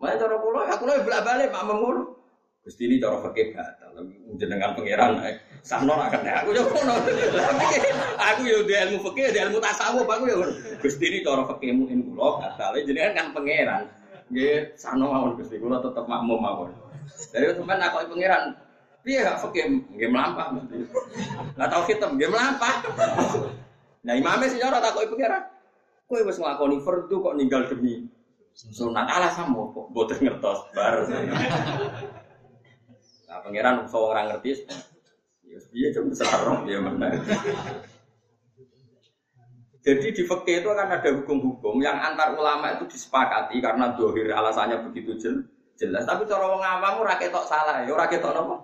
Mana 0.00 0.16
cara 0.16 0.40
pulau, 0.40 0.64
aku 0.64 0.88
lo 0.88 0.96
bolak 1.04 1.22
balik 1.28 1.52
mak 1.52 1.64
mengur. 1.68 2.16
Gusti 2.64 2.88
ini 2.88 3.00
cara 3.00 3.20
fakir 3.20 3.52
batal, 3.52 4.04
jenengan 4.36 4.76
pangeran 4.76 5.16
sahno 5.64 5.96
akan 5.96 6.24
aku 6.24 6.52
yo 6.52 6.64
kono. 6.68 6.92
Aku 8.16 8.40
yo 8.44 8.64
di 8.68 8.76
ilmu 8.76 9.00
fakir, 9.00 9.32
di 9.32 9.40
ilmu 9.40 9.60
tasawuf 9.60 10.08
aku 10.08 10.24
yo. 10.28 10.44
Gusti 10.80 11.04
ini 11.08 11.20
cara 11.20 11.44
fakirmu 11.48 11.88
in 11.92 12.04
kula 12.08 12.40
batal, 12.40 12.76
jenengan 12.80 13.12
kan 13.12 13.26
pangeran. 13.36 13.82
Nggih, 14.32 14.72
sahno 14.76 15.12
mawon 15.12 15.36
Gusti 15.36 15.60
kula 15.60 15.84
tetep 15.84 16.04
makmum 16.08 16.40
mawon. 16.40 16.72
Dari 17.32 17.52
sampean 17.52 17.80
aku 17.84 17.96
pangeran, 18.12 18.56
piye 19.04 19.20
gak 19.20 19.40
fakir 19.40 19.68
nggih 19.68 20.08
melampah. 20.08 20.48
Lah 21.60 21.68
tau 21.68 21.84
hitam 21.88 22.16
nggih 22.16 22.28
melampah. 22.28 22.88
Nah 24.04 24.16
imame 24.16 24.48
sih 24.48 24.60
ora 24.64 24.80
takoki 24.80 25.12
pangeran. 25.12 25.44
Kowe 26.08 26.24
wis 26.24 26.40
nglakoni 26.40 26.80
fardu 26.84 27.16
kok 27.24 27.36
ninggal 27.40 27.68
demi 27.72 28.04
Sunat 28.54 29.08
ala 29.08 29.32
sama 29.32 29.72
kok 29.72 29.88
boten 29.94 30.20
ngertos 30.20 30.68
baru. 30.76 31.08
Nah, 33.30 33.38
pangeran 33.46 33.88
so 33.88 34.10
orang 34.10 34.34
ngerti. 34.34 34.66
Ya 35.46 35.58
dia 35.72 35.88
cuma 35.96 36.12
besar 36.12 36.44
dia 36.66 36.78
mana. 36.78 37.08
Jadi 39.80 40.12
di 40.12 40.22
fikih 40.28 40.60
itu 40.60 40.68
akan 40.68 40.92
ada 40.92 41.08
hukum-hukum 41.08 41.80
yang 41.80 41.96
antar 41.96 42.36
ulama 42.36 42.76
itu 42.76 42.84
disepakati 42.84 43.64
karena 43.64 43.96
dohir 43.96 44.28
alasannya 44.28 44.84
begitu 44.92 45.16
jelas. 45.80 46.04
Tapi 46.04 46.28
cara 46.28 46.44
wong 46.52 46.60
awam 46.60 47.00
ora 47.00 47.16
ketok 47.16 47.48
salah, 47.48 47.80
ya 47.88 47.90
ora 47.96 48.04
ketok 48.04 48.36
napa. 48.36 48.56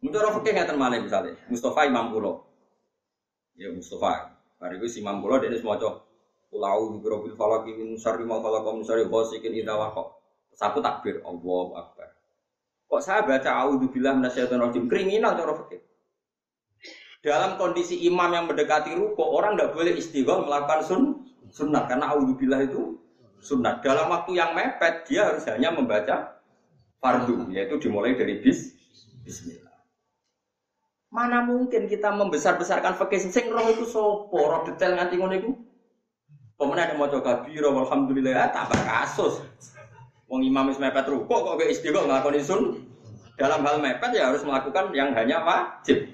Cara 0.00 0.30
fikih 0.38 0.52
ngeten 0.54 0.78
malih 0.78 1.02
misalnya, 1.02 1.34
Mustafa 1.50 1.90
Imam 1.90 2.14
Kulo. 2.14 2.46
Ya 3.58 3.74
Mustafa. 3.74 4.38
Bariku 4.62 4.86
si 4.86 5.02
Imam 5.02 5.18
Kulo 5.18 5.42
semua 5.42 5.76
cowok 6.50 6.58
Ulau 6.58 6.98
birobil 6.98 7.34
falaki 7.38 7.78
min 7.78 7.94
syarri 7.94 8.26
ma 8.26 8.42
khalaqa 8.42 8.74
min 8.74 8.82
syarri 8.82 9.06
ghasikin 9.06 9.54
idza 9.54 9.74
waqa. 9.78 10.02
Satu 10.54 10.82
takbir 10.82 11.22
Allahu 11.22 11.78
akbar. 11.78 12.10
Kok 12.90 13.00
saya 13.00 13.22
baca 13.22 13.54
auzubillahi 13.64 14.18
minasyaitonir 14.18 14.66
rajim 14.66 14.84
kriminal 14.90 15.38
cara 15.38 15.54
fikih. 15.62 15.80
Dalam 17.22 17.54
kondisi 17.54 18.02
imam 18.02 18.32
yang 18.32 18.50
mendekati 18.50 18.96
ruko, 18.96 19.22
orang 19.36 19.54
tidak 19.54 19.76
boleh 19.76 19.92
istighfar 19.94 20.42
melakukan 20.42 20.80
sun, 20.82 21.02
sunnah 21.54 21.86
karena 21.86 22.10
auzubillah 22.16 22.66
itu 22.66 22.98
sunnah. 23.38 23.78
Dalam 23.78 24.10
waktu 24.10 24.34
yang 24.34 24.56
mepet 24.56 25.06
dia 25.06 25.30
harus 25.30 25.46
hanya 25.46 25.70
membaca 25.70 26.42
fardu, 26.98 27.46
yaitu 27.54 27.78
dimulai 27.78 28.18
dari 28.18 28.42
bis, 28.42 28.74
bismillah. 29.22 29.70
Mana 31.14 31.46
mungkin 31.46 31.86
kita 31.86 32.10
membesar-besarkan 32.10 32.98
fikih 32.98 33.20
sing 33.30 33.46
roh 33.52 33.68
itu 33.70 33.86
sopo, 33.86 34.40
roh 34.40 34.66
detail 34.66 34.98
nganti 34.98 35.14
ngono 35.14 35.69
Pemenang 36.60 36.92
ada 36.92 36.94
mau 37.00 37.08
coba 37.08 37.40
biro, 37.48 37.72
alhamdulillah, 37.72 38.36
ya, 38.36 38.44
tambah 38.52 38.76
kasus. 38.84 39.40
Wong 40.28 40.44
imam 40.44 40.68
wis 40.68 40.76
mepet 40.76 41.08
rukuk 41.08 41.40
kok 41.40 41.56
gak 41.56 41.72
istiqomah 41.72 42.20
nglakoni 42.20 42.44
sun. 42.44 42.84
Dalam 43.40 43.64
hal 43.64 43.80
mepet 43.80 44.12
ya 44.12 44.28
harus 44.28 44.44
melakukan 44.44 44.92
yang 44.92 45.16
hanya 45.16 45.40
wajib. 45.40 46.04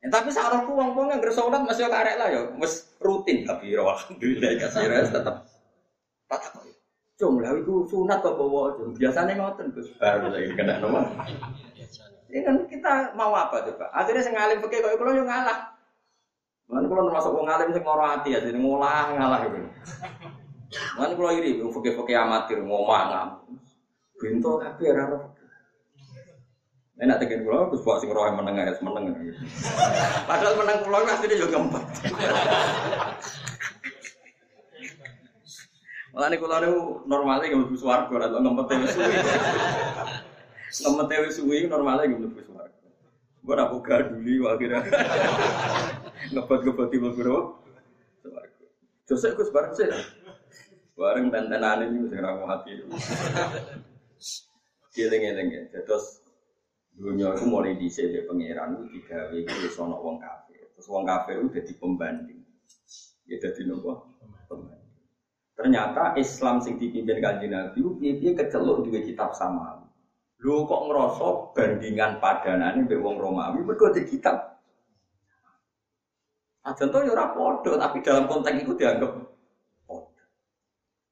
Ya, 0.00 0.08
tapi 0.08 0.32
sarahku 0.32 0.72
wong-wong 0.72 1.12
yang 1.12 1.20
sholat 1.28 1.60
masih 1.68 1.92
karek 1.92 2.16
lah 2.16 2.28
ya, 2.32 2.40
mes 2.56 2.88
rutin 3.00 3.44
tapi 3.44 3.72
ya 3.72 3.84
alhamdulillah 3.84 4.52
kasih 4.60 4.84
res 4.88 5.08
tetap 5.08 5.48
tak 6.28 6.52
Cung, 7.14 7.38
lha 7.38 7.54
iku 7.54 7.86
sunat 7.86 8.26
kok 8.26 8.34
bawa 8.34 8.74
cung. 8.74 8.90
Biasane 8.98 9.38
ngoten 9.38 9.70
Gus. 9.70 9.86
Baru 10.02 10.34
lagi 10.34 10.50
kena 10.50 10.82
nomor. 10.82 11.06
Ini 12.26 12.42
kan 12.42 12.66
kita 12.66 13.14
mau 13.14 13.30
apa 13.30 13.62
coba? 13.62 13.86
Akhirnya 13.94 14.26
sing 14.26 14.34
ngalim 14.34 14.58
fikih 14.58 14.82
kok 14.82 14.98
kula 14.98 15.14
yo 15.14 15.22
ngalah. 15.22 15.73
Mana 16.64 16.88
kalau 16.88 17.06
termasuk 17.06 17.30
wong 17.36 17.44
ngalim 17.44 17.70
sing 17.76 17.84
loro 17.84 18.04
ati 18.08 18.28
ya, 18.34 18.40
jadi 18.40 18.56
ngolah 18.56 19.14
ngalah 19.14 19.40
gitu. 19.46 19.58
Mana 20.96 21.12
kalau 21.12 21.30
iri, 21.36 21.60
wong 21.60 21.70
fikih-fikih 21.76 22.16
amatir 22.16 22.58
ngomong 22.64 22.88
ngam. 22.88 23.28
Bintu 24.18 24.50
kabeh 24.62 24.88
ora 24.94 25.02
ora. 25.10 25.18
Enak 26.94 27.18
tekan 27.18 27.42
kula 27.42 27.74
Gus 27.74 27.82
buat 27.82 27.98
sing 27.98 28.14
roh 28.14 28.22
meneng 28.22 28.54
ya 28.54 28.70
meneng. 28.78 29.18
Padahal 30.30 30.54
meneng 30.62 30.78
kula 30.86 31.02
asline 31.02 31.34
yo 31.42 31.50
ngempet. 31.50 31.84
Mulane 36.14 36.38
kula 36.38 36.62
niku 36.62 37.02
normale 37.10 37.42
nggih 37.50 37.58
mlebu 37.58 37.74
swarga 37.74 38.14
ora 38.14 38.30
ngempet 38.30 38.66
wis 38.78 38.94
suwi. 38.94 39.14
Ngempet 40.86 41.18
wis 41.26 41.34
suwi 41.34 41.58
normale 41.66 42.06
nggih 42.06 42.18
mlebu 42.22 42.40
swarga. 42.46 42.88
Gua 43.42 43.52
ora 43.58 43.64
buka 43.74 43.94
dulu 44.14 44.46
akhirnya. 44.54 44.80
Ngebet-ngebet 46.32 46.90
mlebu 46.96 47.40
swarga. 48.24 48.66
Jose 49.04 49.28
Gus 49.36 49.50
bareng 49.52 49.74
sih. 49.76 49.88
Bareng 50.96 51.28
tentenan 51.28 51.84
ini 51.84 52.08
sing 52.08 52.20
ra 52.22 52.32
hati. 52.48 52.80
Eling-eling 54.94 55.48
ya. 55.50 55.62
Terus 55.84 56.22
dunia 56.94 57.34
itu 57.34 57.44
mulai 57.50 57.74
dhisik 57.74 58.06
pangeran 58.30 58.78
itu 58.78 58.84
digawe 58.94 59.34
wis 59.34 59.76
ana 59.76 59.98
wong 59.98 60.22
kafir. 60.22 60.62
Terus 60.78 60.86
wong 60.86 61.02
kafir 61.02 61.42
itu 61.42 61.48
dadi 61.50 61.72
pembanding. 61.76 62.40
Ya 63.26 63.36
dadi 63.42 63.66
nopo? 63.66 64.14
Ternyata 65.54 66.14
Islam 66.18 66.62
sing 66.62 66.78
dipimpin 66.78 67.18
kanjeng 67.18 67.50
Nabi 67.50 67.78
piye-piye 67.82 68.38
keceluk 68.38 68.86
kitab 68.90 69.34
sama. 69.34 69.82
Lho 70.42 70.66
kok 70.66 70.82
ngerasa 70.86 71.26
bandingan 71.56 72.22
padanane 72.22 72.86
mbek 72.86 73.00
wong 73.02 73.18
Romawi 73.18 73.64
mergo 73.66 73.90
di 73.90 74.06
kitab. 74.06 74.53
Ajan 76.64 76.88
to 76.88 77.04
ya 77.04 77.12
ora 77.12 77.36
padha, 77.36 77.76
tapi 77.76 78.00
dalam 78.00 78.24
konteks 78.24 78.56
itu 78.56 78.72
dianggap 78.72 79.12
padha. 79.84 80.24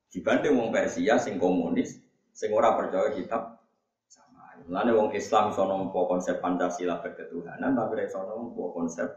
Dibanding 0.09 0.57
wong 0.57 0.68
Persia 0.72 1.20
sing 1.20 1.36
komunis, 1.36 2.00
sing 2.32 2.48
ora 2.57 2.72
percaya 2.72 3.12
kitab 3.12 3.61
sama. 4.09 4.57
Mulane 4.64 4.96
wong 4.96 5.09
Islam 5.12 5.53
iso 5.53 5.68
nampa 5.68 6.00
konsep 6.09 6.40
Pancasila 6.40 7.05
berketuhanan, 7.05 7.76
tapi 7.76 8.00
ora 8.00 8.05
iso 8.09 8.24
nampa 8.24 8.64
konsep 8.72 9.09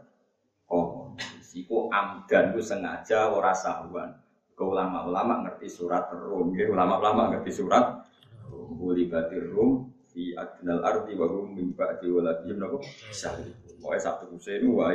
komunis. 0.68 1.48
Iku 1.56 1.88
amdan 1.88 2.52
ku 2.52 2.60
sengaja 2.60 3.32
ora 3.32 3.56
sahuan 3.56 4.12
ke 4.52 4.60
ulama-ulama 4.60 5.40
ngerti 5.48 5.72
surat 5.72 6.12
Rum, 6.12 6.52
ya 6.52 6.68
ulama-ulama 6.68 7.32
ngerti 7.32 7.64
surat 7.64 8.04
Rum, 8.52 8.76
batir 9.08 9.48
Rum 9.56 9.88
di 10.16 10.32
adnal 10.32 10.80
arti 10.80 11.12
wa 11.12 11.28
hum 11.28 11.52
min 11.52 11.76
ba'di 11.76 12.08
waladihim 12.08 12.56
napa 12.56 12.80
syahid. 13.12 13.52
Pokoke 13.76 14.00
sak 14.00 14.24
teruse 14.24 14.64
nu 14.64 14.80
wa 14.80 14.88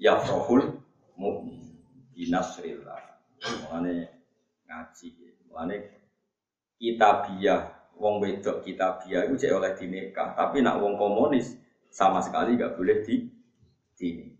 yafrahul 0.00 0.80
mu'min 1.16 1.76
bi 2.12 2.28
nasrillah. 2.28 3.20
Mulane 3.68 4.08
ngaji, 4.64 5.06
mulane 5.48 5.76
kitabiah 6.80 7.72
wong 7.96 8.20
wedok 8.20 8.64
kitabiah 8.64 9.24
itu 9.28 9.34
cek 9.40 9.56
oleh 9.56 9.72
dinikah, 9.76 10.36
tapi 10.36 10.60
nak 10.60 10.80
wong 10.80 11.00
komunis 11.00 11.56
sama 11.88 12.20
sekali 12.20 12.60
gak 12.60 12.76
boleh 12.76 13.00
di 13.04 13.28
dinikah. 13.96 14.36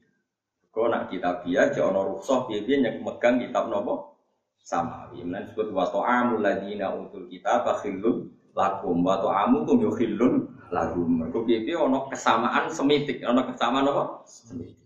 Kau 0.69 0.93
nak 0.93 1.09
kitab 1.09 1.41
dia, 1.41 1.73
jangan 1.73 2.05
rukshoh 2.05 2.45
piye 2.45 2.61
yang 2.69 3.01
megang 3.01 3.41
kitab 3.41 3.73
nopo 3.73 4.21
sama. 4.61 5.09
Kemudian 5.09 5.49
disebut 5.49 5.73
wa 5.73 5.89
ta'amul 5.89 6.45
ladina 6.45 6.93
utul 6.93 7.25
kitab 7.33 7.65
khillun 7.81 8.29
lakum 8.53 9.01
wa 9.01 9.17
ta'amukum 9.17 9.81
yukhillun 9.81 10.45
lakum. 10.69 11.25
Kau 11.33 11.49
piye 11.49 11.73
ono 11.73 12.13
kesamaan 12.13 12.69
semitik, 12.69 13.25
ono 13.25 13.49
kesamaan 13.49 13.89
apa? 13.89 14.05
Semitik. 14.29 14.86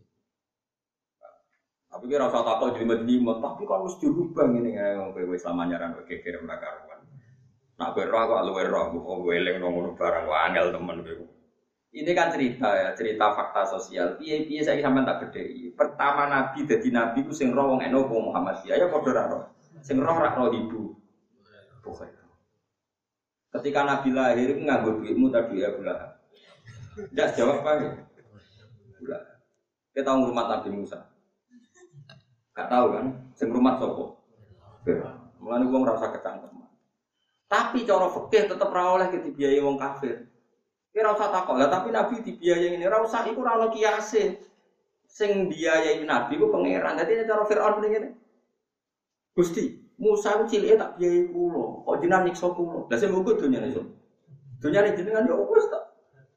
Tapi 2.00 2.16
kira 2.16 2.32
rasa 2.32 2.40
takut 2.40 2.72
jadi 2.72 2.88
majlimat, 2.88 3.44
tapi 3.44 3.68
kan 3.68 3.84
mesti 3.84 4.08
dirubah 4.08 4.48
ini 4.48 4.72
nggak 4.72 5.12
kowe 5.12 5.36
wis 5.36 5.44
lama 5.44 5.68
nyaran 5.68 5.92
kowe 5.92 6.08
kekir 6.08 6.40
mereka 6.40 6.72
karuan. 6.72 7.04
Nak 7.76 7.92
kowe 7.92 8.04
roh 8.08 8.22
kok 8.24 8.40
luwe 8.48 8.64
roh, 8.64 8.84
kowe 9.04 9.28
eling 9.28 9.60
nang 9.60 9.76
barang 10.00 10.24
kok 10.24 10.40
angel 10.48 10.66
temen 10.72 10.96
kowe. 11.04 11.28
Ini 11.92 12.10
kan 12.16 12.32
cerita 12.32 12.72
ya, 12.72 12.96
cerita 12.96 13.36
fakta 13.36 13.68
sosial. 13.68 14.16
Piye 14.16 14.48
piye 14.48 14.64
saya 14.64 14.80
sampean 14.80 15.04
tak 15.04 15.28
gede. 15.28 15.76
Pertama 15.76 16.24
Nabi 16.24 16.64
jadi 16.64 16.88
Nabi 16.88 17.20
ku 17.20 17.36
sing 17.36 17.52
roh 17.52 17.76
wong 17.76 17.84
eno 17.84 18.08
wong 18.08 18.32
Muhammad 18.32 18.64
ya 18.64 18.80
padha 18.88 19.12
ra 19.12 19.24
roh. 19.28 19.44
Sing 19.84 20.00
roh 20.00 20.16
ra 20.16 20.32
roh 20.32 20.48
ibu. 20.56 20.96
Bukan. 21.84 22.08
Ketika 23.52 23.84
Nabi 23.84 24.08
lahir 24.16 24.56
nganggo 24.56 25.04
duitmu 25.04 25.28
tadi 25.28 25.60
ya 25.60 25.68
bulan. 25.76 26.16
Tidak 26.96 27.28
jawab 27.36 27.60
apa 27.60 27.70
ya? 27.76 27.92
Bulan. 29.04 29.22
Kita 29.92 30.10
rumah 30.16 30.46
Nabi 30.48 30.70
Musa. 30.72 31.09
Gak 32.54 32.68
tahu 32.68 32.86
kan? 32.94 33.06
Sing 33.38 33.48
rumah 33.50 33.78
sopo. 33.78 34.18
Mulane 35.40 35.64
wong 35.70 35.82
ra 35.86 35.96
usah 35.96 36.12
kecangkem. 36.12 36.52
Tapi 37.50 37.82
cara 37.82 38.06
fikih 38.06 38.46
tetep 38.46 38.70
ra 38.70 38.94
oleh 38.94 39.10
dibiayai 39.10 39.58
wong 39.58 39.80
kafir. 39.80 40.28
Kira 40.90 41.14
usah 41.14 41.30
takut 41.30 41.54
lah, 41.54 41.70
tapi 41.70 41.94
Nabi 41.94 42.18
dibiayai 42.22 42.74
ini, 42.74 42.84
ora 42.86 43.02
usah 43.02 43.22
iku 43.26 43.46
ora 43.46 43.70
kiase. 43.70 44.38
Sing 45.06 45.50
biayai 45.50 46.02
Nabi 46.02 46.38
ku 46.38 46.50
pangeran. 46.50 46.98
Dadi 46.98 47.22
cara 47.26 47.42
Firaun 47.46 47.82
ngene. 47.82 48.08
Gusti, 49.34 49.70
Musa 49.98 50.38
ku 50.38 50.50
cilike 50.50 50.74
tak 50.78 50.98
biayai 50.98 51.30
kula, 51.30 51.86
kok 51.86 51.96
jenengan 52.02 52.26
nyiksa 52.26 52.46
kula. 52.50 52.90
Lah 52.90 52.98
sing 52.98 53.10
mungku 53.14 53.38
dunyane 53.38 53.70
iso. 53.70 53.82
Dunyane 54.58 54.96
jenengan 54.98 55.26
ya 55.26 55.34
wis 55.38 55.66
tak. 55.70 55.82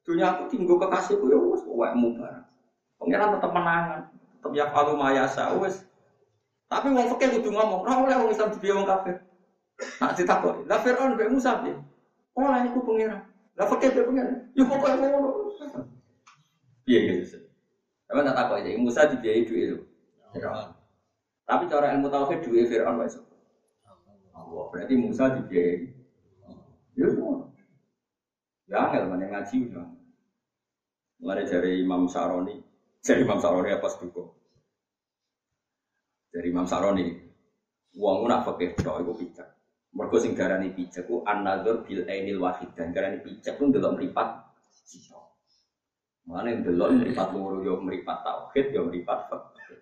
Dunya 0.03 0.25
aku 0.35 0.51
tinggal 0.51 0.77
kekasihku 0.83 1.25
ya 1.31 1.37
wis 1.39 1.63
wekmu 1.63 2.19
barang. 2.19 2.45
Pangeran 3.01 3.29
tetep 3.39 3.51
menangan, 3.55 4.01
tetep 4.37 4.51
ya 4.53 4.65
falu 4.69 4.93
mayasa 4.99 5.53
wis. 5.61 5.85
Tapi 6.73 6.89
wong 6.89 7.13
fikih 7.13 7.37
kudu 7.37 7.53
ngomong, 7.53 7.85
ora 7.85 8.01
oleh 8.01 8.15
wong 8.17 8.29
Islam 8.33 8.49
dibiayai 8.49 8.77
wong 8.81 8.87
kafir. 8.89 9.15
Nak 10.01 10.17
ditakoki, 10.17 10.65
lah 10.65 10.81
Firaun 10.81 11.13
mbek 11.13 11.29
Musa 11.29 11.61
piye? 11.61 11.77
Oleh 12.33 12.65
iku 12.65 12.81
pangeran. 12.81 13.21
Lah 13.53 13.65
fakir 13.69 13.93
dia 13.93 14.09
pengen. 14.09 14.49
Yo 14.57 14.65
pokoknya 14.65 15.13
ngono. 15.13 15.53
Iya 16.89 16.99
gitu. 17.21 17.45
Tapi 18.09 18.19
tak 18.25 18.35
takut 18.35 18.57
aja. 18.57 18.69
Musa 18.81 19.05
dibiayai 19.05 19.45
duit 19.45 19.63
itu. 19.69 19.77
Tapi 21.45 21.63
cara 21.69 21.93
ilmu 21.93 22.09
tauhid 22.09 22.41
duit 22.41 22.65
Fir'aun 22.65 22.97
wae 22.97 23.09
Allah. 24.33 24.65
Berarti 24.73 24.93
Musa 24.97 25.29
dibiayai. 25.37 25.93
Ya 26.97 27.05
semua. 27.13 27.53
Ya 28.65 28.89
angel 28.89 29.13
mana 29.13 29.29
ngaji 29.29 29.69
udah. 29.69 29.85
Mulai 31.21 31.45
dari 31.45 31.79
Imam 31.79 32.09
Saroni, 32.09 32.59
dari 32.99 33.23
Imam 33.23 33.39
Saroni 33.39 33.71
apa 33.71 33.87
seduko? 33.87 34.42
Dari 36.33 36.49
Imam 36.49 36.65
Saroni, 36.65 37.13
uang 37.93 38.25
nak 38.25 38.41
fakir 38.41 38.73
doa 38.81 39.05
itu 39.05 39.13
bijak. 39.21 39.53
Mergo 39.93 40.17
sing 40.17 40.33
darani 40.33 40.73
pijak 40.73 41.05
ku 41.05 41.21
an-nadzur 41.21 41.85
bil 41.85 42.09
ainil 42.09 42.41
wahid 42.41 42.73
dan 42.73 42.89
darani 42.89 43.21
pijak 43.21 43.61
ku 43.61 43.69
ndelok 43.69 44.01
mripat 44.01 44.41
sito. 44.89 45.37
Mane 46.25 46.65
ndelok 46.65 46.97
mripat 46.97 47.37
loro 47.37 47.61
yo 47.61 47.77
mripat 47.77 48.25
tauhid 48.25 48.73
yo 48.73 48.89
mripat 48.89 49.29
fikih. 49.29 49.77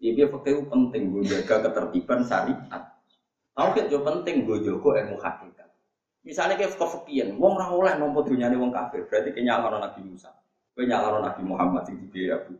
Iki 0.00 0.24
fikih 0.32 0.64
penting 0.72 1.12
gue 1.12 1.28
jaga 1.28 1.68
ketertiban 1.68 2.24
syariat. 2.24 2.82
Tauhid 3.52 3.92
yo 3.92 4.00
penting 4.00 4.48
gue 4.48 4.64
jaga 4.64 5.04
ilmu 5.04 5.20
hakikat. 5.20 5.68
Misalnya 6.24 6.56
kayak 6.56 6.78
kefikian, 6.80 7.36
wong 7.36 7.58
ora 7.60 7.68
oleh 7.68 7.92
nampa 7.98 8.22
dunyane 8.24 8.54
wong 8.54 8.70
kafir, 8.72 9.04
berarti 9.10 9.34
kenyalano 9.34 9.82
Nabi 9.82 10.06
Musa. 10.06 10.30
Kowe 10.72 10.86
nyalano 10.86 11.18
Nabi 11.18 11.42
Muhammad 11.44 11.82
sing 11.84 11.98
dibiayai 11.98 12.32
Abu. 12.40 12.54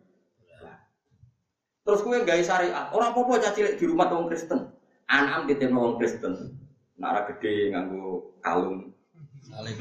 Terus 1.82 2.00
kowe 2.06 2.14
gawe 2.14 2.42
syariat, 2.42 2.94
ora 2.94 3.10
apa-apa 3.10 3.42
cacilik 3.42 3.74
di 3.74 3.84
rumah 3.90 4.06
wong 4.06 4.30
Kristen. 4.30 4.70
Anam 5.10 5.50
ditemu 5.50 5.78
wong 5.82 5.94
Kristen. 5.98 6.54
Nara 6.94 7.26
gede 7.26 7.74
nganggo 7.74 8.38
kalung. 8.38 8.94
Saling. 9.42 9.74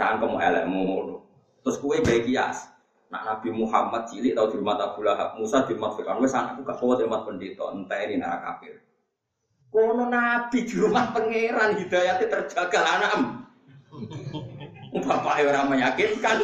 Cangkem 0.00 0.32
elekmu. 0.40 1.20
Terus 1.60 1.76
kue 1.84 2.00
baik 2.00 2.24
kias. 2.24 2.72
Nak 3.12 3.22
Nabi 3.22 3.48
Muhammad 3.52 4.08
cilik 4.10 4.34
tau 4.34 4.50
di 4.50 4.58
rumah 4.58 4.80
Abu 4.82 5.06
Lahab, 5.06 5.38
Musa 5.38 5.62
di 5.62 5.78
rumah 5.78 5.94
Fir'aun, 5.94 6.18
wes 6.18 6.34
anakku 6.34 6.66
gak 6.66 6.82
kuat 6.82 6.98
di 6.98 7.06
rumah 7.06 7.22
pendeta, 7.22 7.70
entah 7.70 8.02
ini 8.02 8.18
nara 8.18 8.42
kafir. 8.42 8.82
Kono 9.70 10.10
Nabi 10.10 10.66
di 10.66 10.74
rumah 10.74 11.14
pangeran 11.14 11.78
hidayatnya 11.78 12.26
terjaga 12.26 12.80
anak. 12.82 13.12
Bapak 15.06 15.44
orang 15.44 15.70
meyakinkan. 15.70 16.38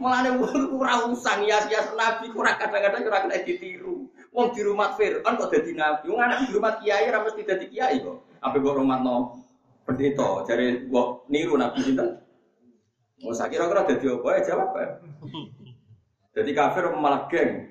Mulane 0.00 0.40
ora 0.72 1.04
usang 1.12 1.44
ya 1.44 1.60
hias 1.68 1.92
Nabi 1.92 2.32
kurang 2.32 2.56
kadang-kadang 2.56 3.04
ora 3.04 3.18
kena 3.28 3.44
ditiru. 3.44 4.08
Wong 4.32 4.56
di 4.56 4.64
rumah 4.64 4.96
Fir'aun 4.96 5.36
kok 5.36 5.52
dadi 5.52 5.76
nabi. 5.76 6.08
Wong 6.08 6.20
anak 6.22 6.48
di 6.48 6.56
rumah 6.56 6.80
kiai 6.80 7.12
ra 7.12 7.20
mesti 7.20 7.44
dadi 7.44 7.66
kiai 7.68 8.00
kok. 8.00 8.40
Apa 8.40 8.56
rumah 8.56 9.04
no 9.04 9.44
pendeta 9.84 10.48
jare 10.48 10.88
wong 10.88 11.28
niru 11.28 11.60
nabi 11.60 11.84
sinten? 11.84 12.16
Mau 13.20 13.36
saya 13.36 13.52
kira-kira 13.52 13.84
dadi 13.84 14.06
apa 14.08 14.28
ya 14.38 14.40
jawab 14.48 14.70
ya. 14.72 14.88
Jadi 16.40 16.50
kafir 16.56 16.84
malah 16.96 17.28
geng. 17.28 17.68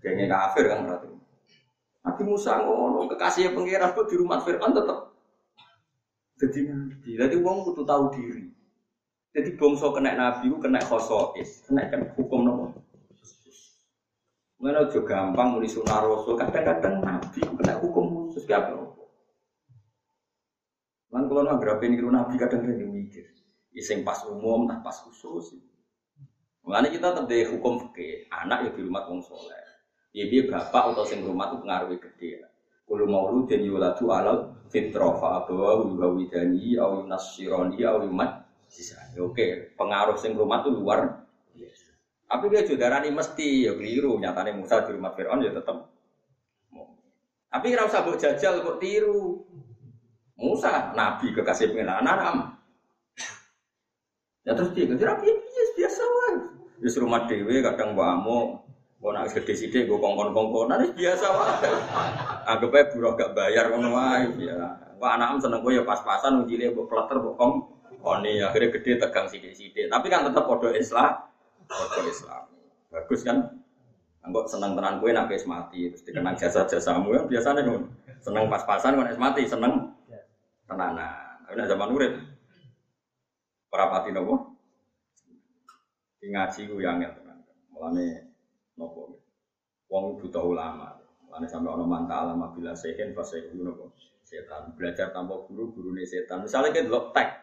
Gengnya 0.00 0.26
kafir 0.32 0.72
kan 0.72 0.88
berarti. 0.88 1.12
Nabi 2.02 2.22
Musa 2.24 2.64
ngono 2.64 3.12
kekasih 3.12 3.52
pengiran 3.52 3.92
kok 3.92 4.08
di 4.08 4.16
rumah 4.16 4.40
Fir'aun 4.40 4.72
tetap 4.72 5.12
jadi 6.42 6.58
nabi. 6.70 7.10
Jadi 7.18 7.36
wong 7.38 7.56
kudu 7.66 7.82
tahu 7.84 8.10
diri. 8.16 8.50
Jadi 9.32 9.56
bangsa 9.56 9.88
kena 9.96 10.12
nabi 10.12 10.52
kena 10.60 10.80
khosois, 10.84 11.64
kena 11.64 11.88
kan 11.88 12.04
hukum 12.20 12.44
nopo. 12.44 12.64
Mana 14.60 14.86
juga 14.92 15.08
gampang 15.08 15.56
muni 15.56 15.66
sunah 15.66 16.04
rasul, 16.04 16.36
kadang-kadang 16.36 17.00
nabi 17.00 17.40
kena 17.40 17.80
hukum 17.80 18.28
khusus 18.28 18.44
gak 18.44 18.68
apa. 18.68 18.92
Lan 21.16 21.26
kalau 21.32 21.48
nggak 21.48 21.58
berapa 21.64 21.82
ini 21.88 21.96
nabi 22.04 22.36
kadang-kadang 22.36 22.92
mikir, 22.92 23.24
iseng 23.72 24.04
pas 24.04 24.20
umum, 24.28 24.68
tak 24.68 24.84
pas 24.84 25.00
khusus. 25.00 25.56
Mulanya 26.62 26.92
kita 26.92 27.10
tetap 27.10 27.26
dari 27.26 27.48
hukum 27.48 27.88
fikih, 27.88 28.28
anak 28.30 28.68
ya 28.68 28.70
di 28.70 28.86
rumah 28.86 29.02
wong 29.08 29.24
soleh. 29.24 29.64
Ya 30.12 30.28
dia 30.28 30.44
bapak 30.46 30.92
atau 30.92 31.08
sing 31.08 31.24
rumah 31.24 31.50
itu 31.50 31.64
pengaruhnya 31.64 31.96
gede. 31.98 32.44
Kulo 32.84 33.08
maulu 33.08 33.48
dan 33.48 33.64
yuladu 33.64 34.12
alal 34.12 34.52
fitrah 34.68 35.16
fa 35.16 35.42
abawa 35.42 35.88
yuhawidani 35.88 36.76
au 36.76 37.02
yunasironi 37.02 37.80
au 37.82 38.04
yumat 38.04 38.41
Oke, 39.20 39.76
pengaruh 39.76 40.16
sing 40.16 40.32
rumah 40.32 40.64
itu 40.64 40.70
luar. 40.72 41.28
Tapi 42.32 42.48
dia 42.48 42.64
juga 42.64 42.88
darani 42.88 43.12
mesti 43.12 43.68
ya 43.68 43.76
keliru. 43.76 44.16
Nyatanya 44.16 44.56
Musa 44.56 44.80
di 44.88 44.96
rumah 44.96 45.12
Fir'aun 45.12 45.44
ya 45.44 45.52
tetap. 45.52 45.92
Tapi 47.52 47.66
kira 47.68 47.84
usah 47.84 48.00
buat 48.08 48.16
jajal 48.16 48.64
kok 48.64 48.80
tiru. 48.80 49.44
Musa 50.40 50.96
nabi 50.96 51.36
kekasih 51.36 51.76
pengenalan 51.76 52.08
anak. 52.08 52.56
Ya 54.48 54.56
terus 54.56 54.72
dia 54.72 54.88
kejar 54.88 55.20
apa 55.20 55.22
ya 55.28 55.34
biasa 55.76 56.02
lah. 56.02 56.34
Di 56.80 56.88
rumah 56.98 57.28
dewe 57.28 57.62
kadang 57.62 57.94
bamu 57.94 58.58
Kau 59.02 59.10
nak 59.10 59.34
gede 59.34 59.58
sih 59.58 59.66
gue 59.66 59.98
kongkon 59.98 60.30
kongkonan 60.30 60.86
ini 60.86 60.94
biasa 60.94 61.26
wae. 61.34 61.74
Anggapnya 62.46 62.86
buruh 62.94 63.18
gak 63.18 63.34
bayar 63.34 63.74
ngono 63.74 63.98
wae 63.98 64.30
ya. 64.46 64.78
Wah 65.02 65.18
anak 65.18 65.42
seneng 65.42 65.58
gue 65.66 65.74
ya 65.74 65.82
pas-pasan 65.82 66.46
ujile 66.46 66.70
gue 66.70 66.86
pleter 66.86 67.18
gue 67.18 67.34
kong. 67.34 67.81
Oh 68.02 68.18
nih 68.18 68.42
akhirnya 68.42 68.74
gede 68.74 68.98
tegang 68.98 69.30
sih 69.30 69.38
Tapi 69.38 70.06
kan 70.10 70.26
tetap 70.26 70.44
podo 70.50 70.74
Islam, 70.74 71.22
podo 71.70 72.00
Islam. 72.02 72.50
Bagus 72.90 73.22
kan? 73.22 73.62
Anggap 74.22 74.46
seneng 74.46 74.78
tenan 74.78 75.02
gue 75.02 75.10
nak 75.10 75.30
mati 75.50 75.90
terus 75.90 76.06
dikenang 76.06 76.38
jasa 76.38 76.62
jasamu 76.62 77.10
ya 77.10 77.26
biasanya 77.26 77.66
kan 77.66 77.90
seneng 78.22 78.46
pas-pasan 78.46 78.94
kan 78.94 79.18
mati 79.18 79.42
seneng 79.46 79.90
tenanan. 80.66 81.42
Tapi 81.46 81.58
zaman 81.66 81.90
urip 81.90 82.12
Perapati 83.66 84.14
nopo? 84.14 84.54
Ngaji 86.22 86.60
gue 86.70 86.82
yang 86.86 87.02
ya 87.02 87.10
tenan. 87.10 87.42
Mulane 87.74 88.30
nopo 88.78 89.18
wong 89.90 90.22
buta 90.22 90.38
ulama 90.38 90.94
Mulane 91.26 91.46
sampai 91.50 91.74
ono 91.74 91.82
manta 91.88 92.22
alama 92.22 92.54
bila 92.54 92.78
sehen 92.78 93.10
fase 93.18 93.50
nopo 93.58 93.90
setan 94.22 94.72
belajar 94.78 95.10
tanpa 95.10 95.34
guru 95.50 95.74
guru 95.74 95.90
nih 95.92 96.06
setan 96.06 96.46
misalnya 96.46 96.72
kita 96.72 97.10
tek 97.12 97.41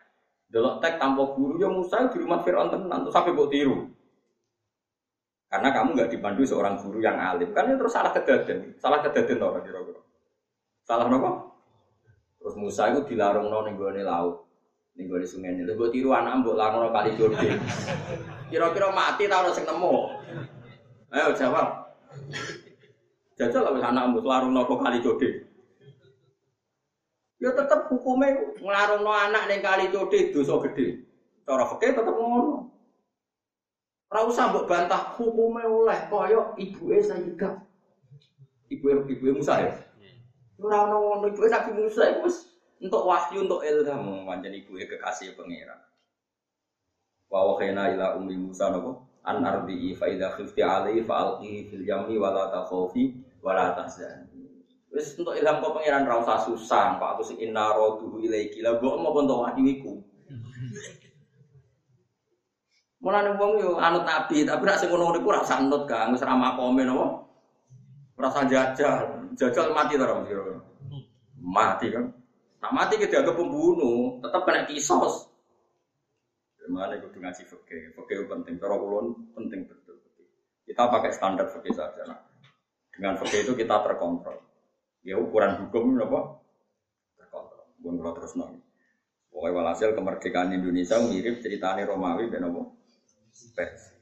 delok 0.49 0.81
tek 0.81 0.97
tanpa 0.97 1.29
guru 1.37 1.61
ya 1.61 1.69
Musa 1.69 2.09
di 2.09 2.17
rumah 2.17 2.41
Fir'aun 2.41 2.73
tenan 2.73 3.05
terus 3.05 3.13
sampai 3.13 3.37
buat 3.37 3.49
tiru. 3.53 3.85
Karena 5.49 5.69
kamu 5.73 5.97
nggak 5.97 6.09
dipandu 6.13 6.45
seorang 6.45 6.77
guru 6.81 7.01
yang 7.01 7.17
alim. 7.17 7.53
Kan 7.53 7.69
terus 7.73 7.93
salah 7.93 8.13
kedaden 8.13 8.77
salah 8.81 9.01
kedaden 9.05 9.41
orang 9.41 9.65
kira-kira? 9.65 10.01
Salah 10.85 11.05
nopo 11.05 11.53
terus 12.39 12.55
Musa 12.57 12.89
itu 12.89 13.03
dilarung 13.13 13.51
nong 13.51 13.69
nih 13.69 14.05
laut 14.05 14.47
nih 14.97 15.05
gue 15.05 15.21
sungai 15.25 15.53
ini. 15.53 15.69
Gue 15.69 15.89
tiru 15.93 16.13
anak 16.13 16.41
mbok 16.41 16.57
larung 16.57 16.89
kali 16.89 17.13
Jordan 17.13 17.61
kira-kira 18.49 18.89
mati 18.89 19.29
tau 19.29 19.53
sing 19.53 19.65
nemu? 19.69 19.93
Ayo 21.13 21.33
jawab. 21.37 21.93
Jajal 23.37 23.69
lah 23.69 23.73
anak 23.85 24.03
mbok 24.13 24.25
larung 24.25 24.53
nopo 24.57 24.81
kali 24.81 24.97
jode. 25.01 25.48
Ya 27.39 27.55
tetep 27.55 27.87
hukumnya 27.87 28.35
ngelarung 28.59 29.07
no 29.07 29.11
anak 29.15 29.47
ning 29.47 29.63
kali 29.63 29.87
jode 29.95 30.35
dosa 30.35 30.59
gede. 30.67 31.07
Cara 31.47 31.63
fikih 31.71 31.95
tetep 31.95 32.15
ngono. 32.15 32.67
Ora 34.11 34.27
usah 34.27 34.51
mbok 34.51 34.67
bantah 34.67 35.15
hukumnya 35.15 35.71
oleh 35.71 35.99
kaya 36.11 36.51
ibuke 36.59 36.99
Sayyidah. 36.99 37.63
Ibu 38.69 39.07
ibu 39.07 39.39
Musa 39.39 39.63
ya. 39.63 39.71
Ora 40.59 40.91
ono 40.91 40.95
ngono 40.99 41.25
ibu 41.31 41.47
Nabi 41.47 41.71
Musa 41.79 42.11
iku 42.11 42.27
wis 42.27 42.51
untuk 42.83 43.07
wahyu 43.07 43.47
untuk 43.47 43.63
ilham 43.63 44.27
pancen 44.27 44.59
ibuke 44.59 44.83
kekasih 44.91 45.39
pangeran. 45.39 45.79
Wa 47.31 47.55
wakhina 47.55 47.95
ila 47.95 48.19
ummi 48.19 48.35
Musa 48.35 48.67
nopo? 48.67 49.09
an 49.29 49.45
ardi 49.45 49.93
fa 49.95 50.07
idza 50.09 50.33
khifti 50.33 50.63
alaihi 50.63 51.03
fa 51.05 51.15
alqihi 51.23 51.69
fil 51.69 51.85
yammi 51.85 52.17
wa 52.17 52.33
la 52.33 52.49
takhafi 52.51 53.13
wa 53.43 53.53
la 53.53 53.75
tahzani 53.77 54.48
wis 54.89 55.13
untuk 55.17 55.37
ilham 55.37 55.61
kok 55.61 55.73
pangeran 55.77 56.07
ra 56.07 56.21
usah 56.21 56.49
susah 56.49 56.97
Pak 56.97 57.09
aku 57.17 57.21
sing 57.21 57.37
inna 57.37 57.73
raduhu 57.73 58.19
ilaiki 58.25 58.65
la 58.65 58.77
mbok 58.77 58.95
mau 58.97 59.13
untuk 59.13 59.45
wahyu 59.45 59.63
iku 59.69 59.93
Mulane 62.99 63.39
wong 63.39 63.63
yo 63.63 63.79
anut 63.79 64.03
nabi, 64.03 64.43
tapi 64.43 64.67
nek 64.67 64.75
sing 64.75 64.91
ngono 64.91 65.15
niku 65.15 65.31
ora 65.31 65.39
usah 65.39 65.63
anut, 65.63 65.87
Kang. 65.87 66.11
Wis 66.11 66.19
ra 66.19 66.35
makome 66.35 66.83
napa? 66.83 67.23
Ora 68.19 68.27
usah 68.27 68.43
jajal. 68.43 69.31
Jajal 69.39 69.71
mati 69.71 69.95
to 69.95 70.03
ora 70.03 70.19
Mati 71.39 71.87
kan. 71.95 72.11
Nak 72.59 72.75
mati 72.75 72.99
ke 72.99 73.07
dianggap 73.07 73.39
pembunuh, 73.39 74.19
tetap 74.19 74.43
kena 74.43 74.67
kisos. 74.67 75.31
Mana 76.67 76.99
kudu 77.01 77.17
ngaji 77.23 77.47
fakih, 77.47 77.95
fakih 77.95 78.27
penting. 78.29 78.59
Cara 78.59 78.75
ulun 78.75 79.15
penting 79.31 79.63
betul. 79.65 79.95
Kita 80.67 80.91
pakai 80.91 81.15
standar 81.15 81.49
fakih 81.49 81.73
saja. 81.73 82.03
Nah, 82.05 82.19
dengan 82.93 83.15
fakih 83.17 83.47
itu 83.47 83.55
kita 83.55 83.79
terkontrol. 83.81 84.37
Ya 85.03 85.15
ukuran 85.15 85.65
hukum 85.65 85.95
apa? 85.99 86.43
Terkontrol. 87.15 87.65
Bukan 87.79 87.95
kalau 88.03 88.13
terus 88.19 88.33
nol. 88.35 88.59
Pokoknya 89.29 89.55
walhasil 89.55 89.95
kemerdekaan 89.95 90.51
Indonesia 90.51 90.99
mirip 90.99 91.39
ceritanya 91.39 91.87
Romawi 91.87 92.27
dan 92.33 92.49
apa? 92.49 92.61
Persia. 93.55 93.95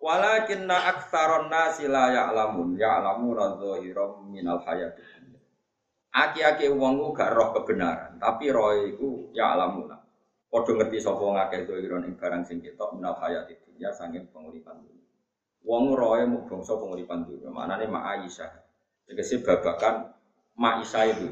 Walakinna 0.00 0.96
aktsaron 0.96 1.52
nasi 1.52 1.84
la 1.84 2.08
ya'lamun 2.08 2.72
ya'lamuna 2.72 3.60
dhahiran 3.60 4.24
minal 4.32 4.64
hayati. 4.64 5.04
Aki-aki 6.10 6.72
wong 6.72 7.12
gak 7.14 7.36
roh 7.36 7.52
kebenaran, 7.54 8.16
tapi 8.16 8.48
roh 8.48 8.72
iku 8.80 9.30
ya'lamuna. 9.36 10.00
Padha 10.50 10.72
ngerti 10.74 10.98
sapa 10.98 11.22
ngakeh 11.22 11.62
doiron 11.68 12.08
ing 12.10 12.18
barang 12.18 12.42
sing 12.42 12.58
ketok 12.58 12.98
minal 12.98 13.14
hayati 13.20 13.54
dunya 13.62 13.94
sanging 13.94 14.26
penguripan 14.34 14.82
dunya. 14.82 15.06
Wong 15.62 15.94
roe 15.94 16.26
mau 16.26 16.48
bangsa 16.48 16.74
penguripan 16.74 17.28
dunya. 17.28 17.52
Maknane 17.52 17.86
mak 17.86 18.04
Aisyah. 18.18 18.50
Tegese 19.10 19.42
babakan 19.42 20.06
mak 20.54 20.86
Aisyah 20.86 21.04
itu. 21.10 21.26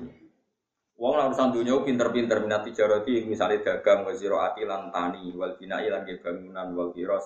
Wong 0.99 1.15
lan 1.15 1.31
urusan 1.31 1.55
dunya 1.55 1.79
pinter-pinter 1.79 2.43
minat 2.43 2.67
tijarati 2.67 3.23
misalnya 3.23 3.63
dagang 3.63 4.03
wa 4.03 4.11
ziraati 4.11 4.67
lan 4.67 4.91
tani 4.91 5.31
wal 5.31 5.55
bina'i 5.55 5.87
lan 5.87 6.03
bangunan 6.03 6.75
wal 6.75 6.91
kiros 6.91 7.23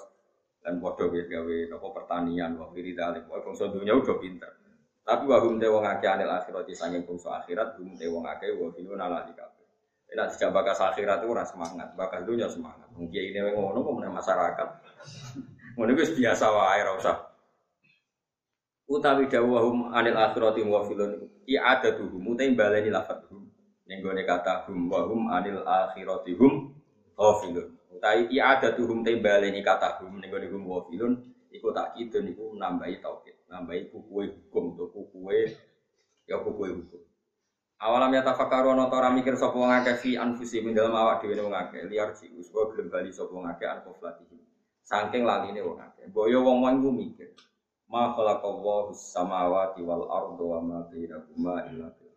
dan 0.60 0.76
padha 0.76 1.08
gawe 1.08 1.56
napa 1.72 1.88
pertanian 1.96 2.60
wa 2.60 2.68
kiri 2.68 2.92
dalek. 2.92 3.24
Wong 3.32 3.40
bangsa 3.40 3.72
dunya 3.72 3.96
udah 3.96 4.16
pinter. 4.20 4.52
Tapi 5.00 5.24
wahum 5.24 5.56
te 5.56 5.72
wong 5.72 5.88
akeh 5.88 6.04
anil 6.04 6.28
akhirat 6.28 6.68
sanging 6.76 7.08
bangsa 7.08 7.40
akhirat 7.40 7.80
hum 7.80 7.96
te 7.96 8.04
wong 8.12 8.28
akeh 8.28 8.52
wa 8.52 8.68
filuna 8.76 9.08
lalika. 9.08 9.48
Tidak 10.04 10.36
tidak 10.36 10.52
bakas 10.52 10.84
akhirat 10.84 11.24
itu 11.24 11.32
rasa 11.32 11.56
semangat, 11.56 11.96
bakas 11.96 12.28
dunia 12.28 12.44
semangat. 12.52 12.92
Mungkin 12.92 13.22
ini 13.32 13.40
ngono 13.56 13.80
kemudian 13.80 14.12
masyarakat. 14.12 14.68
Itu 15.72 16.12
biasa 16.20 16.44
wae 16.52 16.84
ora 16.84 16.92
usah. 17.00 17.31
Utawi 18.92 19.24
dawahum 19.32 19.88
anil 19.88 20.20
akhirati 20.20 20.60
wa 20.68 20.84
filun 20.84 21.24
i'adatuhum 21.48 22.36
utai 22.36 22.52
baleni 22.52 22.92
lafadzhum. 22.92 23.48
Ning 23.88 24.04
gone 24.04 24.20
kata 24.28 24.68
hum 24.68 24.92
wa 24.92 25.00
hum 25.08 25.32
anil 25.32 25.64
akhirati 25.64 26.36
hum 26.36 26.76
ghafilun. 27.16 27.72
Utawi 27.88 28.28
i'adatuhum 28.36 29.00
te 29.00 29.16
baleni 29.16 29.64
kata 29.64 29.96
hum 29.96 30.20
ning 30.20 30.28
gone 30.28 30.44
hum 30.44 30.62
wa 30.68 30.84
filun 30.92 31.24
iku 31.48 31.72
tak 31.72 31.96
kidun 31.96 32.36
iku 32.36 32.52
nambahi 32.56 33.00
tauhid, 33.00 33.36
nambahi 33.48 33.88
kukuwe 33.88 34.28
hukum 34.28 34.76
to 34.76 34.84
kukuwe 34.92 35.56
ya 36.28 36.36
kukuwe 36.44 36.68
hukum. 36.76 37.00
Awalam 37.80 38.12
ya 38.12 38.22
tafakkaru 38.22 38.76
ana 38.76 38.92
ta 38.92 39.08
mikir 39.08 39.40
sapa 39.40 39.56
wong 39.56 39.72
akeh 39.72 39.96
fi 39.96 40.10
anfusi 40.20 40.60
min 40.60 40.76
dalem 40.76 40.94
awak 40.94 41.24
dhewe 41.24 41.48
wong 41.48 41.56
akeh 41.56 41.88
liar 41.88 42.12
si 42.12 42.28
uswa 42.36 42.68
gelem 42.72 42.92
bali 42.92 43.08
sapa 43.08 43.32
wong 43.32 43.48
akeh 43.48 43.68
anfuflatihi. 43.68 44.36
Saking 44.84 45.24
laline 45.24 45.60
wong 45.64 45.80
akeh. 45.80 46.06
Boyo 46.12 46.44
wong-wong 46.44 46.78
iku 46.78 46.90
mikir. 46.92 47.28
Ma 47.92 48.16
khalaqallahu 48.16 48.96
samawati 48.96 49.84
wal 49.84 50.08
arda 50.08 50.40
wa 50.40 50.58
ma 50.64 50.78
bainahuma 50.88 51.68
illa 51.68 51.92
bil 51.92 52.08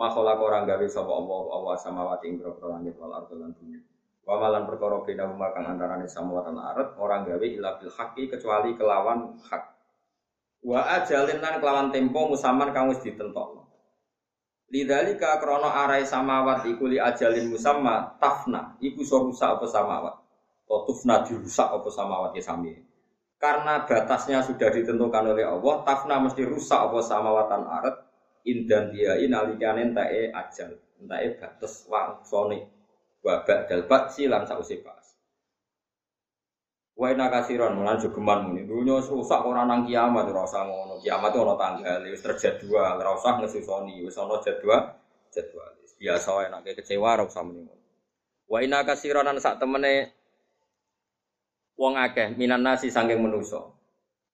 Ma 0.00 0.08
orang 0.08 0.64
gawe 0.64 0.86
sapa 0.88 1.12
Allah 1.12 1.40
Allah 1.52 1.74
samawati 1.76 2.32
ing 2.32 2.40
grogro 2.40 2.72
langit 2.72 2.96
wal 2.96 3.12
arda 3.12 3.36
lan 3.36 3.52
bumi. 3.52 3.76
Wa 4.24 4.40
malan 4.40 4.64
perkara 4.64 5.04
bainahuma 5.04 5.52
kang 5.52 5.68
antarane 5.68 6.08
samawati 6.08 6.56
lan 6.56 6.64
ardh 6.64 6.96
orang 6.96 7.28
gawe 7.28 7.44
illa 7.44 7.76
bil 7.76 7.92
kecuali 7.92 8.72
kelawan 8.72 9.36
hak. 9.52 9.64
Wa 10.64 10.80
ajalin 10.96 11.44
lan 11.44 11.60
kelawan 11.60 11.92
tempo 11.92 12.32
musaman 12.32 12.72
kang 12.72 12.88
wis 12.88 13.04
ditentokno. 13.04 13.68
Lidzalika 14.72 15.36
krana 15.44 15.68
arai 15.68 16.08
samawat 16.08 16.64
iku 16.64 16.88
li 16.88 16.96
ajalin 16.96 17.52
musamma 17.52 18.16
tafna 18.16 18.80
iku 18.80 19.04
iso 19.04 19.28
rusak 19.28 19.60
apa 19.60 19.68
samawat. 19.68 20.14
Atau 20.64 20.88
tufna 20.88 21.20
dirusak 21.20 21.68
apa 21.68 21.92
samawat 21.92 22.32
ya 22.32 22.40
sami. 22.40 22.72
Karena 23.42 23.82
batasnya 23.82 24.38
sudah 24.46 24.70
ditentukan 24.70 25.34
oleh 25.34 25.42
Allah, 25.42 25.82
tafna 25.82 26.22
mesti 26.22 26.46
rusak 26.46 26.78
apa 26.78 27.02
samawatan 27.02 27.66
arat 27.66 27.96
indan 28.46 28.94
dia 28.94 29.18
inalikane 29.18 29.90
entae 29.90 30.30
ajal, 30.30 30.78
entae 31.02 31.34
batas 31.42 31.90
wangsone. 31.90 32.70
Wa 33.18 33.42
ba'dal 33.42 33.90
ba'si 33.90 34.30
lan 34.30 34.46
sause 34.46 34.78
pas. 34.78 35.18
Wa 36.94 37.10
inna 37.10 37.26
kasiron 37.34 37.74
mulan 37.74 37.98
jogeman 37.98 38.46
muni. 38.46 38.62
Rusak 38.62 39.42
ora 39.42 39.66
nang 39.66 39.90
kiamat 39.90 40.30
ora 40.30 40.46
usah 40.46 40.62
ngono. 40.62 41.02
Kiamat 41.02 41.34
ora 41.34 41.58
tanggal 41.58 42.02
wis 42.06 42.22
terjadwal, 42.22 42.98
ora 42.98 43.10
usah 43.14 43.42
ngesusoni, 43.42 44.06
wis 44.06 44.18
ana 44.22 44.38
jadwal 44.38 45.02
jadwal. 45.34 45.70
Biasa 45.98 46.28
wae 46.34 46.46
nek 46.46 46.78
kecewa 46.78 47.18
ora 47.18 47.26
usah 47.26 47.42
muni. 47.42 47.66
Wa 48.46 48.62
lan 48.62 49.38
sak 49.42 49.58
temene 49.58 50.21
wong 51.82 51.98
akeh 51.98 52.38
minan 52.38 52.62
nasi 52.62 52.94
sanging 52.94 53.18
manusa. 53.18 53.58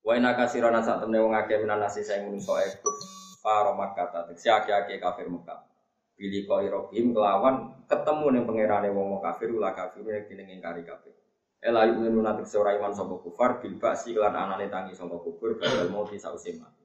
Wa 0.05 0.12
inna 0.12 0.36
kasiron 0.36 0.76
lan 0.76 0.84
sak 0.84 1.01
temene 1.01 1.24
wong 1.24 1.32
akeh 1.32 1.57
minan 1.64 1.80
nasi 1.80 2.05
sanging 2.05 2.36
manusa 2.36 2.61
ekuf 2.68 2.96
para 3.40 3.72
Makkah 3.72 4.12
tegese 4.12 4.53
akeh-akeh 4.53 5.01
kafir 5.01 5.32
Mekah. 5.32 5.64
Pilih 6.12 6.44
koi 6.44 6.68
rohim 6.68 7.16
kelawan 7.16 7.72
ketemu 7.88 8.26
nih 8.36 8.42
pangerane 8.44 8.88
wong 8.92 9.24
kafir 9.24 9.49
ulah 9.49 9.72
kafir 9.72 10.05
yang 10.05 10.28
kini 10.28 10.44
ngingkari 10.44 10.84
kafir. 10.84 11.16
Ela 11.64 11.88
yu'minu 11.88 12.20
natik 12.20 12.44
seorang 12.44 12.78
iman 12.78 12.92
sopo 12.92 13.18
kufar 13.24 13.64
bil 13.64 13.80
ba'si 13.80 14.14
lan 14.14 14.36
anane 14.36 14.68
tangi 14.68 14.94
sopo 14.94 15.18
kubur 15.24 15.59
badal 15.59 15.90
mau 15.90 16.07
bisa 16.07 16.30
usim 16.30 16.61
mati. 16.61 16.84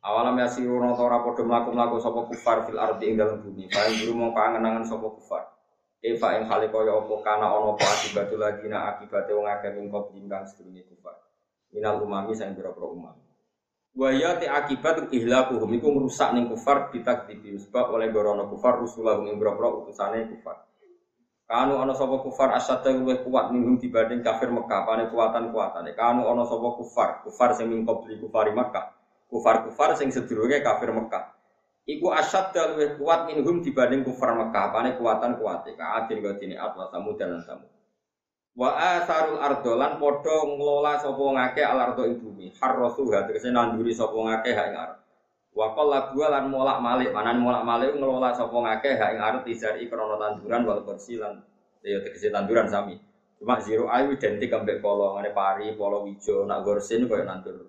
Awalam 0.00 0.40
ya 0.40 0.48
siru 0.48 0.80
noto 0.80 1.04
ora 1.04 1.20
padha 1.20 1.44
mlaku-mlaku 1.44 2.00
sapa 2.00 2.24
kufar 2.24 2.64
fil 2.64 2.80
ardi 2.80 3.04
ing 3.12 3.20
dalem 3.20 3.44
bumi. 3.44 3.68
Paling 3.68 4.00
guru 4.00 4.12
mong 4.16 4.32
kangen-angen 4.32 4.88
sapa 4.88 5.06
kufar. 5.12 5.59
Eva 6.00 6.40
ing 6.40 6.48
hale 6.48 6.72
kaya 6.72 6.96
apa 6.96 7.14
kana 7.20 7.46
ana 7.52 7.76
apa 7.76 7.84
akibatul 7.84 8.40
lagi 8.40 8.64
na 8.72 8.96
akibate 8.96 9.36
wong 9.36 9.44
akeh 9.44 9.76
ing 9.76 9.92
kop 9.92 10.08
kang 10.16 10.44
sedurunge 10.48 10.88
kufar. 10.88 11.12
Minal 11.76 12.00
umami 12.00 12.32
sang 12.32 12.56
pira-pira 12.56 12.88
umam. 12.88 13.12
Waya 13.92 14.40
te 14.40 14.48
akibat 14.48 15.12
ihlakuhum 15.12 15.68
iku 15.76 15.92
ngrusak 15.92 16.32
ning 16.32 16.48
kufar 16.48 16.88
ditakdibi 16.88 17.60
sebab 17.60 17.92
oleh 17.92 18.08
gorono 18.08 18.48
kufar 18.48 18.80
rusulah 18.80 19.20
ing 19.28 19.36
boro 19.36 19.84
utusane 19.84 20.24
kufar. 20.30 20.70
Kanu 21.50 21.82
ana 21.82 21.90
sapa 21.98 22.22
kufar 22.22 22.54
asyadda 22.54 22.94
luwih 22.94 23.26
kuat 23.26 23.50
minhum 23.50 23.74
dibanding 23.74 24.22
kafir 24.22 24.54
Mekah, 24.54 24.86
pane 24.86 25.10
kuatan-kuatane. 25.10 25.98
Kanu 25.98 26.22
ana 26.30 26.46
sapa 26.46 26.78
kufar, 26.78 27.26
kufar 27.26 27.58
sing 27.58 27.66
min 27.66 27.82
qabli 27.82 28.22
kufari 28.22 28.54
Mekah. 28.54 28.94
Kufar-kufar 29.26 29.98
sing 29.98 30.14
sedurunge 30.14 30.62
kafir 30.62 30.94
Mekah. 30.94 31.39
Iku 31.90 32.06
asyadda 32.14 32.70
luwih 32.70 32.94
kuat 33.02 33.26
minhum 33.26 33.66
dibanding 33.66 34.06
kufar 34.06 34.38
Mekah, 34.38 34.70
pane 34.70 34.94
kuatan-kuate. 34.94 35.74
Ka'adin 35.74 36.22
gadine 36.22 36.54
atwa 36.54 36.86
tamu 36.86 37.18
dan 37.18 37.42
tamu. 37.42 37.66
Wa 38.54 38.78
asarul 38.78 39.42
ardo 39.42 39.74
lan 39.74 39.98
padha 39.98 40.36
ngelola 40.46 41.02
sapa 41.02 41.18
ngake 41.18 41.62
al 41.66 41.78
ardo 41.90 42.06
ing 42.06 42.22
bumi. 42.22 42.54
Harrasu 42.62 43.10
tegese 43.10 43.50
nanduri 43.50 43.90
sapa 43.90 44.14
ngake 44.14 44.50
ing 44.54 44.74
arep. 44.78 44.98
Wa 45.50 45.74
qalla 45.74 46.14
gua 46.14 46.30
lan 46.30 46.46
molak 46.46 46.78
malik, 46.78 47.10
manan 47.10 47.42
molak 47.42 47.66
malik 47.66 47.90
ngelola 47.98 48.30
sapa 48.38 48.54
ngake 48.54 48.90
hak 48.94 49.10
ing 49.16 49.20
arep 49.22 49.42
disari 49.42 49.90
krana 49.90 50.14
tanduran 50.14 50.62
wal 50.62 50.82
kursi 50.86 51.18
lan 51.18 51.42
ya 51.82 51.98
tegese 52.06 52.30
tanduran 52.30 52.70
sami. 52.70 52.94
Cuma 53.40 53.58
zero 53.58 53.90
ayu 53.90 54.14
identik 54.14 54.52
ambek 54.52 54.78
polo 54.84 55.16
ngene 55.16 55.32
pari, 55.34 55.74
polo 55.74 56.06
wijo, 56.06 56.44
nak 56.46 56.62
gorsin 56.62 57.08
koyo 57.08 57.24
nandur 57.24 57.66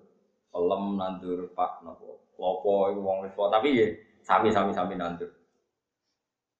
pelem, 0.52 0.84
nandur 1.00 1.48
pak 1.56 1.80
napa. 1.82 2.20
Lopo 2.36 2.90
iku 2.90 3.00
wong 3.00 3.18
wis 3.24 3.34
tapi 3.38 3.70
ya 3.78 3.86
sami-sami 4.22 4.72
sami 4.74 4.94
nandur. 4.96 5.30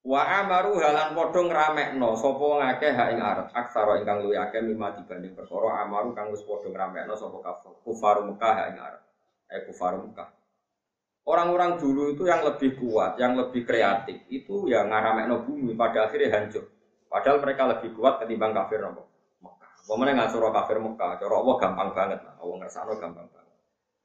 Wa 0.03 0.43
amaru 0.43 0.83
halan 0.83 1.15
padha 1.15 1.41
ngramekno 1.47 2.19
sapa 2.19 2.45
ngakeh 2.59 2.91
hak 2.91 3.07
ing 3.15 3.19
arep 3.23 3.47
aksara 3.55 4.03
ingkang 4.03 4.19
luwih 4.27 4.35
akeh 4.35 4.59
mimma 4.59 4.99
dibanding 4.99 5.31
perkara 5.31 5.87
amaru 5.87 6.11
kang 6.11 6.27
wis 6.27 6.43
padha 6.43 6.67
ngramekno 6.67 7.15
sapa 7.15 7.39
kafir 7.39 7.71
kufar 7.87 8.19
Mekah 8.27 8.51
hak 8.51 8.67
ing 8.75 8.77
arep 8.83 9.01
eh 9.47 9.63
kufar 9.63 9.95
Mekah 9.95 10.27
Orang-orang 11.23 11.79
dulu 11.79 12.11
itu 12.11 12.27
yang 12.27 12.43
lebih 12.43 12.75
kuat, 12.75 13.15
yang 13.15 13.39
lebih 13.39 13.63
kreatif, 13.63 14.27
itu 14.27 14.67
ya 14.67 14.83
ngaramekno 14.83 15.47
bumi 15.47 15.71
pada 15.71 16.11
akhirnya 16.11 16.35
hancur. 16.35 16.67
Padahal 17.07 17.39
mereka 17.39 17.63
lebih 17.63 17.95
kuat 17.95 18.19
ketimbang 18.19 18.51
kafir 18.51 18.83
nopo 18.83 19.07
Mekah. 19.39 19.71
Pemene 19.87 20.19
nggak 20.19 20.35
suruh 20.35 20.51
kafir 20.51 20.83
Mekah, 20.83 21.23
cara 21.23 21.35
Allah 21.39 21.55
gampang 21.55 21.89
banget 21.95 22.19
lah. 22.27 22.35
Allah 22.43 22.55
ngersano 22.59 22.99
gampang 22.99 23.27
banget. 23.31 23.42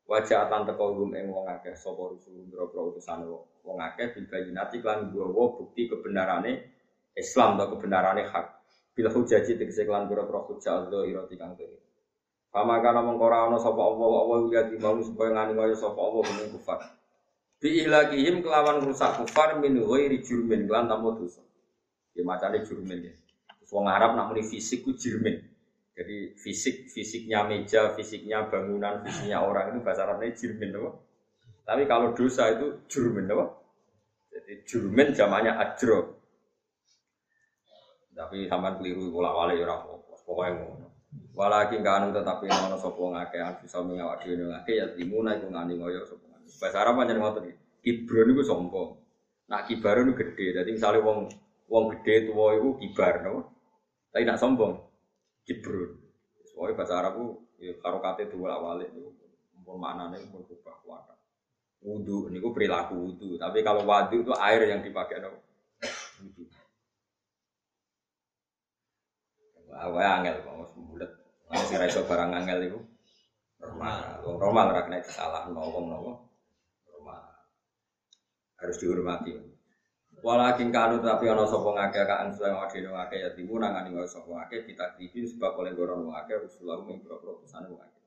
Wajah 0.09 0.49
atan 0.49 0.65
teko 0.65 0.97
rum 0.97 1.13
ing 1.13 1.29
wong 1.29 1.45
akeh 1.45 1.77
sapa 1.77 2.01
rusul 2.01 2.49
boro-boro 2.49 2.97
utusan 2.97 3.29
wong 3.61 3.77
akeh 3.77 4.17
bil 4.17 4.25
bayinati 4.25 4.81
lan 4.81 5.13
gawa 5.13 5.53
bukti 5.53 5.85
kebenarane 5.85 6.65
Islam 7.13 7.61
atau 7.61 7.77
kebenarane 7.77 8.25
hak. 8.25 8.47
Bila 8.97 9.13
hujaji 9.13 9.61
tegese 9.61 9.85
lan 9.85 10.09
boro-boro 10.09 10.49
hujah 10.49 10.89
Allah 10.89 11.05
ira 11.05 11.29
tikang 11.29 11.53
dhewe. 11.61 11.77
Pama 12.49 12.81
kana 12.81 13.05
mengkora 13.05 13.53
ana 13.53 13.61
sapa 13.61 13.77
Allah 13.77 14.09
Allah 14.25 14.39
ya 14.49 14.63
supaya 15.05 15.31
ngani 15.37 15.53
kaya 15.53 15.77
sapa 15.77 16.01
Allah 16.01 16.25
ing 16.41 16.57
kufar. 16.57 16.81
Bi 17.61 17.85
ilakihim 17.85 18.41
kelawan 18.41 18.81
rusak 18.89 19.21
kufar 19.21 19.61
min 19.61 19.77
ghairi 19.77 20.25
jurmin 20.25 20.65
lan 20.65 20.89
tanpa 20.89 21.21
dosa. 21.21 21.45
Ya 22.17 22.25
macane 22.25 22.65
jurmin 22.65 23.13
ya. 23.13 23.15
Wong 23.69 23.85
Arab 23.85 24.17
nak 24.17 24.33
muni 24.33 24.41
fisik 24.41 24.89
ku 24.89 24.97
jurmin. 24.97 25.45
Jadi 25.99 26.39
fisik, 26.39 26.87
fisiknya 26.95 27.43
meja, 27.43 27.91
fisiknya 27.91 28.47
bangunan, 28.47 29.03
fisiknya 29.03 29.43
orang 29.43 29.75
itu 29.75 29.83
bahasa 29.83 30.07
Arabnya 30.07 30.31
jirmin, 30.31 30.79
apa? 30.79 30.95
Tapi 31.67 31.83
kalau 31.91 32.15
dosa 32.15 32.55
itu 32.55 32.87
jurmin, 32.87 33.27
apa? 33.27 33.51
Jadi 34.31 34.63
jurmin 34.63 35.11
zamannya 35.11 35.59
ajro. 35.59 36.23
Tapi 38.15 38.47
sampai 38.47 38.79
keliru 38.79 39.11
bola 39.11 39.35
wale 39.35 39.59
ya 39.59 39.67
orang 39.67 39.99
pokoknya 40.27 40.51
ngono. 40.59 40.87
Walaki 41.39 41.79
kanu 41.87 42.11
tetapi 42.11 42.51
ono 42.51 42.77
sapa 42.79 42.99
ngake 42.99 43.39
bisa 43.63 43.79
mengawak 43.79 44.27
dhewe 44.27 44.51
ngake 44.51 44.73
ya 44.75 44.87
timuna 44.91 45.39
iku 45.39 45.55
ngani 45.55 45.79
ngoyo 45.79 46.03
sapa. 46.03 46.27
Bahasa 46.59 46.83
Arab 46.83 46.99
pancen 46.99 47.23
ngoten 47.23 47.47
iki. 47.47 47.55
Kibro 47.79 48.27
niku 48.27 48.43
sombong. 48.43 48.99
Nak 49.47 49.71
kibar 49.71 50.03
niku 50.03 50.19
gede. 50.19 50.59
Dadi 50.59 50.71
misale 50.75 50.99
wong 50.99 51.31
wong 51.71 51.85
gede 51.95 52.27
tuwa 52.27 52.59
iku 52.59 52.75
kibar, 52.83 53.23
no? 53.23 53.55
Tapi 54.11 54.25
nak 54.27 54.41
sombong, 54.41 54.88
kibrun. 55.49 55.97
Soalnya 56.53 56.77
bahasa 56.77 57.09
itu 57.09 57.25
ya 57.57 57.73
karokate 57.81 58.29
dua 58.29 58.61
awalnya 58.61 58.93
itu 58.93 59.09
pun 59.65 59.81
maknanya 59.81 60.21
pun 60.29 60.45
berubah 60.45 60.77
kuat. 60.85 61.09
Wudhu, 61.81 62.29
ini 62.29 62.43
perilaku 62.43 62.95
wudhu. 62.95 63.41
Tapi 63.41 63.65
kalau 63.65 63.89
wadu 63.89 64.21
itu 64.21 64.33
air 64.37 64.69
yang 64.69 64.85
dipakai 64.85 65.25
no. 65.25 65.33
Wudhu. 66.21 66.45
Wah, 69.69 70.21
angel 70.21 70.43
kok 70.43 70.55
mas 70.59 70.73
bulat. 70.75 71.11
Masih 71.49 71.77
raiso 71.79 72.03
barang 72.05 72.35
angel 72.35 72.59
itu 72.67 72.79
normal. 73.63 74.21
Wong 74.27 74.37
normal 74.43 74.65
ora 74.75 74.83
kena 74.85 75.01
salah 75.07 75.47
no 75.49 75.63
wong 75.71 75.87
no. 75.89 75.99
Normal. 76.91 77.21
Harus 78.59 78.77
dihormati. 78.83 79.33
Walakin 80.19 80.75
kanu 80.75 80.99
tapi 80.99 81.31
ana 81.31 81.47
sapa 81.47 81.71
ngake 81.79 82.03
kaan 82.03 82.35
suwe 82.35 82.51
ngadene 82.51 82.91
ngake 82.91 83.17
ya 83.23 83.31
timu 83.39 83.63
nangani 83.63 83.95
ngake 83.95 84.11
sapa 84.11 84.27
ngake 84.27 84.67
kita 84.67 84.99
tibi 84.99 85.23
sebab 85.23 85.55
oleh 85.63 85.71
goron 85.79 86.11
ngake 86.11 86.43
rusulah 86.43 86.83
ing 86.91 86.99
pro-pro 87.07 87.39
pesan 87.39 87.71
ngake. 87.71 87.99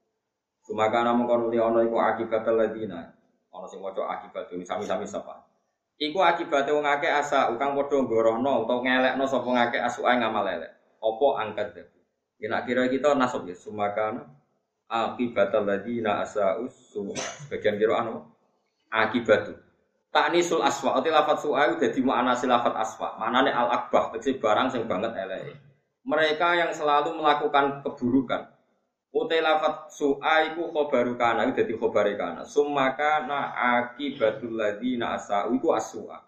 Sumakana 0.67 1.15
mengkono 1.15 1.47
li 1.47 1.57
ana 1.57 1.79
iku 1.87 1.97
akibat 2.03 2.43
ladina. 2.51 3.15
Ana 3.51 3.65
sing 3.67 3.79
maca 3.79 4.03
akibat 4.11 4.51
sami-sami 4.51 5.07
sapa. 5.07 5.47
Iku 6.01 6.19
akibate 6.19 6.75
wong 6.75 6.83
akeh 6.83 7.07
asa 7.07 7.47
ukang 7.53 7.79
padha 7.79 8.03
gorono 8.03 8.67
utawa 8.67 8.83
ngelekno 8.83 9.23
sapa 9.23 9.47
ngake 9.47 9.77
asuke 9.79 10.11
ngamal 10.11 10.47
elek. 10.51 10.71
Apa 10.99 11.27
angkat 11.47 11.67
dadi. 11.79 11.99
Ya 12.43 12.59
kira 12.67 12.91
kita 12.91 13.15
nasab 13.15 13.47
ya 13.47 13.55
sumakana 13.55 14.27
akibat 14.91 15.55
ladina 15.63 16.19
asa 16.27 16.59
usu. 16.59 17.15
Bagian 17.47 17.79
kira 17.79 18.03
anu 18.03 18.27
akibatu. 18.91 19.55
Taknisul 20.11 20.59
aswa, 20.59 20.99
ati 20.99 21.07
lafat 21.07 21.39
su'ai 21.39 21.71
udah 21.79 21.87
di 21.87 22.01
makna 22.03 22.35
silafat 22.35 22.75
aswa. 22.75 23.15
Manane 23.15 23.47
al 23.47 23.71
akbah, 23.71 24.11
tegese 24.11 24.35
barang 24.43 24.67
sing 24.67 24.83
banget 24.83 25.15
elek. 25.15 25.55
Mereka 26.03 26.47
yang 26.59 26.71
selalu 26.75 27.15
melakukan 27.15 27.79
keburukan. 27.79 28.51
Utai 29.15 29.39
lafat 29.39 29.87
su'ai 29.95 30.51
ku 30.59 30.67
khobaru 30.75 31.15
kana, 31.15 31.47
udah 31.47 31.63
di 31.63 31.75
khobari 31.79 32.19
kana. 32.19 32.43
Summaka 32.43 33.23
na 33.23 33.55
akibatul 33.55 34.59
ladina 34.59 35.15
asa'u 35.15 35.55
iku 35.55 35.71
aswa. 35.71 36.19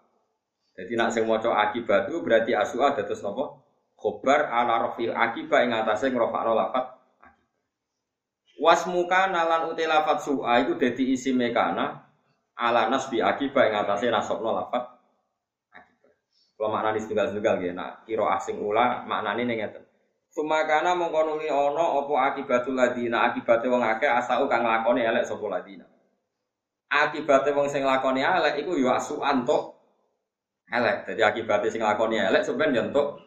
Jadi 0.74 0.96
nak 0.96 1.12
sing 1.12 1.28
maca 1.28 1.52
akibatu 1.52 2.24
berarti 2.24 2.56
aswa 2.56 2.96
dados 2.96 3.20
napa? 3.20 3.60
Khobar 4.00 4.48
ala 4.48 4.90
rafil 4.90 5.12
akibah 5.12 5.60
ing 5.60 5.76
atase 5.76 6.08
ngrofakno 6.08 6.52
lafat 6.56 6.94
Wasmuka 8.54 9.28
nalan 9.28 9.70
utai 9.74 9.88
lafat 9.88 10.24
su'a 10.24 10.62
iku 10.64 10.78
dadi 10.78 11.12
isi 11.12 11.34
mekana 11.34 12.03
ala 12.54 12.86
nasbi 12.90 13.18
akibat 13.18 13.70
yang 13.70 13.82
atasnya 13.82 14.14
nasabno 14.14 14.54
lafat. 14.54 14.94
Kalau 16.54 16.70
maknani 16.70 17.02
setunggal-setunggal 17.02 17.60
ya, 17.66 17.72
nak 17.74 18.06
kiro 18.06 18.30
asing 18.30 18.62
ula 18.62 19.02
maknani 19.04 19.42
nih 19.42 19.56
ngeten. 19.58 19.84
Sumakana 20.34 20.98
mongko 20.98 21.20
nuli 21.30 21.46
ana 21.46 22.02
apa 22.02 22.14
akibatul 22.30 22.74
ladina 22.74 23.30
akibate 23.30 23.70
wong 23.70 23.82
akeh 23.82 24.10
asau 24.10 24.50
kang 24.50 24.66
lakoni 24.66 25.06
elek 25.06 25.22
sapa 25.26 25.46
ladina. 25.46 25.86
Akibate 26.90 27.54
wong 27.54 27.70
sing 27.70 27.86
lakoni 27.86 28.22
elek 28.22 28.58
iku 28.62 28.74
ya 28.74 28.98
asu 28.98 29.22
antuk 29.22 29.78
elek. 30.70 31.06
Dadi 31.06 31.22
akibate 31.22 31.70
sing 31.70 31.82
lakoni 31.82 32.18
elek 32.18 32.42
sampeyan 32.42 32.74
ya 32.74 32.82
entuk 32.86 33.22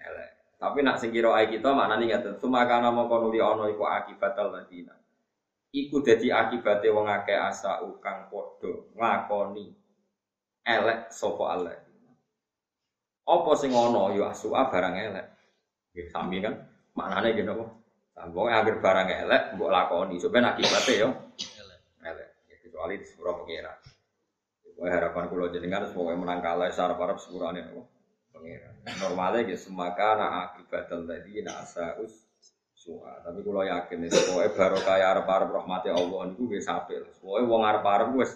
elek. 0.00 0.28
Tapi 0.56 0.80
nak 0.80 0.96
sing 0.96 1.12
kira 1.12 1.36
ae 1.36 1.52
kita 1.52 1.76
maknane 1.76 2.08
ngaten. 2.08 2.40
Sumakana 2.40 2.88
mongko 2.88 3.28
nuli 3.28 3.40
ana 3.40 3.68
iku 3.68 3.84
akibatul 3.84 4.52
ladina. 4.52 4.96
Iku 5.74 6.02
dadi 6.02 6.30
akibate 6.30 6.88
wong 6.88 7.06
akeh 7.10 7.36
asau 7.36 7.98
kang 7.98 8.30
padha 8.30 8.72
nglakoni 8.94 9.66
elek 10.66 11.10
sapa 11.14 11.44
elek. 11.58 11.78
Apa 13.26 13.50
sing 13.58 13.74
ana 13.74 14.14
ya 14.14 14.30
asu 14.30 14.54
barang 14.54 14.94
elek. 14.94 15.26
Nggih 15.94 16.06
sami 16.14 16.38
kan 16.38 16.54
maknane 16.94 17.34
gitu 17.34 17.50
apa? 17.50 17.66
Wong 18.32 18.46
agar 18.50 18.74
barang 18.78 19.08
elek 19.26 19.42
mbok 19.58 19.70
lakoni 19.70 20.16
sampeyan 20.18 20.50
akibate 20.54 20.92
yo 20.98 21.10
elek. 22.02 22.28
Ya, 22.46 22.56
kecuali 22.62 23.02
sepuro 23.02 23.42
pengira. 23.42 23.74
Wah 24.76 24.92
harapan 24.92 25.32
kula 25.32 25.48
jenengan 25.48 25.88
semoga 25.88 26.12
menang 26.12 26.44
kalah 26.44 26.68
sarap-arap 26.68 27.16
sepurane 27.16 27.64
apa? 27.64 27.82
Pengira. 28.30 28.68
Normalnya 28.86 29.48
gitu 29.48 29.72
semakana 29.72 30.52
akibatul 30.52 31.08
ladina 31.08 31.64
asaus 31.64 32.25
Tapi 32.94 33.42
kalau 33.42 33.66
yakin 33.66 34.06
itu 34.06 34.18
pokoknya 34.30 34.50
baru 34.54 34.78
kayak 34.78 35.08
arep-arep 35.18 35.48
rahmati 35.50 35.88
Allah 35.90 36.20
niku 36.30 36.46
wis 36.46 36.70
apik. 36.70 37.02
Pokoknya 37.18 37.50
wong 37.50 37.62
arep-arep 37.66 38.10
wis 38.14 38.32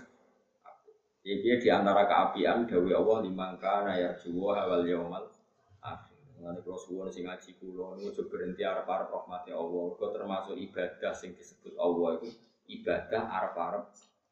Jadi 1.20 1.60
di 1.60 1.68
antara 1.68 2.08
keapian 2.08 2.64
dawi 2.64 2.96
Allah 2.96 3.20
limangka 3.22 3.84
nayar 3.86 4.16
juwa 4.18 4.66
awal 4.66 4.82
yaumal 4.88 5.28
akhir. 5.78 6.16
Mengenai 6.34 6.64
kalau 6.64 6.80
suwon 6.80 7.12
sing 7.12 7.28
ngaji 7.28 7.60
kulo 7.60 7.94
niku 7.94 8.26
berhenti 8.26 8.66
arep-arep 8.66 9.12
rahmati 9.12 9.54
Allah. 9.54 9.84
Itu 9.94 10.06
termasuk 10.10 10.56
ibadah 10.58 11.12
sing 11.14 11.36
disebut 11.38 11.76
Allah 11.78 12.18
itu 12.18 12.28
ibadah 12.80 13.22
arep-arep 13.30 13.84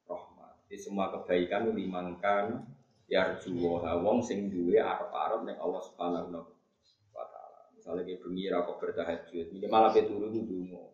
rahmat. 0.09 0.53
Di 0.66 0.77
semua 0.81 1.12
kebaikan 1.14 1.71
limangkan 1.71 2.66
yar 3.07 3.39
juwa 3.39 3.95
wong 4.03 4.19
sing 4.25 4.51
duwe 4.51 4.83
arep-arep 4.83 5.47
ning 5.47 5.57
Allah 5.62 5.83
Subhanahu 5.85 6.35
wa. 6.35 6.57
Misalnya 7.89 8.05
kayak 8.05 8.20
bengi 8.20 8.45
ra 8.53 8.68
kok 8.68 8.78
bertahajud, 8.84 9.47
minimal 9.49 9.89
ape 9.89 10.05
turu 10.05 10.28
ku 10.28 10.45
dungo. 10.45 10.93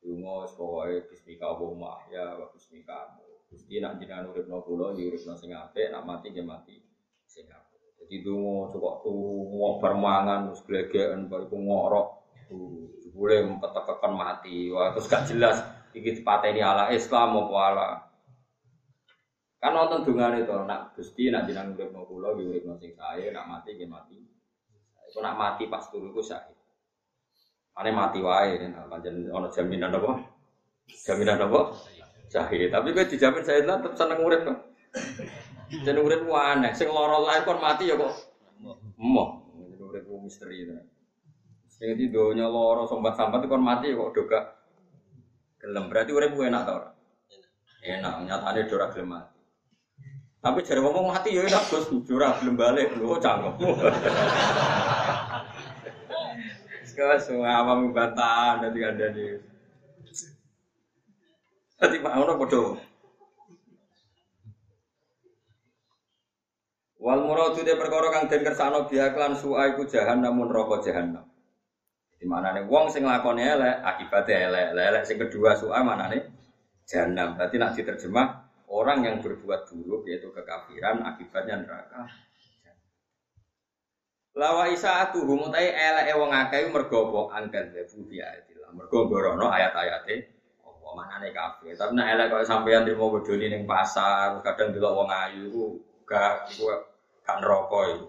Dungo 0.00 0.48
pokoke 0.56 1.12
bismika 1.12 1.52
Allahumma 1.52 2.00
ahya 2.00 2.40
wa 2.40 2.48
bismika 2.48 3.12
Gusti 3.52 3.76
nak 3.76 4.00
jenengan 4.00 4.32
uripno 4.32 4.64
ya 4.96 5.04
uripno 5.04 5.36
sing 5.36 5.52
apik, 5.52 5.92
nak 5.92 6.08
mati 6.08 6.32
nggih 6.32 6.48
mati 6.48 6.80
sing 7.28 7.44
apik. 7.44 7.76
Jadi 8.00 8.24
dungo 8.24 8.72
cukup 8.72 9.04
turu 9.04 9.76
bermangan 9.84 10.48
terus 10.48 10.64
glegeken 10.64 11.28
bariku 11.28 11.60
ngorok. 11.60 12.08
Boleh 13.12 13.44
mempetekekan 13.44 14.12
mati. 14.16 14.72
Wah, 14.72 14.96
terus 14.96 15.12
gak 15.12 15.28
jelas 15.28 15.60
iki 15.92 16.24
dipateni 16.24 16.64
ala 16.64 16.88
Islam 16.88 17.36
apa 17.36 17.56
ala 17.68 17.88
Kan 19.60 19.76
nonton 19.76 20.08
dungan 20.08 20.40
itu, 20.40 20.56
nak 20.64 20.96
Gusti 20.96 21.28
nak 21.28 21.44
jenengan 21.44 21.76
uripno 21.76 22.08
kula 22.08 22.32
ya 22.40 22.48
uripno 22.48 22.80
sing 22.80 22.96
sae, 22.96 23.28
nak 23.28 23.44
mati 23.44 23.76
nggih 23.76 23.92
mati. 23.92 24.24
Nak 25.22 25.38
mati 25.38 25.70
pas 25.70 25.86
turu 25.90 26.10
iku 26.10 26.22
sae. 26.22 26.54
Ane 27.74 27.90
mati 27.90 28.22
wae, 28.22 28.70
nah, 28.70 28.86
pancen 28.86 29.26
jaminan 29.30 29.94
apa? 29.94 30.22
Jaminan 30.86 31.42
apa? 31.42 31.74
Syahid. 32.30 32.70
Tapi 32.70 32.94
gue 32.94 33.06
dijamin 33.06 33.42
saya 33.42 33.66
tetap 33.66 33.94
seneng 33.98 34.22
urip 34.22 34.46
kok. 34.46 34.58
Jeneng 35.82 36.06
urip 36.06 36.22
ku 36.22 36.34
aneh, 36.38 36.70
sing 36.70 36.86
lara 36.90 37.18
lain 37.18 37.42
kon 37.42 37.58
mati 37.58 37.90
ya 37.90 37.98
kok. 37.98 38.14
Emoh, 38.94 39.42
jeneng 39.58 39.90
urip 39.90 40.02
ku 40.06 40.22
misteri 40.22 40.66
itu. 40.66 40.74
Sing 41.66 41.98
di 41.98 42.14
donya 42.14 42.46
lara 42.46 42.86
sambat-sambat 42.86 43.46
kon 43.50 43.62
mati 43.62 43.90
ya 43.90 43.98
kok 43.98 44.14
doga. 44.14 44.40
Gelem 45.58 45.90
berarti 45.90 46.10
urip 46.14 46.30
ku 46.34 46.46
enak 46.46 46.62
ta 46.62 46.72
ora? 46.78 46.90
Enak, 47.82 48.14
nyatane 48.22 48.60
ora 48.70 48.86
gelem 48.94 49.08
mati. 49.18 49.38
Tapi 50.44 50.60
jare 50.62 50.78
ngomong 50.78 51.10
mati 51.10 51.34
ya 51.34 51.42
enak 51.42 51.74
Gus, 51.74 51.90
ora 51.90 52.38
gelem 52.38 52.54
balik 52.54 52.94
lho 52.94 53.18
cangkem. 53.18 53.54
Sekarang 56.94 57.18
semua 57.18 57.58
awam 57.58 57.90
bantah 57.90 58.62
nanti 58.62 58.78
ada 58.78 59.10
di. 59.10 59.34
Tadi 61.74 61.98
pak 61.98 62.14
ono 62.22 62.38
bodoh. 62.38 62.78
Wal 67.02 67.20
muradu 67.26 67.66
de 67.66 67.74
perkara 67.74 68.14
kang 68.14 68.30
den 68.30 68.46
kersano 68.46 68.86
biha 68.86 69.10
klan 69.10 69.34
su'a 69.34 69.74
iku 69.74 69.90
jahanam 69.90 70.38
mun 70.38 70.54
neraka 70.54 70.86
jahanam. 70.86 71.26
Di 72.14 72.30
manane 72.30 72.62
wong 72.70 72.86
sing 72.86 73.02
lakone 73.02 73.42
elek 73.42 73.82
akibate 73.82 74.30
elek. 74.30 74.78
Elek 74.78 75.02
sing 75.02 75.18
kedua 75.18 75.58
su'a 75.58 75.82
manane 75.82 76.30
jahanam. 76.86 77.34
Berarti 77.34 77.58
nak 77.58 77.74
diterjemah 77.74 78.26
orang 78.70 79.02
yang 79.02 79.16
berbuat 79.18 79.66
buruk 79.66 80.06
yaitu 80.06 80.30
kekafiran 80.30 81.02
akibatnya 81.02 81.58
neraka. 81.58 82.06
Lawa 84.34 84.66
isa 84.66 85.06
atu 85.06 85.22
humutai 85.22 85.70
elek 85.70 86.18
wong 86.18 86.34
akeh 86.34 86.66
mergo 86.66 87.06
apa 87.06 87.38
angkat 87.38 87.70
debu 87.70 88.10
bi 88.10 88.18
ayatillah. 88.18 88.74
Mergo 88.74 89.06
gorono 89.06 89.46
ayat-ayate 89.46 90.14
apa 90.58 90.88
manane 90.90 91.30
kafir. 91.30 91.78
Tapi 91.78 91.94
nek 91.94 92.18
elek 92.18 92.26
kok 92.34 92.42
sampeyan 92.42 92.82
trimo 92.82 93.14
bodoni 93.14 93.46
ning 93.46 93.62
pasar, 93.62 94.42
kadang 94.42 94.74
delok 94.74 94.98
wong 94.98 95.06
ayu 95.06 95.46
iku 95.46 95.64
gak 96.02 96.50
iku 96.50 96.66
gak 97.22 97.36
neraka 97.46 97.80
iku. 97.94 98.06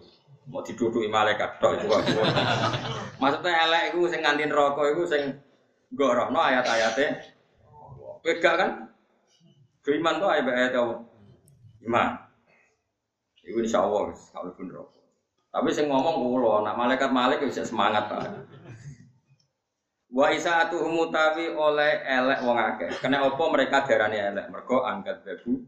Mau 0.50 0.66
diduduki 0.66 1.06
malaikat 1.14 1.62
tok 1.62 1.78
iku. 1.78 1.94
Maksudnya 3.22 3.70
elek 3.70 3.84
iku 3.94 4.10
sing 4.10 4.26
nganti 4.26 4.50
neraka 4.50 4.82
iku 4.82 5.06
sing 5.06 5.30
gorono 5.94 6.42
ayat-ayate. 6.42 7.22
Beda 8.26 8.52
kan? 8.58 8.70
Beriman 9.86 10.18
tuh 10.18 10.34
ayat-ayat 10.34 10.74
Allah. 10.74 11.06
Iman. 11.86 12.18
Iku 13.46 13.62
insya 13.62 13.86
Allah 13.86 14.10
kalau 14.10 14.58
pun 14.58 14.74
neraka. 14.74 14.95
Tapi 15.56 15.72
sing 15.72 15.88
ngomong 15.88 16.20
kulo, 16.20 16.68
nak 16.68 16.76
malaikat 16.76 17.16
malik 17.16 17.40
bisa 17.40 17.64
semangat 17.64 18.12
ta. 18.12 18.28
Wa 20.12 20.28
isaatu 20.36 20.84
mutawi 20.84 21.48
oleh 21.56 22.04
elek 22.04 22.44
wong 22.44 22.60
akeh. 22.60 22.92
Kena 23.00 23.24
opo 23.24 23.48
mereka 23.48 23.88
darani 23.88 24.20
elek? 24.20 24.52
Mergo 24.52 24.84
angkat 24.84 25.24
bebu 25.24 25.64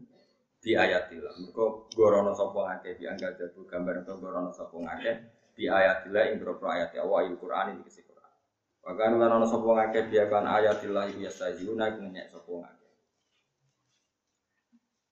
di 0.60 0.76
ayatillah. 0.76 1.40
Mergo 1.40 1.88
gorono 1.96 2.36
sapa 2.36 2.76
akeh 2.76 3.00
di 3.00 3.08
angkat 3.08 3.40
gambar 3.48 4.04
itu 4.04 4.12
gorono 4.20 4.52
sapa 4.52 4.76
akeh 4.92 5.16
di 5.56 5.64
ayatillah 5.72 6.22
ing 6.32 6.36
boro 6.36 6.60
ayat 6.68 6.92
Allah 7.00 7.20
il 7.24 7.40
Quran 7.40 7.80
iki 7.80 7.88
kisi 7.88 8.00
Quran. 8.04 8.32
Wa 8.84 8.92
kan 8.92 9.16
lan 9.16 9.40
ana 9.40 9.48
sapa 9.48 9.68
akeh 9.88 10.04
biakan 10.12 10.44
ayatillah 10.52 11.04
iki 11.16 11.24
yastazuna 11.24 11.96
iku 11.96 12.04
nyek 12.08 12.28
sapa. 12.28 12.77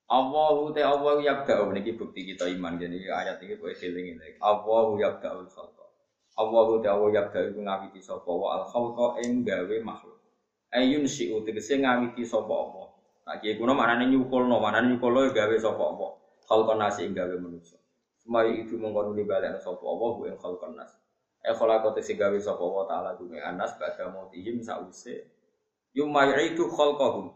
Allahu 0.06 0.70
te 0.70 0.86
Allahu 0.86 1.18
yabda'u 1.18 1.74
niki 1.74 1.98
bukti 1.98 2.22
kita 2.22 2.46
iman 2.46 2.78
jadi 2.78 3.10
ayat 3.10 3.42
ini 3.42 3.58
kowe 3.58 3.74
eling 3.74 4.14
ini. 4.14 4.38
Allahu 4.38 5.02
yabda'ul 5.02 5.50
khalqa. 5.50 5.82
Allahu 6.38 6.78
te 6.78 6.86
Allahu 6.86 7.10
yabda'u 7.10 7.50
iku 7.50 7.60
ngawiti 7.66 7.98
sapa 7.98 8.30
wa 8.30 8.54
al 8.54 8.64
khalqa 8.70 9.18
ing 9.26 9.42
gawe 9.42 9.76
makhluk. 9.82 10.22
Ayun 10.70 11.10
si'u 11.10 11.42
tegese 11.42 11.82
ngawiti 11.82 12.22
sapa 12.22 12.54
apa. 12.54 12.82
Nah 13.26 13.36
kiye 13.42 13.58
kuno 13.58 13.74
manane 13.74 14.06
nyukulno, 14.06 14.62
manane 14.62 14.94
nyukulno 14.94 15.26
gawe 15.34 15.56
sapa 15.58 15.82
apa. 15.82 16.08
Khalqan 16.46 16.78
nasi 16.78 17.10
ing 17.10 17.14
gawe 17.18 17.34
manusa. 17.42 17.74
Semai 18.22 18.62
itu 18.62 18.78
mongkon 18.78 19.10
nuli 19.10 19.26
balik 19.26 19.58
sapa 19.58 19.82
apa 19.82 20.06
hu 20.14 20.30
ing 20.30 20.38
khalqan 20.38 20.78
nas. 20.78 20.94
E 21.42 21.50
khalaqa 21.50 21.90
te 21.98 22.14
gawe 22.14 22.38
sapa 22.38 22.62
wa 22.62 22.86
taala 22.86 23.18
dume 23.18 23.42
anas 23.42 23.74
badha 23.74 24.06
mautihim 24.06 24.62
sause. 24.62 25.26
Yumayitu 25.98 26.70
khalqahum. 26.70 27.34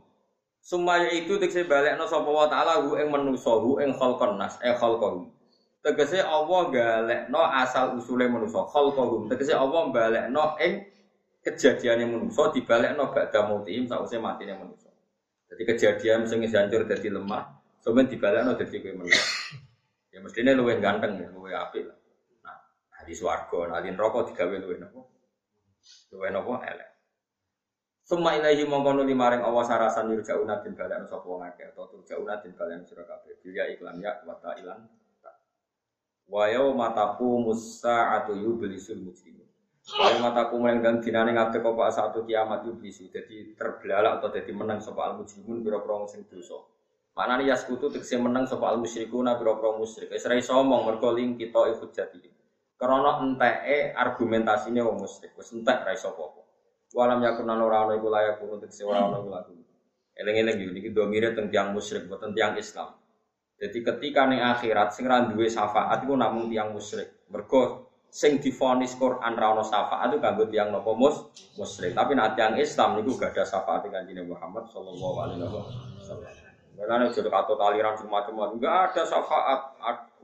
Sumaya 0.61 1.09
itu 1.09 1.41
tegese 1.41 1.65
balekno 1.65 2.05
sapa 2.05 2.29
wa 2.29 2.45
taala 2.45 2.85
hu 2.85 2.93
ing 3.01 3.09
manusa 3.09 3.57
hu 3.57 3.81
ing 3.81 3.97
khalqan 3.97 4.37
nas 4.37 4.61
eh 4.61 4.77
khalqahum. 4.77 5.33
Tegese 5.81 6.21
Allah 6.21 6.69
galekno 6.69 7.41
asal 7.41 7.97
usule 7.97 8.29
manusa 8.29 8.69
khalqahum. 8.69 9.33
Tegese 9.33 9.57
Allah 9.57 9.89
balekno 9.89 10.61
ing 10.61 10.85
kejadiane 11.41 12.05
manusa 12.05 12.53
dibalekno 12.53 13.09
ba'da 13.09 13.49
mautihim 13.49 13.89
sause 13.89 14.21
matine 14.21 14.53
manusa. 14.61 14.93
Jadi 15.49 15.63
kejadian 15.65 16.29
sing 16.29 16.45
hancur 16.45 16.85
dadi 16.85 17.09
lemah, 17.09 17.43
sampeyan 17.81 18.07
dibalekno 18.13 18.53
dadi 18.61 18.77
kowe 18.85 18.93
manusa. 19.01 19.25
Ya 20.13 20.21
mestine 20.21 20.53
luwih 20.53 20.77
ganteng 20.77 21.17
ya, 21.17 21.33
luwih 21.33 21.57
apik. 21.57 21.89
Nah, 22.45 22.59
di 23.07 23.15
swarga, 23.17 23.71
nah 23.71 23.81
neraka 23.81 24.29
digawe 24.29 24.57
luwih 24.61 24.77
napa? 24.77 25.01
Luwih 26.13 26.31
napa 26.35 26.53
elek. 26.69 26.90
Summa 28.11 28.35
ilahi 28.35 28.67
mongko 28.67 28.91
nuli 28.99 29.15
maring 29.15 29.39
Allah 29.47 29.63
sarasan 29.63 30.11
yurjauna 30.11 30.59
den 30.67 30.75
balen 30.75 31.07
sapa 31.07 31.23
wong 31.23 31.47
akeh 31.47 31.71
atau 31.71 31.87
turjauna 31.95 32.43
den 32.43 32.59
balen 32.59 32.83
sira 32.83 33.07
kabeh. 33.07 33.39
Bilya 33.39 33.71
iklan 33.71 34.03
ya 34.03 34.19
wa 34.27 34.35
ilan 34.59 34.83
wa 36.27 36.45
yauma 36.51 36.91
taqumu 36.91 37.55
sa'atu 37.55 38.35
yublisul 38.35 38.99
mujrimun. 38.99 39.47
Wa 39.95 40.11
yauma 40.11 40.35
taqumu 40.35 40.67
lan 40.67 40.83
dan 40.83 40.99
dinane 40.99 41.39
ngadeg 41.39 41.63
apa 41.63 41.87
satu 41.95 42.27
kiamat 42.27 42.67
yublisu 42.67 43.15
dadi 43.15 43.55
terbelalak 43.55 44.19
atau 44.19 44.35
dadi 44.35 44.51
menang 44.59 44.83
sapa 44.83 45.07
al 45.07 45.23
mujrimun 45.23 45.63
pira-pira 45.63 46.11
sing 46.11 46.27
dosa. 46.27 46.67
Manane 47.15 47.47
yaskutu 47.47 47.95
tegese 47.95 48.19
menang 48.19 48.51
sapa 48.51 48.75
al 48.75 48.83
musyrikuna 48.83 49.39
pira-pira 49.39 49.79
musyrik. 49.79 50.11
Wis 50.11 50.27
ra 50.27 50.35
iso 50.35 50.59
kita 51.39 51.61
hujjati 51.79 52.19
Karena 52.75 53.23
enteke 53.23 53.95
argumentasinya 53.95 54.83
wong 54.83 55.07
musyrik, 55.07 55.31
wis 55.39 55.55
entek 55.55 55.87
ra 55.87 55.95
iso. 55.95 56.40
Walam 56.91 57.23
yakun 57.23 57.47
lan 57.47 57.63
ora 57.63 57.87
ana 57.87 57.95
iku 57.95 58.11
layak 58.11 58.43
untuk 58.43 58.67
se 58.75 58.83
ora 58.83 59.07
ana 59.07 59.23
iku 59.23 59.31
lagu. 59.31 59.55
Eling-eling 60.19 60.57
yo 60.59 60.71
niki 60.75 60.91
domire 60.91 61.31
teng 61.33 61.47
tiyang 61.47 61.71
musyrik 61.71 62.11
boten 62.11 62.35
tiyang 62.35 62.59
Islam. 62.59 62.99
Jadi 63.61 63.79
ketika 63.85 64.27
ning 64.27 64.43
akhirat 64.43 64.97
sing 64.97 65.07
ra 65.07 65.23
duwe 65.23 65.47
syafaat 65.47 66.03
iku 66.03 66.19
namung 66.19 66.51
tiyang 66.51 66.75
musyrik. 66.75 67.29
Mergo 67.31 67.93
sing 68.11 68.43
difonis 68.43 68.99
Quran 68.99 69.39
ra 69.39 69.55
ono 69.55 69.63
syafaat 69.63 70.11
itu 70.11 70.19
kanggo 70.19 70.51
tiyang 70.51 70.75
napa 70.75 70.91
mus 70.99 71.31
musyrik. 71.55 71.95
Tapi 71.95 72.19
nek 72.19 72.35
tiyang 72.35 72.59
Islam 72.59 72.99
niku 72.99 73.15
gak 73.15 73.39
ada 73.39 73.47
syafaat 73.47 73.87
kanjeng 73.87 74.27
Muhammad 74.27 74.67
sallallahu 74.75 75.17
alaihi 75.23 75.47
wasallam. 75.47 76.33
Karena 76.81 77.13
jodoh 77.13 77.29
atau 77.29 77.55
taliran 77.61 77.95
semacam 77.95 78.57
enggak 78.57 78.75
ada 78.91 79.03
syafaat. 79.07 79.61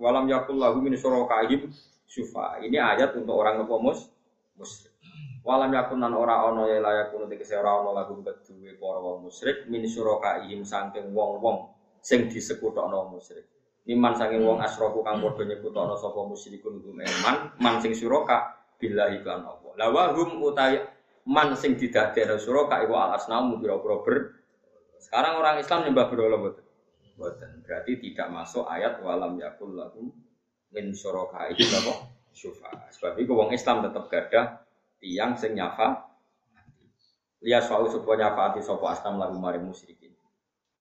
Walam 0.01 0.27
yakul 0.27 0.59
lahu 0.59 0.83
min 0.83 0.99
syurakaihim 0.99 1.71
syufa. 2.09 2.59
Ini 2.64 2.81
ayat 2.81 3.14
untuk 3.14 3.37
orang 3.37 3.62
nopo 3.62 3.79
mus 3.79 4.09
musyrik. 4.57 4.95
Walam 5.47 5.70
yakun 5.70 6.03
nan 6.03 6.11
ora 6.11 6.42
ono 6.51 6.66
ya 6.66 6.82
layak 6.82 7.14
kuno 7.14 7.30
tegese 7.30 7.55
ora 7.55 7.78
ono 7.78 7.94
lagu 7.94 8.18
kedue 8.18 8.74
para 8.82 8.99
wong 8.99 9.30
musyrik 9.30 9.70
min 9.70 9.86
syurakaihim 9.86 10.66
saking 10.66 11.14
wong-wong 11.14 11.70
sing 12.03 12.26
disekutokno 12.26 13.14
musyrik. 13.14 13.47
Iman 13.86 14.18
saking 14.18 14.42
wong 14.42 14.59
asroku 14.59 15.07
kang 15.07 15.22
padha 15.22 15.47
nyekutokno 15.47 15.94
sapa 15.94 16.18
musyrikun 16.26 16.82
hum 16.82 16.99
man 17.62 17.78
sing 17.78 17.94
syuraka 17.94 18.59
billahi 18.82 19.22
lan 19.22 19.47
Allah. 19.47 19.72
La 19.78 19.86
wa 19.86 20.11
hum 20.18 20.42
utawi 20.42 20.82
man 21.30 21.55
sing 21.55 21.78
didadekno 21.78 22.42
syuraka 22.42 22.82
iku 22.82 22.99
al 22.99 23.14
pira-pira 23.62 23.97
ber 24.03 24.16
sekarang 24.99 25.38
orang 25.38 25.62
Islam 25.62 25.86
nyembah 25.86 26.07
berhala 26.11 26.36
mboten? 26.42 26.66
Mboten. 27.14 27.62
Berarti 27.62 28.03
tidak 28.03 28.34
masuk 28.34 28.66
ayat 28.66 28.99
walam 28.99 29.38
yakul 29.38 29.78
lahum 29.78 30.11
min 30.74 30.90
syuraka 30.90 31.47
itu 31.55 31.62
apa? 31.70 32.11
Syufa. 32.34 32.90
Sebab 32.90 33.14
itu 33.22 33.30
wong 33.30 33.55
Islam 33.55 33.86
tetap 33.86 34.11
gada 34.11 34.66
tiang 34.99 35.36
sing 35.36 35.57
nyafa. 35.57 36.07
Liya 37.44 37.61
soal 37.62 37.86
supo 37.92 38.16
nyafaati 38.16 38.64
sopo 38.64 38.88
asnam 38.88 39.20
lagu 39.20 39.36
mari 39.36 39.61
musyrikin. 39.61 40.16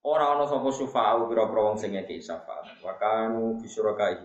Ora 0.05 0.37
ana 0.37 0.45
sapa 0.45 0.69
syufa'u 0.69 1.25
pira-pira 1.25 1.61
wong 1.65 1.77
sing 1.81 1.97
ngeki 1.97 2.21
syafaat. 2.21 2.79
Wa 2.79 2.93
kanu 2.95 3.57
fi 3.57 3.65
syuraka'i. 3.65 4.21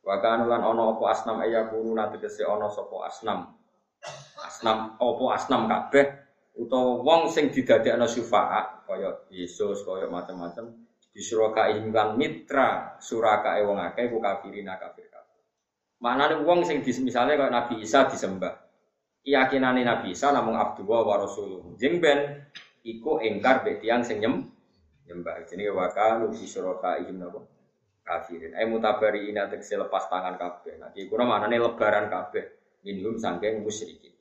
Wa 0.00 0.18
kanu 0.24 0.48
lan 0.48 0.64
ana 0.64 0.96
apa 0.96 1.04
asnam 1.12 1.38
ayakunu 1.44 1.92
tegese 2.16 2.48
ana 2.48 2.72
sapa 2.72 2.96
asnam. 3.06 3.52
Asnam 4.40 4.96
apa 4.96 5.24
asnam 5.36 5.68
kabeh 5.68 6.06
utawa 6.58 7.02
wong 7.06 7.22
sing 7.30 7.54
didadekno 7.54 8.10
syufa'a 8.10 8.82
kaya 8.88 9.30
Yesus 9.30 9.86
kaya 9.86 10.10
macam-macam 10.10 10.88
disuraka 11.14 11.66
kan 11.74 12.14
mitra 12.14 12.94
suraka 13.02 13.58
wong 13.66 13.78
akeh 13.78 14.06
ku 14.06 14.22
kafirina 14.22 14.78
kafir 14.78 15.10
kafir. 15.10 15.42
Maknane 15.98 16.46
wong 16.46 16.62
sing 16.62 16.82
misale 16.82 17.34
kaya 17.34 17.50
Nabi 17.50 17.82
Isa 17.82 18.06
disembah. 18.06 18.67
Keyakinane 19.28 19.84
Nabi 19.84 20.16
Isa 20.16 20.32
namung 20.32 20.56
Abdullah 20.56 21.04
wa 21.04 21.20
Rasuluh. 21.20 21.76
Jeng 21.76 22.00
ben 22.00 22.48
iku 22.80 23.20
engkar 23.20 23.60
mbek 23.60 23.84
tiyang 23.84 24.00
sing 24.00 24.24
nyem 24.24 24.48
nyembah. 25.04 25.44
Jenenge 25.44 25.76
wa 25.76 25.92
kanu 25.92 26.32
disuraka 26.32 26.96
ihim 27.04 27.20
napa? 27.20 27.44
kafirin. 28.08 28.56
Ai 28.56 28.64
mutabari 28.64 29.28
ina 29.28 29.44
tegese 29.52 29.76
lepas 29.76 30.08
tangan 30.08 30.40
kabeh. 30.40 30.80
Nah, 30.80 30.88
iki 30.96 31.12
kuna 31.12 31.28
maknane 31.28 31.60
lebaran 31.60 32.08
kabeh 32.08 32.48
minhum 32.88 33.20
sangking 33.20 33.60
musyrikin. 33.60 34.16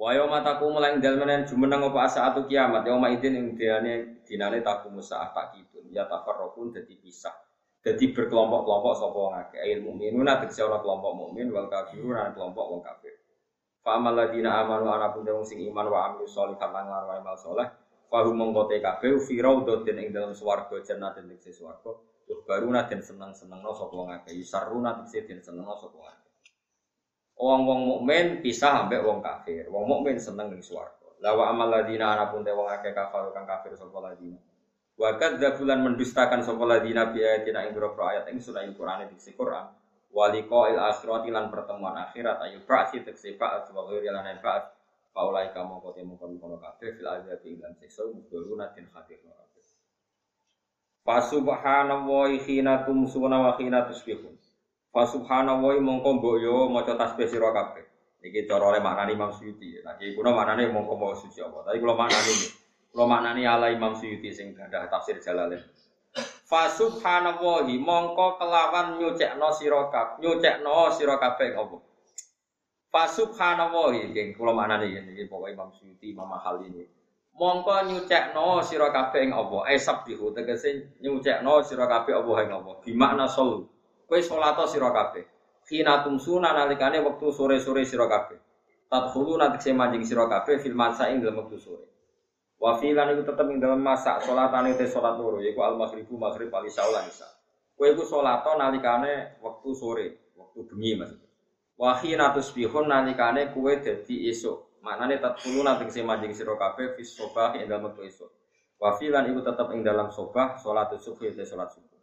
Wa 0.00 0.16
yauma 0.16 0.40
taqumu 0.40 0.80
lan 0.80 1.04
dalmanan 1.04 1.44
jumeneng 1.44 1.92
apa 1.92 2.08
atu 2.08 2.48
kiamat 2.48 2.88
yauma 2.88 3.12
idin 3.12 3.36
ing 3.36 3.46
dinane 3.60 4.24
dinane 4.24 4.64
taqumu 4.64 5.04
saat 5.04 5.36
takibun 5.36 5.92
ya 5.92 6.08
tafarraqun 6.08 6.72
dadi 6.72 6.96
pisah. 6.96 7.36
Dadi 7.84 8.12
berkelompok-kelompok 8.12 8.92
sapa 8.96 9.18
wong 9.20 9.34
akeh. 9.36 9.60
Ail 9.60 9.84
mukminuna 9.84 10.40
tegese 10.40 10.64
ora 10.64 10.80
kelompok 10.80 11.12
mukmin 11.12 11.52
wal 11.52 11.68
kafirun 11.68 12.32
kelompok 12.32 12.64
wong 12.64 12.80
kafir. 12.80 13.19
Fa 13.80 13.96
amal 13.96 14.12
ladina 14.12 14.60
amanu 14.60 14.92
ana 14.92 15.08
pun 15.08 15.24
sing 15.40 15.64
iman 15.72 15.86
wa 15.88 15.98
amil 16.12 16.28
sholihat 16.28 16.68
lan 16.68 16.84
ngarep 16.84 17.24
amal 17.24 17.36
saleh. 17.40 17.68
Fa 18.10 18.26
hum 18.26 18.36
mongkote 18.36 18.82
kabeh 18.82 19.16
fi 19.22 19.40
raudhatin 19.40 19.96
ing 20.02 20.08
dalam 20.12 20.36
swarga 20.36 20.76
jannatin 20.84 21.30
tegese 21.30 21.56
swarga. 21.56 21.96
Tuh 22.28 22.44
baruna 22.44 22.84
den 22.84 23.00
seneng-senengno 23.00 23.72
sapa 23.72 23.94
wong 23.96 24.10
akeh. 24.12 24.36
Yusarruna 24.36 25.00
tegese 25.00 25.24
den 25.24 25.40
senengno 25.40 25.78
sapa 25.80 25.96
wong 25.96 26.18
Wong 27.40 27.60
wong 27.64 27.80
mukmin 27.88 28.44
pisah 28.44 28.84
ambek 28.84 29.00
wong 29.00 29.24
kafir. 29.24 29.64
Wong 29.72 29.88
mukmin 29.88 30.20
seneng 30.20 30.52
ning 30.52 30.60
swarga. 30.60 31.16
La 31.24 31.32
wa 31.32 31.48
amal 31.48 31.72
ladina 31.72 32.12
anapun 32.12 32.44
te 32.44 32.52
wong 32.52 32.68
akeh 32.68 32.92
kafir 32.92 33.32
kang 33.32 33.48
kafir 33.48 33.72
sapa 33.80 33.96
ladina. 33.96 34.36
Wa 35.00 35.16
kadzabulan 35.16 35.80
mendustakan 35.80 36.44
sapa 36.44 36.68
ladina 36.68 37.08
bi 37.08 37.24
ayatina 37.24 37.64
ing 37.64 37.72
ayat 37.80 38.28
ing 38.28 38.44
surah 38.44 38.60
Al-Qur'an 38.60 39.08
di 39.08 39.16
Quran. 39.32 39.79
Wa 40.10 40.34
liqa'il 40.34 40.78
akhirati 40.78 41.30
lan 41.30 41.54
pertemuan 41.54 41.94
akhirat 41.94 42.42
ayu 42.42 42.58
ba'si 42.66 43.06
tekse 43.06 43.38
ba'at 43.38 43.70
wa 43.70 43.86
ghairi 43.86 44.10
lan 44.10 44.26
ba'at. 44.42 44.74
Faulai 45.10 45.50
kamu 45.50 45.82
kote 45.82 46.06
mungkon 46.06 46.38
kono 46.38 46.58
kabeh 46.62 46.94
fil 46.94 47.08
azab 47.10 47.42
ing 47.42 47.58
lan 47.58 47.74
siksa 47.78 48.06
muduruna 48.06 48.70
tin 48.74 48.86
khatir 48.90 49.18
kabeh. 49.22 49.66
Fa 51.02 51.18
subhanallahi 51.18 52.38
khina 52.46 52.86
tumsuna 52.86 53.42
wa 53.42 53.58
khina 53.58 53.90
tusbihun. 53.90 54.38
Fa 54.90 55.06
subhanallah 55.06 55.78
mongko 55.78 56.10
mbok 56.18 56.36
yo 56.42 56.66
maca 56.70 56.94
tasbih 56.98 57.26
sira 57.30 57.50
kabeh. 57.50 57.86
Iki 58.20 58.44
cara 58.44 58.74
oleh 58.74 58.82
maknani 58.84 59.16
Imam 59.16 59.32
Suyuti. 59.32 59.80
Lagi 59.80 60.12
kuno 60.12 60.36
maknane 60.36 60.68
mongko 60.68 60.94
mau 60.98 61.14
suci 61.16 61.40
apa. 61.40 61.64
Tapi 61.64 61.80
kula 61.80 61.96
maknani 61.96 62.34
kula 62.92 63.04
maknani 63.08 63.42
ala 63.48 63.72
Imam 63.72 63.96
Suyuti 63.96 64.28
sing 64.28 64.52
gadah 64.52 64.92
tafsir 64.92 65.16
Jalalain. 65.22 65.62
Fa 66.50 66.66
subhanallah 66.66 67.62
mongko 67.78 68.34
kelawan 68.42 68.98
nyucekno 68.98 69.54
sira 69.54 69.86
kabeh, 69.86 70.18
nyucekno 70.18 70.90
sira 70.90 71.14
kabeh 71.14 71.54
apa? 71.54 71.78
Fa 72.90 73.06
subhanallah 73.06 73.94
iki 73.94 74.34
kula 74.34 74.50
maknani 74.50 74.98
iki 75.14 75.30
pokoke 75.30 75.54
Imam 75.54 75.70
Suyuti 75.70 76.10
Imam 76.10 76.26
ini. 76.66 76.82
Mongko 77.38 77.86
nyucekno 77.86 78.66
sira 78.66 78.90
kabeh 78.90 79.30
ing 79.30 79.30
apa? 79.30 79.70
Esab 79.70 80.02
dihu 80.02 80.34
tegese 80.34 80.98
nyucekno 80.98 81.62
sira 81.62 81.86
kabeh 81.86 82.18
apa 82.18 82.32
ing 82.42 82.50
apa? 82.50 82.72
Bi 82.82 82.98
makna 82.98 83.30
solu. 83.30 83.70
Kowe 84.10 84.18
salat 84.18 84.58
sira 84.66 84.90
kabeh. 84.90 85.22
Khina 85.70 86.02
tumsuna 86.02 86.50
nalikane 86.50 86.98
wektu 86.98 87.30
sore-sore 87.30 87.86
sira 87.86 88.10
kabeh. 88.10 88.42
Tadkhulu 88.90 89.38
nanti 89.38 89.62
saya 89.62 89.78
mancing 89.78 90.02
sira 90.02 90.26
kabeh 90.26 90.58
fil 90.58 90.74
masa 90.74 91.14
ing 91.14 91.22
dalam 91.22 91.46
wektu 91.46 91.62
sore. 91.62 91.89
Wa 92.60 92.76
filan 92.76 93.16
iku 93.16 93.24
tetep 93.24 93.48
ing 93.48 93.56
dalam 93.56 93.80
masa 93.80 94.20
salatane 94.20 94.76
te 94.76 94.84
salat 94.84 95.16
loro 95.16 95.40
yaiku 95.40 95.64
al 95.64 95.80
maghribu 95.80 96.20
maghrib 96.20 96.52
wal 96.52 96.60
isya 96.68 96.84
lan 96.92 97.08
isya. 97.08 97.24
Kowe 97.72 97.88
iku 97.88 98.04
salat 98.04 98.44
nalikane 98.44 99.40
wektu 99.40 99.72
sore, 99.72 100.36
wektu 100.36 100.68
bengi 100.68 100.92
maksudnya. 101.00 101.28
Wa 101.80 101.96
khina 101.96 102.36
tusbihun 102.36 102.84
nalikane 102.84 103.56
kowe 103.56 103.72
dadi 103.80 104.28
esuk. 104.28 104.76
Maknane 104.84 105.20
tadkhulu 105.20 105.64
nanti 105.64 105.88
saya 105.92 106.04
mancing 106.04 106.32
sira 106.36 106.56
kabeh 106.56 106.96
fis 107.00 107.16
sobah 107.16 107.56
ing 107.56 107.64
dalam 107.64 107.88
wektu 107.88 108.04
esuk. 108.04 108.28
Wa 108.76 108.92
filan 109.00 109.32
iku 109.32 109.40
tetep 109.40 109.72
ing 109.72 109.80
dalam 109.80 110.12
sobah 110.12 110.60
salat 110.60 110.92
subuh 111.00 111.32
te 111.32 111.48
salat 111.48 111.72
subuh. 111.72 112.00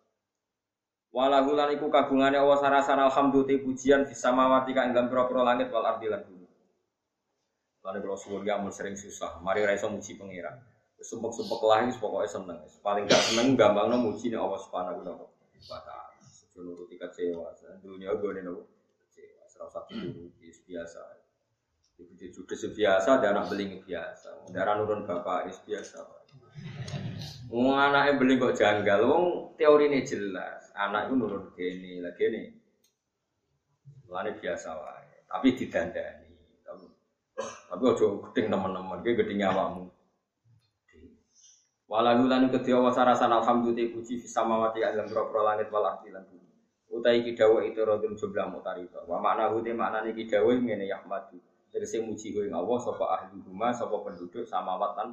Walahu 1.14 1.54
lan 1.54 1.70
iku 1.78 1.90
kagungane 1.94 2.38
Allah 2.38 2.58
sarasan 2.58 2.98
alhamdulillah 2.98 3.62
pujian 3.62 4.10
bisa 4.10 4.34
mawati 4.34 4.74
kang 4.74 4.90
ing 4.90 5.06
pira-pira 5.06 5.42
langit 5.46 5.70
wal 5.70 5.86
ardi 5.86 6.10
lan 6.10 6.26
Lan 7.88 8.04
kula 8.04 8.20
suwun 8.20 8.44
ya 8.44 8.60
mun 8.60 8.68
sering 8.68 9.00
susah, 9.00 9.40
mari 9.40 9.64
ra 9.64 9.72
iso 9.72 9.88
muji 9.88 10.20
pangeran. 10.20 10.60
Sumpek-sumpek 11.00 11.62
lah 11.64 11.88
wis 11.88 11.96
pokoke 11.96 12.28
seneng. 12.28 12.60
Paling 12.84 13.08
gak 13.08 13.22
seneng 13.32 13.56
gampangno 13.56 13.96
muji 13.96 14.28
nek 14.28 14.44
Allah 14.44 14.60
Subhanahu 14.60 15.08
wa 15.08 15.80
taala. 15.80 16.20
Sejo 16.28 16.68
nuruti 16.68 17.00
kecewa, 17.00 17.48
dunia 17.80 18.12
gone 18.20 18.44
nopo. 18.44 18.68
Kecewa, 19.08 19.48
usah 19.48 19.88
dituruti 19.88 20.52
biasa. 20.68 21.00
Ibu 21.98 22.14
judes 22.20 22.62
biasa, 22.76 23.24
dan 23.24 23.40
anak 23.40 23.56
beling 23.56 23.82
biasa. 23.88 24.52
Darah 24.52 24.76
nurun 24.78 25.08
bapak 25.08 25.48
is 25.48 25.58
biasa. 25.64 26.04
Wong 27.48 27.80
anake 27.80 28.20
beli 28.20 28.36
kok 28.36 28.60
janggal, 28.60 29.08
wong 29.08 29.26
teorine 29.56 30.04
jelas 30.04 30.68
anak 30.78 31.10
itu 31.10 31.14
nurun 31.16 31.44
gini 31.58 32.04
lagi 32.04 32.26
nih 32.30 32.46
Lani 34.08 34.32
biasa 34.40 34.72
wae, 34.72 35.28
tapi 35.28 35.52
didandani. 35.52 36.27
Tapi 37.68 37.84
ojo 37.84 38.32
gedeng 38.32 38.48
teman-teman, 38.48 39.04
gue 39.04 39.14
gedeng. 39.16 39.44
Walau 41.88 42.28
lan 42.28 42.52
kedua 42.52 42.92
wasarasan 42.92 43.32
alhamdulillah 43.32 43.96
puji 43.96 44.20
bisa 44.20 44.44
mawati 44.44 44.84
dalam 44.84 45.08
berapa 45.08 45.40
langit 45.40 45.72
wal 45.72 45.88
ardi 45.88 46.12
lan 46.12 46.28
bumi. 46.28 46.52
Utai 46.92 47.24
kidawa 47.24 47.64
itu 47.64 47.80
rodun 47.80 48.20
jumlah 48.20 48.52
mutarito. 48.52 49.08
Wa 49.08 49.24
makna 49.24 49.56
hute 49.56 49.72
makna 49.72 50.04
niki 50.04 50.28
dawa 50.28 50.52
ngene 50.52 50.84
yahmadu. 50.84 51.40
Tegese 51.72 52.04
muji 52.04 52.36
ing 52.36 52.52
Allah 52.52 52.78
sapa 52.84 53.06
ahli 53.08 53.40
rumah 53.40 53.72
sapa 53.72 54.04
penduduk 54.04 54.44
samawat 54.44 55.00
lan 55.00 55.10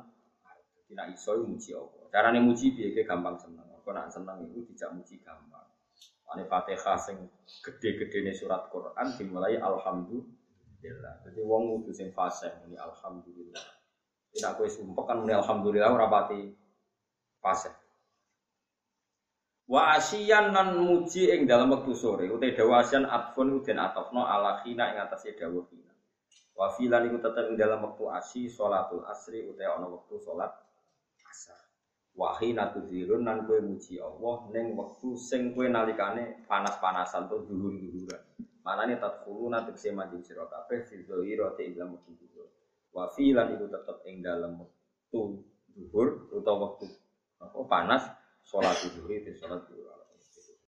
tidak 0.91 1.15
iso 1.15 1.39
muji 1.47 1.79
Allah. 1.79 2.11
Carane 2.11 2.43
muji 2.43 2.75
piye 2.75 3.07
gampang 3.07 3.39
seneng. 3.39 3.71
Kok 3.79 3.95
nak 3.95 4.11
seneng 4.11 4.43
itu 4.51 4.67
tidak 4.75 4.99
muji 4.99 5.23
gampang. 5.23 5.67
Ane 6.35 6.43
Fatihah 6.51 6.99
sing 6.99 7.23
gede-gede 7.63 8.35
surat 8.35 8.67
Quran 8.67 9.15
dimulai 9.15 9.63
alhamdulillah. 9.63 10.34
Jadi 11.25 11.41
wong 11.41 11.81
kudu 11.81 11.97
sing 11.97 12.13
fasih 12.13 12.53
muni 12.61 12.77
alhamdulillah. 12.77 13.65
Tidak 14.35 14.53
kowe 14.61 14.69
sumpah 14.69 15.05
kan 15.09 15.17
muni 15.25 15.33
alhamdulillah 15.33 15.89
ora 15.89 16.07
pati 16.13 16.53
fasih. 17.41 17.73
Wa 19.65 19.97
asyian 19.97 20.53
nan 20.53 20.77
muji 20.77 21.33
ing 21.33 21.49
dalam 21.49 21.73
wektu 21.73 21.97
sore 21.97 22.29
utai 22.29 22.53
dawa 22.53 22.85
asyan 22.85 23.09
atfun 23.09 23.65
den 23.65 23.81
atofno 23.81 24.29
ala 24.29 24.61
khina 24.61 24.93
ing 24.93 25.01
atase 25.01 25.33
dawa 25.33 25.65
khina. 25.73 25.89
Wa 26.53 26.69
filan 26.77 27.09
iku 27.09 27.17
tetep 27.25 27.49
ing 27.49 27.57
dalam 27.57 27.81
wektu 27.81 28.05
asyi 28.13 28.53
salatul 28.53 29.09
asri 29.09 29.49
utai 29.49 29.65
ana 29.65 29.89
wektu 29.89 30.21
salat 30.21 30.53
asar. 31.25 31.57
Wa 32.13 32.37
khina 32.37 32.77
tudzirun 32.77 33.25
nan 33.25 33.49
kowe 33.49 33.57
muji 33.65 33.97
Allah 34.05 34.53
ning 34.53 34.77
wektu 34.77 35.17
sing 35.17 35.57
kowe 35.57 35.65
nalikane 35.65 36.45
panas-panasan 36.45 37.33
to 37.33 37.49
dhuwur-dhuwuran. 37.49 38.34
Manane 38.65 38.97
tadkhuluna 38.97 39.69
tegese 39.69 39.93
maju 39.93 40.17
sira 40.25 40.49
kabeh 40.49 40.89
fi 40.89 41.05
dzahira 41.05 41.53
te 41.57 41.69
ing 41.69 41.77
dalam 41.77 42.01
wektu 42.01 42.17
dhuwur. 42.17 42.49
Wa 42.97 43.13
filan 43.13 43.53
iku 43.53 43.69
tetep 43.69 43.99
ing 44.09 44.25
dalam 44.25 44.57
wektu 44.57 45.45
dhuwur 45.77 46.33
utawa 46.33 46.73
wektu 46.73 46.89
apa 47.45 47.61
panas 47.69 48.03
salat 48.41 48.77
zuhur 48.81 49.13
itu 49.13 49.37
salat 49.37 49.69
zuhur. 49.69 50.04